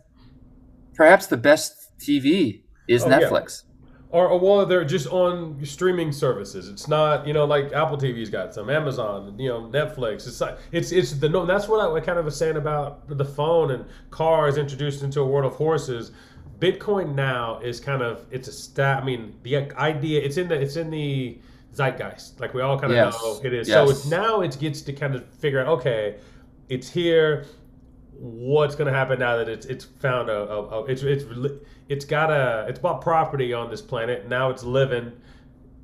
perhaps 0.95 1.27
the 1.27 1.37
best 1.37 1.97
TV 1.99 2.63
is 2.87 3.03
Oh, 3.03 3.09
yeah. 3.09 3.19
Netflix. 3.19 3.63
Or, 4.09 4.27
or 4.29 4.39
well, 4.39 4.65
they're 4.65 4.85
just 4.85 5.07
on 5.07 5.59
streaming 5.65 6.11
services. 6.13 6.69
It's 6.69 6.87
not, 6.87 7.27
you 7.27 7.33
know, 7.33 7.43
like 7.43 7.73
Apple 7.73 7.97
TV's 7.97 8.29
got 8.29 8.53
some, 8.53 8.69
Amazon, 8.69 9.37
you 9.37 9.49
know, 9.49 9.61
Netflix. 9.63 10.25
It's 10.27 10.39
like 10.39 10.57
it's 10.71 10.91
it's 10.93 11.11
the 11.13 11.27
no. 11.27 11.45
That's 11.45 11.67
what 11.67 11.81
I 11.93 11.99
kind 11.99 12.17
of 12.17 12.23
was 12.23 12.37
saying 12.37 12.55
about 12.55 13.09
the 13.09 13.25
phone 13.25 13.71
and 13.71 13.83
cars 14.11 14.57
introduced 14.57 15.03
into 15.03 15.19
a 15.19 15.25
world 15.25 15.51
of 15.51 15.57
horses. 15.57 16.11
Bitcoin 16.59 17.13
now 17.13 17.59
is 17.59 17.81
kind 17.81 18.01
of 18.01 18.25
it's 18.31 18.47
a 18.47 18.53
stat. 18.53 19.01
I 19.01 19.05
mean, 19.05 19.35
the 19.43 19.57
idea 19.77 20.21
it's 20.21 20.37
in 20.37 20.47
the 20.47 20.55
it's 20.61 20.77
in 20.77 20.89
the 20.91 21.41
zeitgeist. 21.73 22.39
Like 22.39 22.53
we 22.53 22.61
all 22.61 22.79
kind 22.79 22.93
of 22.93 22.97
Yes. 22.97 23.21
know 23.21 23.41
it 23.43 23.53
is. 23.53 23.67
So 23.67 23.85
Yes. 23.85 23.97
it's 23.97 24.05
now 24.05 24.39
it 24.41 24.57
gets 24.59 24.81
to 24.83 24.93
kind 24.93 25.15
of 25.15 25.25
figure 25.25 25.59
out. 25.59 25.67
Okay, 25.79 26.15
it's 26.69 26.89
here. 26.89 27.47
What's 28.17 28.75
going 28.75 28.91
to 28.91 28.97
happen 28.97 29.19
now 29.19 29.37
that 29.37 29.49
it's 29.49 29.65
it's 29.65 29.85
found 29.85 30.29
a, 30.29 30.49
a, 30.49 30.81
a 30.81 30.85
it's 30.85 31.03
it's 31.03 31.25
it's 31.89 32.05
got 32.05 32.31
a 32.31 32.65
it's 32.69 32.79
bought 32.79 33.01
property 33.01 33.53
on 33.53 33.69
this 33.69 33.81
planet. 33.81 34.27
Now 34.27 34.49
it's 34.49 34.63
living. 34.63 35.11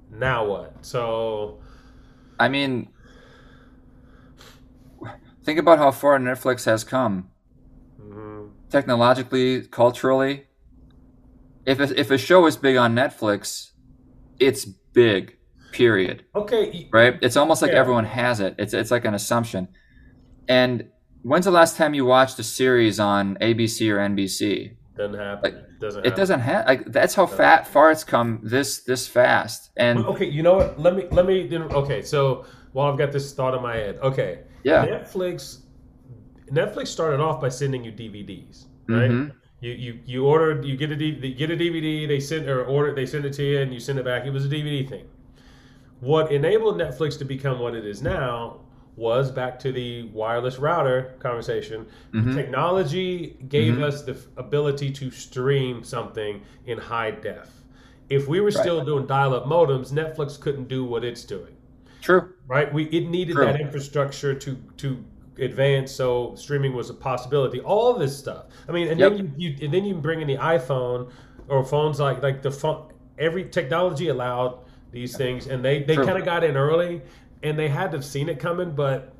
Now 0.09 0.45
what? 0.45 0.75
So 0.81 1.59
I 2.39 2.49
mean, 2.49 2.89
think 5.43 5.59
about 5.59 5.77
how 5.77 5.91
far 5.91 6.17
Netflix 6.19 6.65
has 6.65 6.83
come 6.83 7.29
mhm. 8.01 8.49
technologically, 8.69 9.63
culturally. 9.67 10.47
If 11.65 11.79
a, 11.79 11.99
if 11.99 12.09
a 12.09 12.17
show 12.17 12.45
is 12.47 12.57
big 12.57 12.75
on 12.75 12.95
Netflix, 12.95 13.71
it's 14.39 14.65
big. 14.65 15.37
Period. 15.71 16.25
okay, 16.35 16.89
Right? 16.91 17.17
It's 17.21 17.37
almost 17.37 17.61
like 17.61 17.71
Yeah. 17.71 17.79
everyone 17.79 18.03
has 18.03 18.41
it. 18.41 18.55
It's 18.57 18.73
it's 18.73 18.91
like 18.91 19.05
an 19.05 19.13
assumption. 19.13 19.69
And 20.49 20.89
when's 21.23 21.45
the 21.45 21.51
last 21.51 21.77
time 21.77 21.93
you 21.93 22.05
watched 22.05 22.39
a 22.39 22.43
series 22.43 22.99
on 22.99 23.35
ABC 23.37 23.89
or 23.91 23.97
NBC? 23.97 24.75
doesn't 24.97 25.19
happen. 25.19 25.53
Like, 25.53 25.79
doesn't. 25.79 26.01
It 26.01 26.05
happen. 26.09 26.19
doesn't 26.19 26.39
have 26.41 26.65
like 26.67 26.85
that's 26.85 27.15
how 27.15 27.25
fat 27.25 27.65
far 27.67 27.91
it's 27.91 28.03
come 28.03 28.39
this 28.43 28.83
this 28.83 29.07
fast. 29.07 29.71
And 29.77 29.99
Okay, 29.99 30.25
you 30.29 30.43
know 30.43 30.55
what? 30.55 30.79
Let 30.79 30.95
me 30.95 31.07
let 31.11 31.25
me. 31.25 31.49
Okay, 31.51 32.01
so 32.01 32.45
while 32.73 32.91
I've 32.91 32.97
got 32.97 33.11
this 33.11 33.33
thought 33.33 33.55
in 33.55 33.61
my 33.61 33.75
head, 33.75 33.97
okay, 34.01 34.41
yeah. 34.63 34.85
Netflix. 34.85 35.61
Netflix 36.51 36.87
started 36.87 37.21
off 37.21 37.39
by 37.39 37.49
sending 37.49 37.83
you 37.83 37.91
DVDs, 37.91 38.65
right? 38.89 39.09
Mhm. 39.09 39.31
You, 39.61 39.71
you 39.71 39.99
you 40.05 40.25
ordered 40.25 40.65
you 40.65 40.75
get 40.75 40.91
a 40.91 40.95
D, 40.95 41.05
you 41.21 41.35
get 41.35 41.49
a 41.51 41.55
DVD 41.55 42.07
they 42.07 42.19
send 42.19 42.49
or 42.49 42.65
order 42.65 42.93
they 42.93 43.05
send 43.05 43.25
it 43.25 43.33
to 43.33 43.43
you 43.43 43.59
and 43.61 43.73
you 43.73 43.79
send 43.79 43.97
it 43.99 44.05
back. 44.05 44.25
It 44.25 44.31
was 44.31 44.45
a 44.45 44.49
DVD 44.49 44.87
thing. 44.87 45.05
What 46.01 46.31
enabled 46.31 46.77
Netflix 46.77 47.17
to 47.19 47.25
become 47.25 47.59
what 47.59 47.75
it 47.75 47.85
is 47.85 48.01
now 48.01 48.61
was 49.01 49.31
back 49.31 49.57
to 49.59 49.71
the 49.71 50.03
wireless 50.13 50.59
router 50.59 51.15
conversation. 51.19 51.87
Mhm. 52.13 52.35
Technology 52.35 53.35
gave 53.49 53.73
Mhm. 53.73 53.83
us 53.83 54.03
the 54.03 54.15
ability 54.37 54.91
to 54.91 55.09
stream 55.09 55.83
something 55.83 56.41
in 56.67 56.77
high 56.77 57.09
def. 57.11 57.49
If 58.09 58.27
we 58.27 58.39
were 58.41 58.51
still 58.51 58.85
doing 58.85 59.07
dial-up 59.07 59.45
modems, 59.45 59.91
Netflix 59.91 60.39
couldn't 60.39 60.67
do 60.67 60.85
what 60.85 61.03
it's 61.03 61.23
doing 61.23 61.55
True. 62.01 62.29
right? 62.47 62.71
We 62.71 62.83
it 62.85 63.09
needed 63.09 63.33
True. 63.35 63.45
that 63.45 63.59
infrastructure 63.59 64.35
to 64.35 64.57
to 64.77 65.03
advance, 65.39 65.91
so 65.91 66.35
streaming 66.35 66.73
was 66.75 66.89
a 66.91 66.93
possibility. 66.93 67.59
All 67.61 67.93
this 67.93 68.15
stuff. 68.15 68.45
I 68.69 68.71
mean, 68.71 68.87
and 68.89 68.99
Yep. 68.99 69.11
then 69.13 69.33
you, 69.37 69.49
you 69.49 69.55
and 69.65 69.73
then 69.73 69.83
you 69.85 69.95
bring 69.95 70.21
in 70.21 70.27
the 70.27 70.37
iPhone 70.37 71.09
or 71.47 71.63
phones 71.63 71.99
like 71.99 72.21
like 72.21 72.43
the 72.43 72.51
phone. 72.51 72.83
Every 73.17 73.45
technology 73.45 74.09
allowed 74.09 74.59
these 74.91 75.15
things, 75.15 75.47
and 75.47 75.63
they 75.63 75.81
they 75.83 75.95
kind 75.95 76.17
of 76.19 76.25
got 76.25 76.43
in 76.43 76.57
early, 76.57 77.01
and 77.43 77.57
they 77.57 77.67
had 77.67 77.91
to 77.91 77.97
have 77.97 78.05
seen 78.05 78.29
it 78.29 78.39
coming, 78.39 78.71
but 78.71 79.13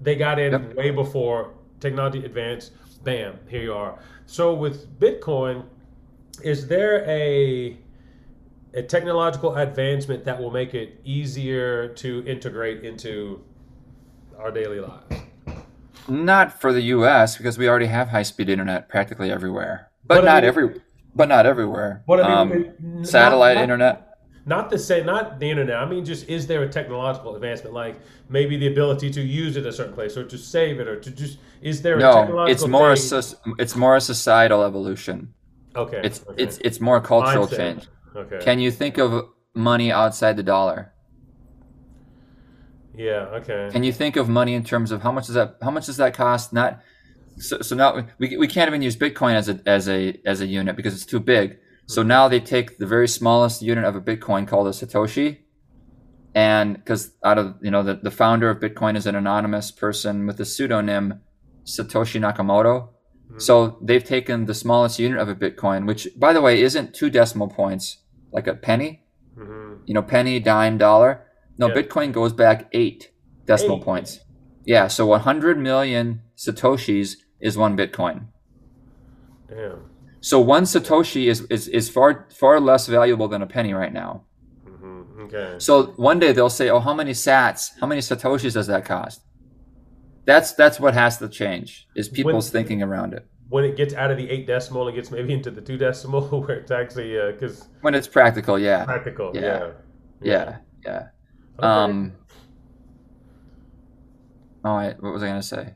they 0.00 0.14
got 0.14 0.38
in 0.38 0.52
Yep. 0.52 0.74
way 0.74 0.90
before 0.90 1.54
technology 1.80 2.24
advanced. 2.24 2.72
Bam, 3.04 3.38
here 3.48 3.62
you 3.62 3.72
are. 3.74 3.98
So 4.26 4.54
with 4.54 4.98
Bitcoin, 4.98 5.64
is 6.42 6.66
there 6.68 7.04
a 7.08 7.78
a 8.74 8.82
technological 8.82 9.56
advancement 9.56 10.22
that 10.26 10.38
will 10.38 10.50
make 10.50 10.74
it 10.74 11.00
easier 11.02 11.88
to 11.88 12.22
integrate 12.26 12.84
into 12.84 13.40
our 14.38 14.50
daily 14.50 14.80
lives. 14.80 15.22
Not 16.08 16.60
for 16.60 16.74
the 16.74 16.82
U.S. 16.82 17.38
because 17.38 17.56
we 17.56 17.70
already 17.70 17.86
have 17.86 18.08
high-speed 18.08 18.50
internet 18.50 18.86
practically 18.90 19.30
everywhere, 19.32 19.88
but, 20.04 20.16
But 20.16 20.24
I 20.24 20.26
not 20.34 20.42
mean- 20.42 20.48
every, 20.48 20.80
but 21.14 21.28
not 21.28 21.46
everywhere. 21.46 22.02
What 22.04 22.20
I 22.20 22.30
Um, 22.34 22.50
mean, 22.50 22.72
n- 22.98 23.04
satellite 23.06 23.54
not, 23.54 23.62
internet. 23.62 24.05
Not 24.46 24.70
the 24.70 24.78
same, 24.78 25.06
not 25.06 25.40
the 25.40 25.50
internet. 25.50 25.76
I 25.76 25.86
mean, 25.86 26.04
just 26.04 26.28
is 26.28 26.46
there 26.46 26.62
a 26.62 26.68
technological 26.68 27.34
advancement, 27.34 27.74
like 27.74 28.00
maybe 28.28 28.56
the 28.56 28.68
ability 28.68 29.10
to 29.10 29.20
use 29.22 29.56
it 29.56 29.66
a 29.66 29.72
certain 29.72 29.92
place, 29.94 30.16
or 30.16 30.24
to 30.24 30.38
save 30.38 30.80
it, 30.80 30.88
or 30.88 31.00
to 31.00 31.10
just 31.10 31.38
is 31.62 31.82
there 31.82 32.00
a 32.00 32.02
No, 32.02 32.12
technological 32.12 32.52
it's 32.52 32.66
more 32.66 32.92
a 32.92 32.96
it's 33.58 33.76
more 33.76 33.96
a 33.96 34.00
societal 34.00 34.62
evolution. 34.64 35.34
okay. 35.76 36.00
It's 36.02 36.20
okay. 36.28 36.42
it's 36.44 36.58
it's 36.64 36.80
more 36.80 37.00
cultural 37.00 37.48
Mindset. 37.48 37.56
change. 37.56 37.88
okay. 38.16 38.44
Can 38.44 38.60
you 38.60 38.70
think 38.70 38.98
of 38.98 39.28
money 39.54 39.92
outside 39.92 40.36
the 40.36 40.42
dollar? 40.42 40.94
yeah. 42.94 43.28
Okay. 43.40 43.68
Can 43.68 43.82
you 43.82 43.92
think 43.92 44.16
of 44.16 44.28
money 44.28 44.54
in 44.54 44.64
terms 44.64 44.90
of 44.92 45.02
how 45.02 45.12
much 45.12 45.26
does 45.26 45.34
that 45.34 45.56
how 45.62 45.70
much 45.70 45.86
does 45.86 45.96
that 45.98 46.14
cost? 46.14 46.52
Not 46.52 46.80
so, 47.38 47.60
so 47.60 47.76
now 47.76 48.06
we, 48.18 48.36
we 48.36 48.48
can't 48.48 48.68
even 48.68 48.82
use 48.82 48.96
Bitcoin 48.96 49.34
as 49.34 49.48
a 49.48 49.60
as 49.66 49.88
a 49.88 50.18
as 50.24 50.40
a 50.40 50.46
unit 50.46 50.76
because 50.76 50.94
it's 50.94 51.06
too 51.06 51.20
big. 51.20 51.58
So 51.86 52.02
now 52.02 52.28
they 52.28 52.40
take 52.40 52.78
the 52.78 52.86
very 52.86 53.08
smallest 53.08 53.62
unit 53.62 53.84
of 53.84 53.94
a 53.94 54.00
Bitcoin 54.00 54.46
called 54.46 54.66
a 54.66 54.70
Satoshi, 54.70 55.38
and 56.34 56.74
because 56.76 57.12
out 57.24 57.38
of 57.38 57.54
you 57.62 57.70
know 57.70 57.82
the, 57.82 57.94
the 57.94 58.10
founder 58.10 58.50
of 58.50 58.58
Bitcoin 58.60 58.96
is 58.96 59.06
an 59.06 59.14
anonymous 59.14 59.70
person 59.70 60.26
with 60.26 60.36
the 60.36 60.44
pseudonym 60.44 61.20
Satoshi 61.64 62.20
Nakamoto. 62.20 62.88
Mhm. 63.32 63.40
So 63.40 63.78
they've 63.80 64.04
taken 64.04 64.46
the 64.46 64.54
smallest 64.54 64.98
unit 64.98 65.18
of 65.18 65.28
a 65.28 65.34
Bitcoin, 65.34 65.86
which 65.86 66.08
by 66.16 66.32
the 66.32 66.40
way 66.42 66.60
isn't 66.60 66.94
two 66.94 67.08
decimal 67.10 67.48
points 67.48 67.98
like 68.32 68.46
a 68.46 68.54
penny. 68.54 69.02
hmm 69.36 69.74
You 69.86 69.94
know, 69.94 70.02
penny, 70.02 70.40
dime, 70.40 70.78
dollar. 70.78 71.24
No, 71.58 71.68
Yeah. 71.68 71.74
Bitcoin 71.74 72.12
goes 72.12 72.32
back 72.32 72.68
eight 72.72 73.10
decimal 73.46 73.76
Eight. 73.78 73.84
points. 73.84 74.20
Yeah, 74.64 74.88
so 74.88 75.06
100 75.06 75.58
million 75.58 76.22
satoshis 76.36 77.16
is 77.40 77.56
one 77.56 77.76
Bitcoin. 77.76 78.26
Damn. 79.48 79.78
So 80.26 80.40
one 80.40 80.64
satoshi 80.64 81.28
is, 81.28 81.42
is, 81.42 81.68
is 81.68 81.88
far 81.88 82.26
far 82.32 82.58
less 82.58 82.88
valuable 82.88 83.28
than 83.28 83.42
a 83.42 83.46
penny 83.46 83.72
right 83.72 83.92
now. 83.92 84.24
hmm 84.66 85.02
Okay. 85.20 85.54
So 85.58 85.94
one 85.96 86.18
day 86.18 86.32
they'll 86.32 86.50
say, 86.50 86.68
"Oh, 86.68 86.80
how 86.80 86.94
many 86.94 87.12
sats? 87.12 87.70
How 87.80 87.86
many 87.86 88.00
satoshis 88.00 88.54
does 88.54 88.66
that 88.66 88.84
cost?" 88.84 89.20
That's 90.26 90.52
that's 90.54 90.80
what 90.80 90.94
has 90.94 91.18
to 91.18 91.28
change 91.28 91.86
is 91.94 92.08
people's 92.08 92.50
thinking 92.50 92.82
around 92.82 93.14
it 93.14 93.24
When 93.50 93.64
it 93.64 93.76
gets 93.76 93.94
out 93.94 94.10
of 94.10 94.16
the 94.16 94.28
eight 94.28 94.48
decimal 94.48 94.88
and 94.88 94.96
gets 94.96 95.12
maybe 95.12 95.32
into 95.32 95.52
the 95.52 95.60
two 95.60 95.78
decimal, 95.78 96.22
where 96.42 96.58
it's 96.58 96.72
actually 96.72 97.12
because 97.30 97.68
when 97.82 97.94
it's 97.94 98.08
practical. 98.08 98.58
Yeah, 98.58 98.84
practical. 98.84 99.30
Yeah. 99.32 99.70
Yeah. 100.20 100.32
yeah, 100.32 100.56
yeah. 100.84 101.02
Okay. 101.60 101.68
Um. 101.68 102.12
Oh, 104.64 104.78
wait, 104.78 104.96
what 104.98 105.12
was 105.12 105.22
I 105.22 105.28
gonna 105.28 105.42
say? 105.54 105.74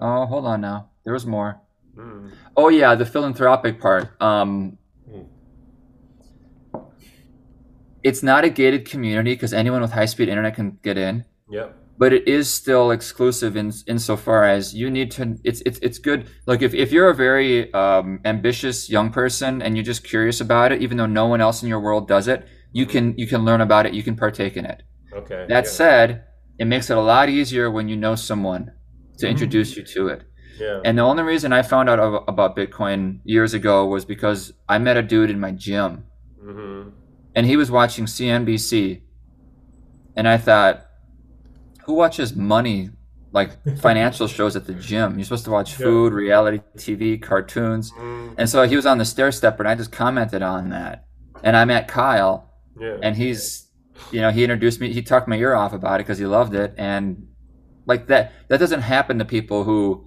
Oh, 0.00 0.26
hold 0.26 0.44
on 0.46 0.60
now. 0.60 0.90
There 1.04 1.12
was 1.12 1.26
more. 1.26 1.60
Mm. 1.96 2.32
Oh 2.56 2.68
yeah, 2.68 2.94
the 2.94 3.06
philanthropic 3.06 3.80
part. 3.80 4.20
Um, 4.20 4.78
Mm. 5.10 5.26
it's 8.02 8.22
not 8.22 8.44
a 8.44 8.50
gated 8.50 8.88
community 8.88 9.34
because 9.34 9.52
anyone 9.52 9.80
with 9.80 9.92
high 9.92 10.04
speed 10.06 10.28
internet 10.28 10.54
can 10.54 10.78
get 10.82 10.98
in, 10.98 11.24
Yep. 11.48 11.74
but 11.98 12.12
it 12.12 12.28
is 12.28 12.52
still 12.52 12.90
exclusive 12.90 13.56
in 13.56 13.72
insofar 13.86 14.44
as 14.44 14.74
you 14.74 14.90
need 14.90 15.10
to. 15.12 15.38
It's 15.44 15.62
it's 15.66 15.78
it's 15.80 15.98
good. 15.98 16.28
Like 16.46 16.62
if 16.62 16.74
if 16.74 16.92
you're 16.92 17.08
a 17.08 17.14
very 17.14 17.72
um, 17.72 18.20
ambitious 18.24 18.90
young 18.90 19.10
person 19.10 19.62
and 19.62 19.76
you're 19.76 19.84
just 19.84 20.04
curious 20.04 20.40
about 20.40 20.72
it, 20.72 20.82
even 20.82 20.96
though 20.98 21.06
no 21.06 21.26
one 21.26 21.40
else 21.40 21.62
in 21.62 21.68
your 21.68 21.80
world 21.80 22.06
does 22.08 22.28
it, 22.28 22.46
you 22.72 22.86
can 22.86 23.14
you 23.16 23.26
can 23.26 23.44
learn 23.44 23.60
about 23.60 23.86
it. 23.86 23.94
You 23.94 24.02
can 24.02 24.16
partake 24.16 24.56
in 24.56 24.66
it. 24.66 24.82
Okay. 25.14 25.46
That 25.48 25.64
yeah. 25.64 25.70
said, 25.70 26.24
it 26.58 26.66
makes 26.66 26.90
it 26.90 26.96
a 26.96 27.00
lot 27.00 27.28
easier 27.28 27.70
when 27.70 27.88
you 27.88 27.96
know 27.96 28.14
someone 28.14 28.72
to 29.18 29.28
introduce 29.28 29.76
you 29.76 29.82
to 29.82 30.08
it. 30.08 30.22
Yeah. 30.58 30.80
And 30.84 30.96
the 30.98 31.02
only 31.02 31.22
reason 31.22 31.52
I 31.52 31.62
found 31.62 31.88
out 31.90 32.24
about 32.28 32.56
Bitcoin 32.56 33.20
years 33.24 33.52
ago 33.54 33.86
was 33.86 34.04
because 34.04 34.52
I 34.68 34.78
met 34.78 34.96
a 34.96 35.02
dude 35.02 35.30
in 35.30 35.38
my 35.40 35.50
gym 35.52 36.04
hmm 36.40 36.88
and 37.34 37.44
he 37.46 37.56
was 37.58 37.70
watching 37.70 38.06
CNBC. 38.06 39.02
And 40.16 40.26
I 40.26 40.38
thought, 40.38 40.86
who 41.84 41.92
watches 41.92 42.34
money, 42.34 42.90
like 43.32 43.50
financial 43.78 44.26
shows 44.26 44.56
at 44.56 44.66
the 44.66 44.72
gym? 44.72 45.18
You're 45.18 45.24
supposed 45.24 45.44
to 45.44 45.50
watch 45.50 45.72
Yeah. 45.72 45.84
food, 45.84 46.12
reality 46.14 46.60
TV, 46.78 47.20
cartoons. 47.20 47.92
mm 47.92 48.34
And 48.38 48.48
so 48.48 48.66
he 48.66 48.76
was 48.76 48.86
on 48.86 48.96
the 48.98 49.04
stair 49.04 49.30
stepper 49.32 49.62
and 49.62 49.68
I 49.68 49.74
just 49.74 49.92
commented 49.92 50.42
on 50.42 50.70
that. 50.70 51.04
And 51.44 51.56
I 51.56 51.64
met 51.66 51.88
Kyle 51.88 52.50
Yeah. 52.80 52.96
and 53.02 53.16
he's 53.16 53.68
you 54.12 54.20
know 54.20 54.30
he 54.30 54.44
introduced 54.44 54.80
me 54.80 54.92
he 54.92 55.02
talked 55.02 55.26
my 55.26 55.36
ear 55.36 55.54
off 55.54 55.72
about 55.72 55.96
it 56.00 56.04
because 56.04 56.18
he 56.18 56.26
loved 56.26 56.54
it 56.54 56.74
and 56.78 57.26
like 57.86 58.08
that 58.08 58.32
that 58.48 58.58
doesn't 58.58 58.82
happen 58.82 59.18
to 59.18 59.24
people 59.24 59.64
who 59.64 60.06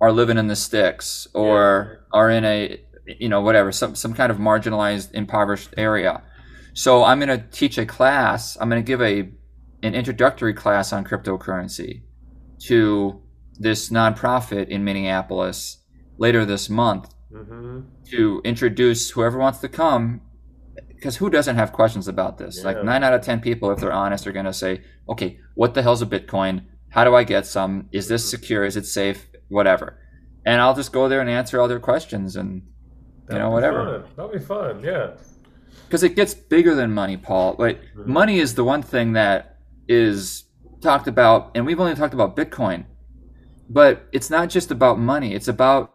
are 0.00 0.12
living 0.12 0.38
in 0.38 0.46
the 0.46 0.56
sticks 0.56 1.26
or 1.34 2.06
are 2.12 2.30
in 2.30 2.44
a 2.44 2.80
you 3.06 3.28
know 3.28 3.40
whatever 3.40 3.72
some 3.72 3.94
some 3.94 4.14
kind 4.14 4.30
of 4.30 4.38
marginalized 4.38 5.12
impoverished 5.14 5.74
area. 5.76 6.22
So 6.74 7.04
i'm 7.04 7.18
going 7.18 7.40
to 7.40 7.46
teach 7.48 7.78
a 7.78 7.86
class 7.86 8.56
i'm 8.60 8.68
going 8.68 8.82
to 8.82 8.86
give 8.86 9.00
a 9.00 9.30
an 9.82 9.94
introductory 9.94 10.52
class 10.52 10.92
on 10.92 11.04
cryptocurrency 11.04 12.02
to 12.58 13.22
this 13.58 13.88
nonprofit 13.88 14.68
in 14.68 14.84
minneapolis 14.84 15.78
later 16.18 16.44
this 16.44 16.68
month 16.68 17.14
hmm 17.32 17.80
to 18.10 18.40
introduce 18.44 19.10
whoever 19.10 19.38
wants 19.38 19.58
to 19.58 19.68
come 19.68 20.20
because 21.06 21.18
who 21.18 21.30
doesn't 21.30 21.54
have 21.54 21.72
questions 21.72 22.08
about 22.08 22.36
this? 22.36 22.64
Like 22.64 22.82
9 22.82 23.04
out 23.04 23.14
of 23.14 23.20
10 23.20 23.40
people 23.40 23.70
if 23.70 23.78
they're 23.78 23.92
honest 23.92 24.26
are 24.26 24.32
going 24.32 24.44
to 24.46 24.52
say 24.52 24.82
okay 25.08 25.38
what 25.54 25.74
the 25.74 25.82
hell's 25.82 26.02
a 26.02 26.06
bitcoin? 26.06 26.64
How 26.88 27.04
do 27.04 27.14
i 27.14 27.22
get 27.22 27.46
some? 27.46 27.88
Is 27.92 28.08
this 28.08 28.28
secure? 28.28 28.64
Is 28.64 28.76
it 28.76 28.86
safe? 28.86 29.28
Whatever. 29.46 30.00
And 30.44 30.60
i'll 30.60 30.74
just 30.74 30.92
go 30.92 31.08
there 31.08 31.20
and 31.20 31.30
answer 31.30 31.60
all 31.60 31.68
their 31.68 31.78
questions 31.78 32.34
and 32.34 32.62
you 33.30 33.38
know 33.38 33.50
whatever. 33.50 34.04
That'll 34.16 34.32
be 34.32 34.40
fun. 34.40 34.82
Yeah. 34.82 35.12
because 35.86 36.02
it 36.02 36.16
gets 36.16 36.34
bigger 36.34 36.74
than 36.74 36.90
money 36.92 37.16
paul. 37.16 37.54
Like 37.56 37.78
Mhm. 37.96 38.06
money 38.06 38.40
is 38.40 38.56
the 38.56 38.64
one 38.64 38.82
thing 38.82 39.12
that 39.12 39.58
is 39.86 40.42
talked 40.80 41.06
about 41.06 41.52
and 41.54 41.64
we've 41.66 41.78
only 41.78 41.94
talked 41.94 42.14
about 42.14 42.34
bitcoin. 42.34 42.86
But 43.70 44.08
it's 44.10 44.28
not 44.28 44.48
just 44.50 44.72
about 44.72 44.98
money. 44.98 45.34
It's 45.34 45.46
about 45.46 45.92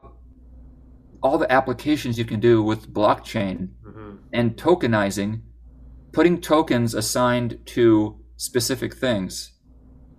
all 1.21 1.37
the 1.37 1.51
applications 1.51 2.17
you 2.17 2.25
can 2.25 2.39
do 2.39 2.63
with 2.63 2.93
blockchain 2.93 3.69
hmm 4.01 4.15
and 4.33 4.55
tokenizing, 4.55 5.41
putting 6.13 6.39
tokens 6.41 6.93
assigned 6.93 7.59
to 7.65 8.19
specific 8.37 8.95
things. 8.95 9.51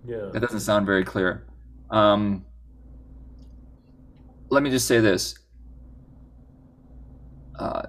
Yeah. 0.07 0.29
That 0.33 0.41
doesn't 0.41 0.61
sound 0.61 0.85
very 0.85 1.03
clear. 1.03 1.47
Um, 1.89 2.45
let 4.49 4.63
me 4.63 4.69
just 4.69 4.87
say 4.87 4.99
this 4.99 5.35
uh, 7.59 7.83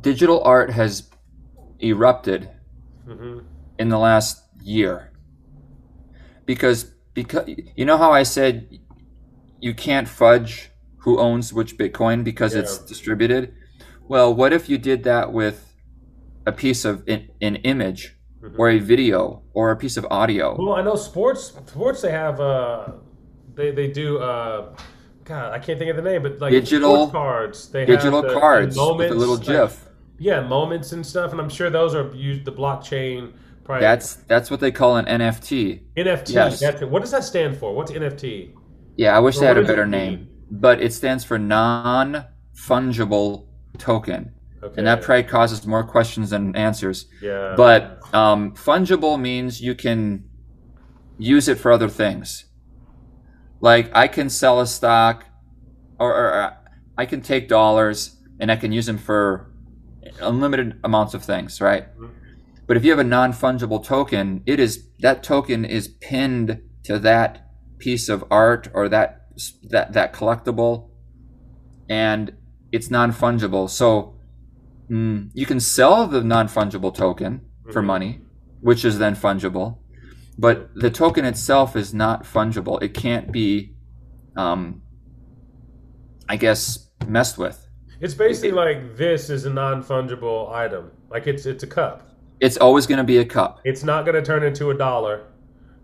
digital 0.00 0.42
art 0.44 0.70
has 0.70 1.10
erupted 1.80 2.50
hmm 3.06 3.40
in 3.78 3.88
the 3.88 3.98
last 3.98 4.42
year 4.62 5.12
because 6.46 6.94
because 7.14 7.48
you 7.76 7.84
know 7.84 7.96
how 7.98 8.12
I 8.12 8.22
said 8.22 8.68
you 9.60 9.74
can't 9.74 10.08
fudge 10.08 10.70
who 10.98 11.18
owns 11.18 11.52
which 11.52 11.78
Bitcoin 11.78 12.24
because 12.24 12.54
it's 12.54 12.78
Yeah. 12.80 12.86
distributed. 12.88 13.54
Well, 14.08 14.32
what 14.34 14.52
if 14.52 14.68
you 14.68 14.78
did 14.78 15.04
that 15.04 15.32
with 15.32 15.72
a 16.46 16.52
piece 16.52 16.84
of 16.84 17.02
an, 17.08 17.28
an 17.40 17.56
image 17.56 18.16
Mhm. 18.42 18.54
or 18.58 18.70
a 18.70 18.78
video 18.78 19.42
or 19.52 19.70
a 19.70 19.76
piece 19.76 19.96
of 19.96 20.06
audio? 20.10 20.56
Well, 20.58 20.74
I 20.74 20.82
know 20.82 20.94
sports. 20.96 21.52
Sports. 21.66 22.02
They 22.02 22.10
have. 22.12 22.40
Uh, 22.40 22.88
they 23.54 23.70
they 23.72 23.88
do. 23.88 24.18
Uh, 24.18 24.74
God, 25.24 25.52
I 25.52 25.58
can't 25.58 25.78
think 25.78 25.90
of 25.90 25.96
the 25.96 26.02
name, 26.02 26.22
but 26.22 26.38
like 26.40 26.52
Digital- 26.52 27.08
sports 27.08 27.12
cards. 27.12 27.68
They 27.70 27.84
Digital 27.84 28.22
have 28.22 28.30
the, 28.32 28.38
cards 28.38 28.76
the 28.76 28.82
moments, 28.82 29.10
with 29.10 29.16
a 29.16 29.20
little 29.20 29.34
like- 29.36 29.44
GIF. 29.46 29.88
yeah, 30.18 30.40
moments 30.40 30.92
and 30.92 31.04
stuff, 31.04 31.32
and 31.32 31.40
I'm 31.40 31.48
sure 31.48 31.68
those 31.68 31.94
are 31.96 32.12
used 32.14 32.44
the 32.44 32.52
blockchain. 32.52 33.32
Probably 33.64 33.80
That's 33.80 34.14
that's 34.28 34.48
what 34.52 34.60
they 34.60 34.70
call 34.70 34.96
an 34.96 35.06
NFT. 35.06 35.80
NFT. 35.96 36.32
yes. 36.34 36.62
It. 36.62 36.88
What 36.88 37.02
does 37.02 37.10
that 37.10 37.24
stand 37.24 37.56
for? 37.56 37.74
What's 37.74 37.90
NFT? 37.90 38.50
Yeah, 38.96 39.16
I 39.16 39.18
wish 39.18 39.34
Well, 39.34 39.40
they 39.40 39.46
had 39.48 39.58
a 39.58 39.64
better 39.66 39.84
name, 39.86 40.28
but 40.48 40.80
it 40.80 40.92
stands 40.92 41.24
for 41.24 41.40
non-fungible 41.40 43.46
token, 43.76 44.32
Okay. 44.62 44.74
and 44.78 44.86
that 44.86 45.02
probably 45.02 45.24
causes 45.24 45.66
more 45.66 45.84
questions 45.84 46.30
than 46.30 46.54
answers. 46.56 47.06
yeah. 47.22 47.54
But 47.56 48.00
um, 48.14 48.52
fungible 48.54 49.20
means 49.20 49.60
you 49.60 49.74
can 49.74 50.24
use 51.18 51.48
it 51.48 51.58
for 51.58 51.72
other 51.72 51.88
things. 51.88 52.44
Like 53.60 53.90
I 53.94 54.06
can 54.08 54.28
sell 54.28 54.60
a 54.60 54.66
stock, 54.66 55.24
or, 55.98 56.12
or 56.14 56.56
I 56.98 57.06
can 57.06 57.20
take 57.22 57.48
dollars 57.48 58.16
and 58.38 58.50
I 58.52 58.56
can 58.56 58.70
use 58.72 58.86
them 58.86 58.98
for 58.98 59.50
unlimited 60.20 60.78
amounts 60.84 61.14
of 61.14 61.22
things, 61.24 61.60
right? 61.60 61.84
Mhm. 61.98 62.10
But 62.66 62.76
if 62.76 62.84
you 62.84 62.90
have 62.90 62.98
a 62.98 63.04
non-fungible 63.04 63.84
token, 63.84 64.42
it 64.46 64.58
is 64.60 64.88
that 65.00 65.22
token 65.22 65.64
is 65.64 65.88
pinned 65.88 66.60
to 66.84 66.98
that 66.98 67.46
piece 67.78 68.08
of 68.08 68.24
art 68.30 68.68
or 68.74 68.88
that 68.88 69.22
that 69.70 69.92
that 69.92 70.12
collectible, 70.12 70.88
and 71.88 72.32
it's 72.72 72.90
non-fungible. 72.90 73.68
So 73.70 74.14
mm, 74.90 75.30
you 75.34 75.46
can 75.46 75.58
sell 75.58 76.06
the 76.06 76.22
non-fungible 76.22 76.94
token 76.94 77.40
for 77.72 77.82
Mhm. 77.82 77.86
money, 77.86 78.20
which 78.60 78.84
is 78.84 78.98
then 78.98 79.16
fungible. 79.16 79.78
But 80.38 80.70
the 80.76 80.90
token 80.90 81.24
itself 81.24 81.74
is 81.74 81.92
not 81.94 82.24
fungible. 82.24 82.80
It 82.82 82.94
can't 82.94 83.32
be, 83.32 83.74
um, 84.36 84.82
I 86.28 86.36
guess, 86.36 86.88
messed 87.06 87.38
with. 87.38 87.66
It's 88.00 88.14
basically 88.14 88.52
like 88.52 88.96
this 88.96 89.30
is 89.30 89.46
a 89.46 89.50
non 89.50 89.82
fungible 89.82 90.52
item. 90.52 90.90
Like 91.10 91.26
it's 91.26 91.46
it's 91.46 91.62
a 91.62 91.66
cup. 91.66 92.08
It's 92.40 92.56
always 92.58 92.86
going 92.86 92.98
to 92.98 93.04
be 93.04 93.18
a 93.18 93.24
cup. 93.24 93.60
It's 93.64 93.82
not 93.82 94.04
going 94.04 94.14
to 94.14 94.22
turn 94.22 94.42
into 94.42 94.70
a 94.70 94.74
dollar. 94.76 95.22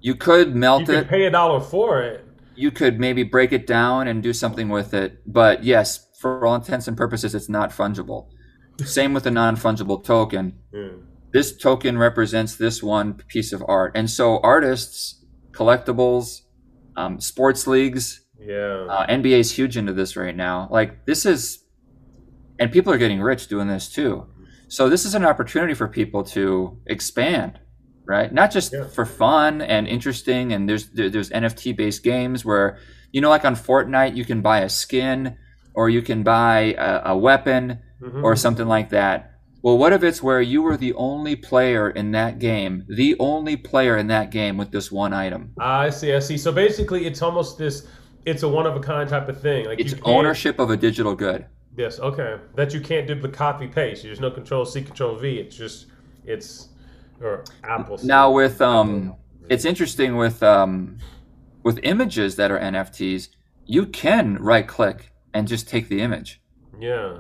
You 0.01 0.15
could 0.15 0.49
You 0.49 0.55
melt 0.55 0.87
can 0.87 0.95
it. 0.97 1.09
pay 1.09 1.25
a 1.25 1.31
dollar 1.31 1.61
for 1.61 2.03
it. 2.03 2.25
You 2.55 2.71
could 2.71 3.01
maybe 3.01 3.23
break 3.23 3.53
it 3.53 3.67
down 3.67 4.07
and 4.09 4.23
do 4.23 4.33
something 4.35 4.69
with 4.69 4.93
it. 4.93 5.23
But 5.27 5.65
yes, 5.65 6.09
for 6.23 6.47
all 6.47 6.55
intents 6.55 6.87
and 6.89 6.97
purposes, 6.97 7.35
it's 7.35 7.49
not 7.49 7.71
fungible. 7.71 8.29
Same 8.85 9.13
with 9.13 9.25
the 9.25 9.31
non 9.31 9.57
fungible 9.57 10.03
token. 10.03 10.55
Hmm. 10.75 11.03
this 11.33 11.57
token 11.57 11.97
represents 11.97 12.57
this 12.57 12.83
one 12.83 13.15
piece 13.15 13.53
of 13.55 13.65
art. 13.67 13.93
And 13.95 14.09
so 14.11 14.39
artists, 14.43 15.25
collectibles, 15.53 16.43
um, 16.97 17.21
sports 17.21 17.67
leagues, 17.67 18.21
Yeah. 18.39 18.85
uh, 18.95 19.07
NBA 19.09 19.39
is 19.41 19.51
huge 19.53 19.77
into 19.79 19.93
this 19.95 20.15
right 20.17 20.37
now. 20.37 20.69
Like 20.71 21.07
this 21.07 21.25
is, 21.25 21.65
and 22.59 22.71
people 22.71 22.93
are 22.93 22.99
getting 22.99 23.23
rich 23.23 23.49
doing 23.49 23.67
this 23.69 23.89
too. 23.89 24.27
So 24.69 24.89
this 24.91 25.05
is 25.07 25.15
an 25.15 25.25
opportunity 25.25 25.73
for 25.75 25.89
people 25.89 26.23
to 26.37 26.79
expand, 26.87 27.61
right? 28.07 28.31
Not 28.33 28.51
just 28.51 28.73
Yeah. 28.75 28.85
for 28.89 29.07
fun 29.07 29.63
and 29.63 29.87
interesting. 29.89 30.53
And 30.53 30.69
there's 30.69 30.91
there's 30.91 31.31
NFT 31.31 31.73
based 31.77 32.03
games 32.03 32.45
where 32.45 32.77
you 33.15 33.21
know, 33.21 33.29
like 33.31 33.45
on 33.45 33.55
Fortnite, 33.55 34.17
you 34.17 34.25
can 34.25 34.41
buy 34.41 34.61
a 34.61 34.69
skin 34.71 35.37
or 35.75 35.89
you 35.91 36.03
can 36.03 36.23
buy 36.23 36.75
a, 36.79 37.13
a 37.13 37.17
weapon 37.17 37.79
Mhm. 38.03 38.23
or 38.25 38.35
something 38.37 38.67
like 38.67 38.91
that. 38.91 39.31
Well, 39.63 39.79
what 39.79 39.93
if 39.93 40.03
it's 40.03 40.21
where 40.21 40.41
you 40.41 40.61
were 40.61 40.77
the 40.77 40.93
only 40.95 41.37
player 41.37 41.89
in 41.89 42.11
that 42.13 42.41
game, 42.41 42.85
the 42.89 43.15
only 43.21 43.57
player 43.57 43.97
in 43.97 44.09
that 44.09 44.31
game 44.33 44.57
with 44.57 44.73
this 44.73 44.91
one 44.91 45.13
item? 45.13 45.53
I 45.61 45.91
see. 45.91 46.13
I 46.13 46.19
see. 46.19 46.37
So 46.37 46.51
basically, 46.51 47.07
it's 47.07 47.23
almost 47.23 47.59
this. 47.59 47.87
It's 48.27 48.43
a 48.43 48.49
one 48.49 48.67
of 48.67 48.75
a 48.75 48.81
kind 48.81 49.09
type 49.09 49.29
of 49.29 49.41
thing. 49.41 49.67
Like 49.67 49.79
It's 49.79 49.95
ownership 50.03 50.59
of 50.59 50.71
a 50.71 50.77
digital 50.77 51.15
good. 51.15 51.47
Yes. 51.77 52.01
Okay. 52.01 52.39
That 52.57 52.75
you 52.75 52.81
can't 52.81 53.07
do 53.07 53.15
the 53.15 53.29
copy 53.29 53.69
paste. 53.69 54.03
There's 54.03 54.21
no 54.21 54.31
control 54.33 54.65
C, 54.65 54.83
control 54.83 55.15
V. 55.17 55.39
It's 55.39 55.57
just 55.57 55.87
it's 56.27 56.69
or 57.21 57.45
Apple. 57.63 57.99
C. 57.99 58.07
Now 58.09 58.33
with 58.33 58.61
um, 58.61 59.15
it's 59.49 59.65
interesting 59.65 60.17
with 60.17 60.43
um, 60.43 60.99
with 61.63 61.79
images 61.85 62.35
that 62.35 62.51
are 62.51 62.59
NFTs, 62.59 63.29
you 63.65 63.87
can 63.87 64.37
right 64.43 64.67
click 64.67 65.12
and 65.35 65.49
just 65.49 65.69
take 65.69 65.89
the 65.89 66.01
image. 66.01 66.41
Yeah. 66.79 67.17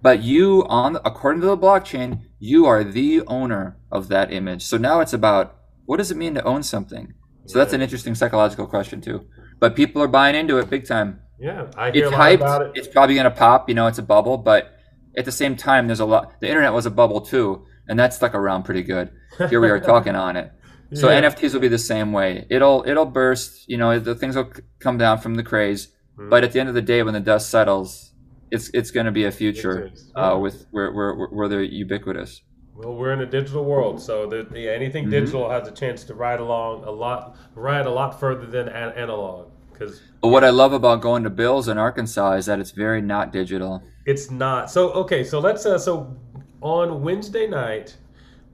But 0.00 0.22
you 0.22 0.64
on 0.68 0.96
according 1.04 1.40
to 1.42 1.46
the 1.46 1.56
blockchain, 1.56 2.22
you 2.38 2.66
are 2.66 2.82
the 2.82 3.22
owner 3.26 3.78
of 3.90 4.08
that 4.08 4.32
image. 4.32 4.62
So 4.62 4.76
now 4.76 5.00
it's 5.00 5.12
about 5.12 5.56
what 5.86 5.98
does 5.98 6.10
it 6.10 6.16
mean 6.16 6.34
to 6.34 6.44
own 6.44 6.62
something? 6.62 7.14
So 7.46 7.58
that's 7.58 7.72
an 7.72 7.82
interesting 7.82 8.14
psychological 8.14 8.66
question 8.66 9.00
too. 9.00 9.26
But 9.60 9.76
people 9.76 10.02
are 10.02 10.08
buying 10.08 10.34
into 10.34 10.58
it 10.58 10.70
big 10.70 10.86
time. 10.86 11.20
Yeah. 11.38 11.66
I 11.76 11.90
hear 11.90 12.06
It's 12.06 12.14
a 12.14 12.18
lot 12.18 12.32
about 12.34 12.62
it. 12.62 12.72
It's 12.74 12.88
probably 12.88 13.14
gonna 13.14 13.30
pop. 13.30 13.68
You 13.68 13.74
know, 13.74 13.86
it's 13.86 13.98
a 13.98 14.02
bubble. 14.02 14.38
But 14.38 14.76
at 15.16 15.24
the 15.24 15.32
same 15.32 15.56
time, 15.56 15.86
there's 15.86 16.00
a 16.00 16.04
lot. 16.04 16.40
The 16.40 16.48
internet 16.48 16.72
was 16.72 16.86
a 16.86 16.90
bubble 16.90 17.20
too, 17.20 17.64
and 17.88 17.98
that 17.98 18.14
stuck 18.14 18.34
around 18.34 18.62
pretty 18.64 18.82
good. 18.82 19.10
Here 19.50 19.60
we 19.60 19.68
are 19.70 19.80
talking 19.92 20.14
on 20.14 20.36
it. 20.36 20.52
So 20.94 21.10
Yeah. 21.10 21.22
NFTs 21.22 21.52
will 21.54 21.60
be 21.60 21.68
the 21.68 21.78
same 21.78 22.12
way. 22.12 22.46
It'll 22.50 22.84
it'll 22.86 23.06
burst. 23.06 23.68
You 23.68 23.76
know, 23.78 23.98
the 23.98 24.14
things 24.14 24.36
will 24.36 24.52
come 24.80 24.98
down 24.98 25.18
from 25.18 25.34
the 25.34 25.42
craze. 25.42 25.88
Mhm. 26.18 26.30
But 26.30 26.44
at 26.44 26.52
the 26.52 26.60
end 26.60 26.68
of 26.68 26.74
the 26.74 26.82
day, 26.82 27.02
when 27.02 27.14
the 27.14 27.20
dust 27.20 27.50
settles, 27.50 28.12
it's 28.50 28.70
it's 28.74 28.90
going 28.90 29.06
to 29.06 29.12
be 29.12 29.24
a 29.24 29.30
future 29.32 29.90
uh, 30.14 30.36
with 30.40 30.66
where, 30.70 30.92
where 30.92 31.14
where 31.14 31.48
they're 31.48 31.62
ubiquitous. 31.62 32.42
Well, 32.74 32.94
we're 32.96 33.12
in 33.12 33.20
a 33.20 33.26
digital 33.26 33.64
world, 33.64 34.00
so 34.00 34.26
the, 34.26 34.46
yeah, 34.54 34.70
anything 34.70 35.06
Mhm. 35.06 35.10
digital 35.10 35.50
has 35.50 35.68
a 35.68 35.72
chance 35.72 36.04
to 36.04 36.14
ride 36.14 36.40
along 36.40 36.84
a 36.84 36.90
lot, 36.90 37.36
ride 37.54 37.84
a 37.86 37.90
lot 37.90 38.18
further 38.18 38.46
than 38.46 38.66
an- 38.68 38.92
analog, 38.96 39.48
because 39.72 40.00
But 40.22 40.28
what 40.28 40.42
I 40.42 40.48
love 40.50 40.72
about 40.72 41.00
going 41.02 41.22
to 41.24 41.30
Bill's 41.30 41.68
in 41.68 41.76
Arkansas 41.78 42.32
is 42.32 42.46
that 42.46 42.58
it's 42.60 42.70
very 42.72 43.02
not 43.02 43.32
digital. 43.32 43.82
it's 44.06 44.30
not. 44.30 44.70
So 44.70 44.90
okay, 44.92 45.22
so 45.24 45.38
let's 45.38 45.64
uh, 45.66 45.78
so 45.78 46.16
on 46.60 47.02
Wednesday 47.02 47.46
night, 47.46 47.96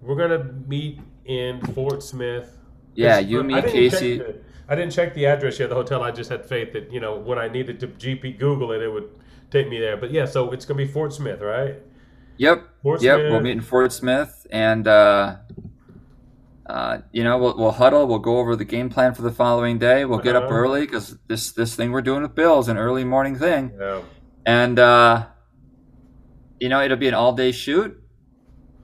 we're 0.03 0.17
gonna 0.17 0.53
meet 0.67 1.01
in 1.25 1.61
Fort 1.75 2.03
Smith. 2.03 2.57
Yeah, 2.95 3.19
you, 3.19 3.41
I 3.41 3.43
me, 3.45 3.63
Casey. 3.63 4.19
the- 4.19 4.37
I 4.69 4.75
didn't 4.75 4.93
check 4.93 5.15
the 5.15 5.27
address 5.27 5.59
yet. 5.59 5.65
of 5.67 5.71
The 5.71 5.77
hotel. 5.77 6.03
I 6.03 6.11
just 6.11 6.31
had 6.31 6.45
faith 6.45 6.73
that 6.75 6.93
you 6.93 7.01
know 7.01 7.17
when 7.17 7.39
I 7.39 7.49
needed 7.49 7.81
to 7.81 7.87
GP 7.89 8.39
Google 8.39 8.73
it, 8.73 8.83
it 8.83 8.93
would 8.93 9.09
take 9.51 9.69
me 9.69 9.79
there. 9.81 9.97
But 9.97 10.11
yeah, 10.11 10.27
so 10.27 10.51
it's 10.53 10.65
gonna 10.65 10.79
be 10.79 10.87
Fort 10.87 11.13
Smith, 11.13 11.41
right? 11.41 11.77
Yep, 12.37 12.69
Fort 12.83 13.03
yep. 13.03 13.19
Smith. 13.19 13.33
We'll 13.33 13.41
meet 13.41 13.53
in 13.53 13.61
Fort 13.63 13.93
Smith, 13.93 14.47
and 14.51 14.87
uh, 14.87 15.37
uh, 16.67 16.99
you 17.13 17.25
know, 17.25 17.39
we'll, 17.39 17.57
we'll 17.57 17.71
huddle. 17.73 18.07
We'll 18.07 18.19
go 18.19 18.39
over 18.39 18.55
the 18.57 18.65
game 18.67 18.91
plan 18.91 19.15
for 19.15 19.23
the 19.23 19.31
following 19.33 19.79
day. 19.79 20.05
We'll 20.05 20.19
get 20.19 20.37
up 20.37 20.45
Uh-huh. 20.45 20.55
early 20.55 20.81
because 20.83 21.17
this 21.29 21.51
this 21.53 21.75
thing 21.75 21.91
we're 21.93 22.03
doing 22.03 22.23
with 22.23 22.35
Bill 22.35 22.59
is 22.59 22.69
an 22.69 22.77
early 22.77 23.05
morning 23.05 23.37
thing, 23.37 23.73
Yeah. 23.79 24.03
and 24.45 24.79
uh, 24.79 25.27
you 26.61 26.69
know, 26.69 26.83
it'll 26.83 26.97
be 26.99 27.09
an 27.09 27.15
all 27.15 27.33
day 27.33 27.53
shoot, 27.53 27.99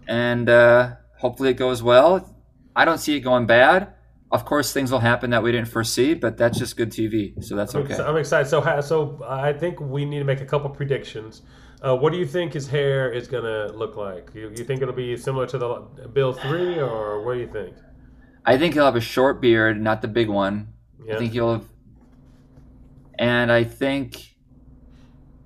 and 0.09 0.49
uh, 0.49 0.93
hopefully 1.19 1.51
it 1.51 1.55
goes 1.59 1.83
well. 1.83 2.35
I 2.75 2.85
don't 2.85 2.99
see 2.99 3.17
it 3.17 3.21
going 3.21 3.47
bad. 3.47 3.89
Of 4.35 4.45
course, 4.45 4.73
things 4.73 4.91
will 4.91 4.99
happen 4.99 5.31
that 5.31 5.45
we 5.45 5.53
didn't 5.53 5.69
foresee, 5.69 6.13
but 6.13 6.37
that's 6.37 6.59
just 6.59 6.77
good 6.77 6.91
TV, 6.91 7.41
so 7.41 7.55
that's 7.55 7.73
okay. 7.73 7.95
I'm 7.95 8.17
excited. 8.17 8.49
So, 8.49 8.81
so 8.81 9.25
I 9.25 9.53
think 9.53 9.79
we 9.79 10.05
need 10.05 10.19
to 10.19 10.25
make 10.25 10.41
a 10.41 10.45
couple 10.45 10.69
predictions. 10.71 11.43
Uh, 11.81 11.97
what 11.97 12.13
do 12.13 12.19
you 12.19 12.27
think 12.27 12.53
his 12.53 12.67
hair 12.67 13.13
is 13.13 13.29
gonna 13.29 13.69
look 13.69 13.95
like? 13.95 14.33
You, 14.35 14.51
you 14.57 14.65
think 14.65 14.83
it'll 14.83 14.93
be 14.93 15.17
similar 15.17 15.47
to 15.47 15.57
the 15.57 16.09
Bill 16.13 16.33
three, 16.33 16.81
or 16.81 17.25
what 17.25 17.35
do 17.35 17.41
you 17.43 17.47
think? 17.47 17.77
I 18.45 18.59
think 18.59 18.75
he'll 18.75 18.87
have 18.87 18.97
a 18.97 19.01
short 19.01 19.41
beard, 19.41 19.81
not 19.81 20.03
the 20.03 20.09
big 20.09 20.29
one. 20.29 20.73
Yeah. 21.07 21.15
I 21.15 21.19
think 21.19 21.33
he'll 21.33 21.53
have, 21.53 21.69
and 23.17 23.53
I 23.53 23.63
think, 23.63 24.35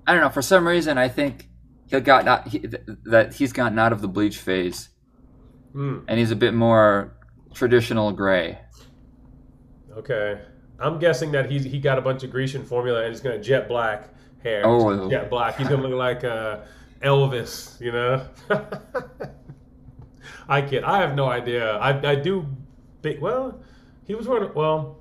I 0.07 0.15
don't 0.15 0.23
know. 0.23 0.31
For 0.31 0.41
some 0.41 0.67
reason, 0.67 0.97
I 0.97 1.09
think 1.09 1.51
he'll 1.91 2.01
got 2.01 2.25
not 2.25 2.49
he, 2.49 2.65
that 3.05 3.35
he's 3.35 3.53
gotten 3.53 3.79
out 3.79 3.93
of 3.93 4.01
the 4.01 4.09
bleach 4.09 4.39
phase, 4.39 4.89
Hmm. 5.75 5.99
and 6.09 6.19
he's 6.19 6.31
a 6.31 6.37
bit 6.37 6.55
more 6.55 7.19
traditional 7.53 8.13
gray. 8.13 8.61
Okay. 9.99 10.41
I'm 10.81 10.99
guessing 10.99 11.33
that 11.33 11.51
he's 11.51 11.65
he 11.65 11.79
got 11.81 11.99
a 11.99 12.01
bunch 12.01 12.23
of 12.23 12.31
Grecian 12.31 12.65
formula 12.65 13.03
and 13.03 13.13
he's 13.13 13.21
gonna 13.21 13.43
jet 13.43 13.69
black 13.69 14.09
hair. 14.43 14.63
Oh. 14.65 15.11
jet 15.11 15.29
black. 15.29 15.57
He's 15.57 15.69
gonna 15.69 15.83
look 15.83 15.93
like 15.99 16.25
uh, 16.25 16.61
Elvis, 17.03 17.79
you 17.81 17.93
know. 17.93 18.25
I 20.49 20.63
kid. 20.63 20.85
I 20.85 21.01
have 21.01 21.15
no 21.15 21.27
idea. 21.29 21.77
I 21.79 22.11
I 22.11 22.15
do. 22.15 22.47
Be, 23.03 23.19
well, 23.19 23.61
he 24.07 24.15
was 24.15 24.27
wearing. 24.27 24.51
Well, 24.55 24.99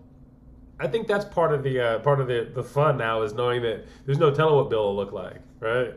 I 0.80 0.88
think 0.88 1.08
that's 1.08 1.26
part 1.26 1.54
of 1.54 1.64
the 1.64 1.80
uh, 1.80 2.00
part 2.00 2.20
of 2.20 2.28
the 2.28 2.50
the 2.54 2.64
fun 2.64 2.98
now 2.98 3.22
is 3.22 3.34
knowing 3.34 3.62
that 3.62 3.86
there's 4.06 4.20
no 4.20 4.32
telling 4.34 4.56
what 4.56 4.70
Bill 4.70 4.84
will 4.88 4.96
look 4.96 5.14
like, 5.14 5.38
right? 5.60 5.94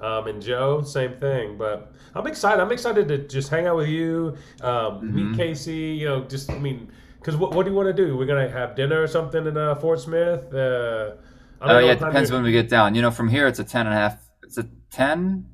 Um, 0.00 0.28
and 0.28 0.40
Jo, 0.40 0.82
same 0.82 1.16
thing. 1.18 1.58
But 1.58 1.92
I'm 2.14 2.26
excited. 2.26 2.60
I'm 2.62 2.72
excited 2.72 3.06
to 3.08 3.18
just 3.18 3.50
hang 3.50 3.66
out 3.66 3.76
with 3.76 3.88
you, 3.88 4.36
um, 4.62 5.14
meet 5.14 5.26
Mhm. 5.26 5.36
Casey. 5.36 5.74
You 6.00 6.08
know, 6.08 6.24
just 6.24 6.50
I 6.50 6.58
mean, 6.58 6.90
because 7.20 7.36
what, 7.36 7.54
what 7.54 7.64
do 7.64 7.70
you 7.70 7.76
want 7.76 7.94
to 7.94 8.06
do? 8.06 8.16
We're 8.16 8.26
gonna 8.26 8.48
have 8.50 8.74
dinner 8.74 9.02
or 9.02 9.06
something 9.06 9.46
in 9.46 9.56
uh, 9.56 9.74
Fort 9.76 10.00
Smith. 10.00 10.52
Uh, 10.52 11.12
I 11.60 11.64
Oh 11.64 11.66
know 11.74 11.78
yeah, 11.80 11.92
it 11.92 11.98
depends 12.00 12.32
when 12.32 12.42
we 12.42 12.52
get 12.52 12.68
down. 12.68 12.94
You 12.94 13.02
know, 13.02 13.10
from 13.10 13.28
here 13.28 13.46
it's 13.46 13.58
a 13.58 13.64
10 13.64 13.86
and 13.86 13.94
a 13.94 13.98
half. 13.98 14.18
It's 14.42 14.56
a 14.56 14.66
10, 14.90 15.46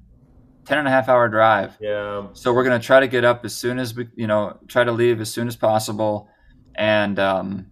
10 0.64 0.78
and 0.78 0.86
a 0.86 0.90
half 0.90 1.08
hour 1.08 1.28
drive. 1.28 1.76
Yeah. 1.80 2.28
So 2.32 2.52
we're 2.52 2.64
gonna 2.64 2.78
try 2.78 3.00
to 3.00 3.08
get 3.08 3.24
up 3.24 3.44
as 3.44 3.54
soon 3.54 3.78
as 3.78 3.94
we, 3.94 4.08
you 4.14 4.26
know, 4.26 4.58
try 4.68 4.84
to 4.84 4.92
leave 4.92 5.20
as 5.20 5.30
soon 5.32 5.48
as 5.48 5.56
possible, 5.56 6.28
and 6.76 7.18
um, 7.18 7.66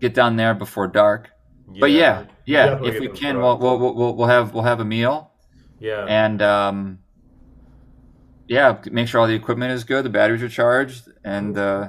get 0.00 0.14
down 0.14 0.36
there 0.36 0.54
before 0.54 0.86
dark. 0.86 1.30
But 1.80 1.90
yeah, 1.90 2.26
yeah, 2.44 2.78
if 2.84 3.00
we 3.00 3.08
can, 3.08 3.38
we'll, 3.40 3.58
we'll 3.58 3.78
we'll 3.94 4.14
we'll 4.14 4.28
have 4.28 4.54
we'll 4.54 4.62
have 4.62 4.78
a 4.78 4.84
meal 4.84 5.32
Yeah. 5.80 6.04
and 6.08 6.40
um, 6.40 7.00
yeah, 8.46 8.78
make 8.92 9.08
sure 9.08 9.20
all 9.20 9.26
the 9.26 9.34
equipment 9.34 9.72
is 9.72 9.82
good, 9.82 10.04
the 10.04 10.08
batteries 10.10 10.44
are 10.44 10.48
charged, 10.48 11.08
and 11.24 11.58
uh, 11.58 11.88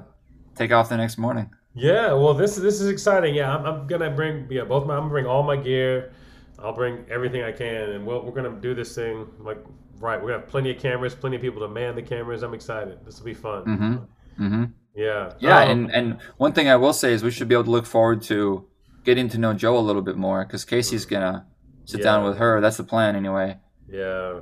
take 0.57 0.71
off 0.71 0.89
the 0.89 0.97
next 0.97 1.17
morning. 1.17 1.49
Yeah, 1.73 2.13
well, 2.13 2.33
this 2.33 2.55
this 2.55 2.81
is 2.81 2.89
exciting. 2.89 3.35
Yeah, 3.35 3.55
I'm, 3.55 3.65
I'm 3.65 3.87
gonna 3.87 4.09
bring 4.09 4.47
yeah 4.49 4.63
both 4.63 4.85
my 4.87 4.95
I'm 4.95 5.01
gonna 5.01 5.09
bring 5.11 5.25
all 5.27 5.43
my 5.43 5.55
gear. 5.57 6.11
I'll 6.59 6.73
bring 6.73 7.05
everything 7.09 7.43
I 7.43 7.51
can, 7.51 7.91
and 7.91 8.05
we'll, 8.05 8.23
we're 8.23 8.31
gonna 8.31 8.59
do 8.59 8.73
this 8.73 8.95
thing 8.95 9.27
like 9.39 9.59
right. 9.99 10.21
We 10.23 10.31
have 10.31 10.47
plenty 10.47 10.71
of 10.71 10.79
cameras, 10.79 11.13
plenty 11.13 11.35
of 11.35 11.41
people 11.41 11.61
to 11.61 11.67
man 11.67 11.95
the 11.95 12.01
cameras. 12.01 12.41
I'm 12.43 12.53
excited. 12.55 12.97
This 13.05 13.19
will 13.19 13.25
be 13.25 13.33
fun. 13.35 13.63
Mm-hmm. 13.65 14.43
Mm-hmm. 14.43 14.63
Yeah. 14.95 15.33
Yeah, 15.39 15.59
Um, 15.59 15.69
and 15.69 15.91
and 15.91 16.17
one 16.37 16.53
thing 16.53 16.67
I 16.67 16.75
will 16.77 16.93
say 16.93 17.13
is 17.13 17.23
we 17.23 17.29
should 17.29 17.47
be 17.47 17.53
able 17.53 17.65
to 17.65 17.71
look 17.71 17.85
forward 17.85 18.23
to 18.23 18.65
getting 19.03 19.29
to 19.29 19.37
know 19.37 19.53
Jo 19.53 19.77
a 19.77 19.79
little 19.79 20.01
bit 20.01 20.17
more 20.17 20.43
because 20.45 20.65
Casey's 20.65 21.05
gonna 21.05 21.45
sit 21.85 22.01
down 22.01 22.23
with 22.25 22.37
her. 22.39 22.59
That's 22.59 22.77
the 22.77 22.83
plan 22.83 23.15
anyway. 23.15 23.59
yeah, 23.87 24.39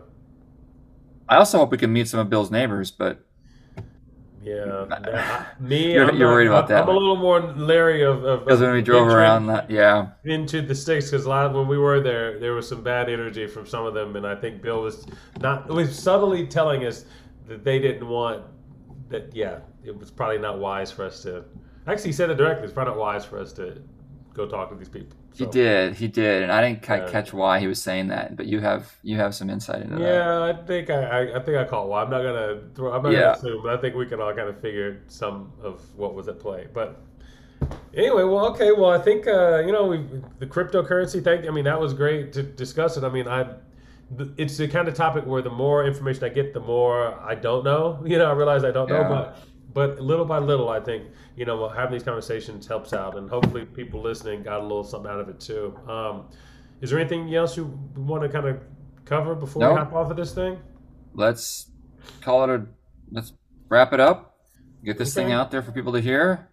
I 1.27 1.35
also 1.35 1.57
hope 1.57 1.71
we 1.71 1.77
can 1.77 1.91
meet 1.91 2.07
some 2.07 2.19
of 2.21 2.29
Bill's 2.29 2.51
neighbors, 2.51 2.91
but 2.91 3.24
yeah. 4.45 4.85
I- 4.91 5.45
me, 5.59 5.93
You're- 5.93 6.07
I'm 6.07 6.15
you're 6.17 6.27
not- 6.27 6.33
worried 6.33 6.47
about 6.47 6.67
that 6.69 6.83
I'm 6.83 6.89
a 6.89 6.91
little 6.91 7.15
more 7.15 7.41
leery 7.41 8.03
of, 8.03 8.23
of 8.23 8.45
because 8.45 8.61
when 8.61 8.71
we 8.73 8.81
drove 8.81 9.07
around, 9.07 9.47
that, 9.47 9.69
yeah, 9.69 10.09
into 10.23 10.61
the 10.61 10.75
sticks 10.75 11.09
because 11.09 11.25
a 11.25 11.29
lot 11.29 11.45
of, 11.47 11.53
when 11.53 11.67
we 11.67 11.77
were 11.77 11.99
there, 11.99 12.39
there 12.39 12.53
was 12.53 12.67
some 12.67 12.81
bad 12.83 13.09
energy 13.09 13.47
from 13.47 13.65
some 13.65 13.85
of 13.85 13.93
them, 13.93 14.15
and 14.15 14.25
I 14.25 14.35
think 14.35 14.61
Bill 14.61 14.81
was 14.81 15.05
not 15.41 15.67
was 15.67 15.97
subtly 15.97 16.45
telling 16.47 16.85
us 16.85 17.05
that 17.47 17.63
they 17.63 17.79
didn't 17.79 18.07
want 18.07 18.43
that. 19.09 19.35
Yeah, 19.35 19.59
it 19.83 19.97
was 19.97 20.11
probably 20.11 20.37
not 20.37 20.59
wise 20.59 20.91
for 20.91 21.03
us 21.05 21.21
to. 21.23 21.43
Actually, 21.87 22.09
he 22.09 22.13
said 22.13 22.29
it 22.29 22.35
directly. 22.35 22.63
It's 22.65 22.73
probably 22.73 22.93
not 22.93 22.99
wise 22.99 23.25
for 23.25 23.39
us 23.39 23.51
to 23.53 23.81
go 24.35 24.45
talk 24.47 24.69
to 24.69 24.75
these 24.75 24.89
people. 24.89 25.15
he 25.33 25.45
did, 25.47 25.95
he 25.95 26.07
did, 26.07 26.43
and 26.43 26.51
I 26.51 26.61
didn't 26.61 26.87
Yeah. 26.87 27.09
catch 27.09 27.33
why 27.33 27.59
he 27.59 27.67
was 27.67 27.81
saying 27.81 28.07
that, 28.07 28.35
but 28.37 28.45
you 28.45 28.59
have 28.61 28.93
you 29.03 29.17
have 29.17 29.33
some 29.35 29.49
insight 29.49 29.81
into 29.81 29.95
that. 29.95 30.01
Yeah, 30.01 30.43
I 30.43 30.53
think 30.65 30.89
I, 30.89 31.33
I, 31.35 31.39
think 31.39 31.57
I 31.57 31.63
caught 31.65 31.89
why. 31.89 32.03
I'm 32.03 32.09
not 32.09 32.21
gonna 32.23 32.59
throw. 32.73 32.93
I'm 32.93 33.03
not 33.03 33.11
Yeah. 33.11 33.19
gonna 33.21 33.31
assume, 33.33 33.63
but 33.63 33.73
I 33.73 33.77
think 33.81 33.95
we 33.95 34.05
can 34.05 34.21
all 34.21 34.33
kind 34.33 34.47
of 34.49 34.59
figure 34.59 35.01
some 35.07 35.51
of 35.61 35.81
what 35.97 36.13
was 36.15 36.27
at 36.27 36.39
play. 36.39 36.67
But 36.73 37.01
anyway, 37.93 38.23
well, 38.23 38.45
okay, 38.51 38.71
well, 38.71 38.91
I 38.91 38.99
think 38.99 39.27
uh, 39.27 39.59
you 39.65 39.71
know 39.71 39.85
we 39.87 40.05
the 40.39 40.45
cryptocurrency 40.45 41.23
thing. 41.23 41.47
I 41.47 41.51
mean, 41.51 41.65
that 41.65 41.79
was 41.79 41.93
great 41.93 42.31
to 42.33 42.43
discuss 42.43 42.97
it. 42.97 43.03
I 43.03 43.09
mean, 43.09 43.27
I 43.27 43.47
it's 44.37 44.55
the 44.57 44.67
kind 44.67 44.87
of 44.87 44.93
topic 44.93 45.25
where 45.25 45.41
the 45.41 45.49
more 45.49 45.83
information 45.85 46.23
I 46.23 46.29
get, 46.29 46.53
the 46.53 46.59
more 46.59 47.19
I 47.21 47.35
don't 47.35 47.63
know. 47.63 47.99
You 48.05 48.17
know, 48.19 48.29
I 48.29 48.33
realize 48.33 48.63
I 48.63 48.71
don't 48.71 48.89
know, 48.89 49.03
but 49.03 49.37
but 49.75 49.99
little 49.99 50.23
by 50.23 50.39
little, 50.39 50.69
I 50.69 50.79
think 50.79 51.03
you 51.35 51.43
know 51.43 51.67
having 51.67 51.91
these 51.91 52.03
conversations 52.03 52.65
helps 52.65 52.93
out, 52.93 53.17
and 53.17 53.29
hopefully 53.29 53.65
people 53.65 54.01
listening 54.01 54.41
got 54.41 54.61
a 54.61 54.63
little 54.63 54.85
something 54.85 55.11
out 55.11 55.19
of 55.19 55.27
it 55.27 55.39
too. 55.41 55.77
Um, 55.85 56.29
is 56.79 56.89
there 56.89 56.97
anything 56.97 57.35
else 57.35 57.57
you 57.57 57.65
want 57.97 58.23
to 58.23 58.29
kind 58.29 58.47
of 58.47 58.61
cover 59.03 59.35
before 59.35 59.69
we 59.69 59.75
hop 59.75 59.91
off 59.91 60.09
of 60.09 60.15
this 60.15 60.33
thing? 60.33 60.57
Let's 61.13 61.67
call 62.21 62.45
it 62.45 62.49
a 62.49 62.65
let's 63.11 63.33
wrap 63.67 63.91
it 63.91 63.99
up. 63.99 64.37
Get 64.85 64.97
this 64.97 65.13
thing 65.13 65.33
out 65.33 65.51
there 65.51 65.61
for 65.61 65.73
people 65.73 65.91
to 65.91 65.99
hear, 65.99 66.47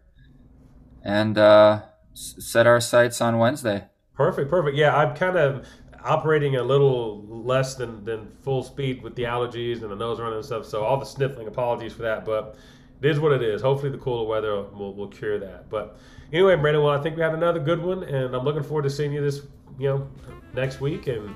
and 1.04 1.38
uh, 1.38 1.82
set 2.14 2.66
our 2.66 2.80
sights 2.80 3.20
on 3.20 3.38
Wednesday. 3.38 3.84
Perfect, 4.14 4.50
perfect. 4.50 4.76
Yeah, 4.76 4.96
I'm 4.96 5.14
kind 5.14 5.36
of 5.36 5.64
operating 6.04 6.56
a 6.56 6.62
little 6.64 7.24
less 7.24 7.76
than, 7.76 8.04
than 8.04 8.32
full 8.42 8.64
speed 8.64 9.00
with 9.00 9.14
the 9.14 9.22
allergies 9.22 9.82
and 9.82 9.92
the 9.92 9.96
nose 9.96 10.18
running 10.18 10.36
and 10.36 10.44
stuff. 10.44 10.66
So 10.66 10.82
all 10.82 10.98
the 10.98 11.06
sniffling, 11.06 11.46
apologies 11.46 11.92
for 11.92 12.02
that. 12.02 12.24
But 12.24 12.56
it 13.02 13.10
is 13.10 13.18
what 13.18 13.32
it 13.32 13.42
is. 13.42 13.62
Hopefully 13.62 13.90
the 13.90 13.98
cooler 13.98 14.26
weather 14.26 14.62
will, 14.62 14.94
will 14.94 15.08
cure 15.08 15.38
that. 15.38 15.68
But 15.68 15.98
anyway, 16.32 16.54
Brandon, 16.54 16.82
well, 16.82 16.96
I 16.96 17.02
think 17.02 17.16
we 17.16 17.22
had 17.22 17.34
another 17.34 17.58
good 17.58 17.82
one, 17.82 18.04
and 18.04 18.34
I'm 18.34 18.44
looking 18.44 18.62
forward 18.62 18.82
to 18.82 18.90
seeing 18.90 19.12
you 19.12 19.20
this, 19.20 19.42
you 19.78 19.88
know, 19.88 20.08
next 20.54 20.80
week. 20.80 21.08
And 21.08 21.34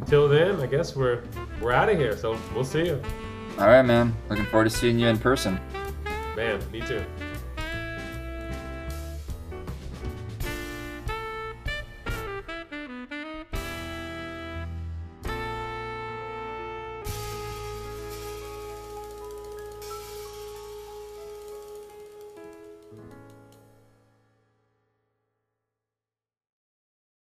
until 0.00 0.28
then, 0.28 0.60
I 0.60 0.66
guess 0.66 0.94
we're 0.94 1.24
we're 1.60 1.72
out 1.72 1.88
of 1.88 1.98
here. 1.98 2.16
So 2.16 2.38
we'll 2.54 2.64
see 2.64 2.86
you. 2.86 3.02
All 3.58 3.66
right, 3.66 3.82
man. 3.82 4.14
Looking 4.28 4.46
forward 4.46 4.64
to 4.64 4.70
seeing 4.70 4.98
you 4.98 5.08
in 5.08 5.18
person. 5.18 5.60
Man, 6.36 6.60
me 6.70 6.80
too. 6.80 7.04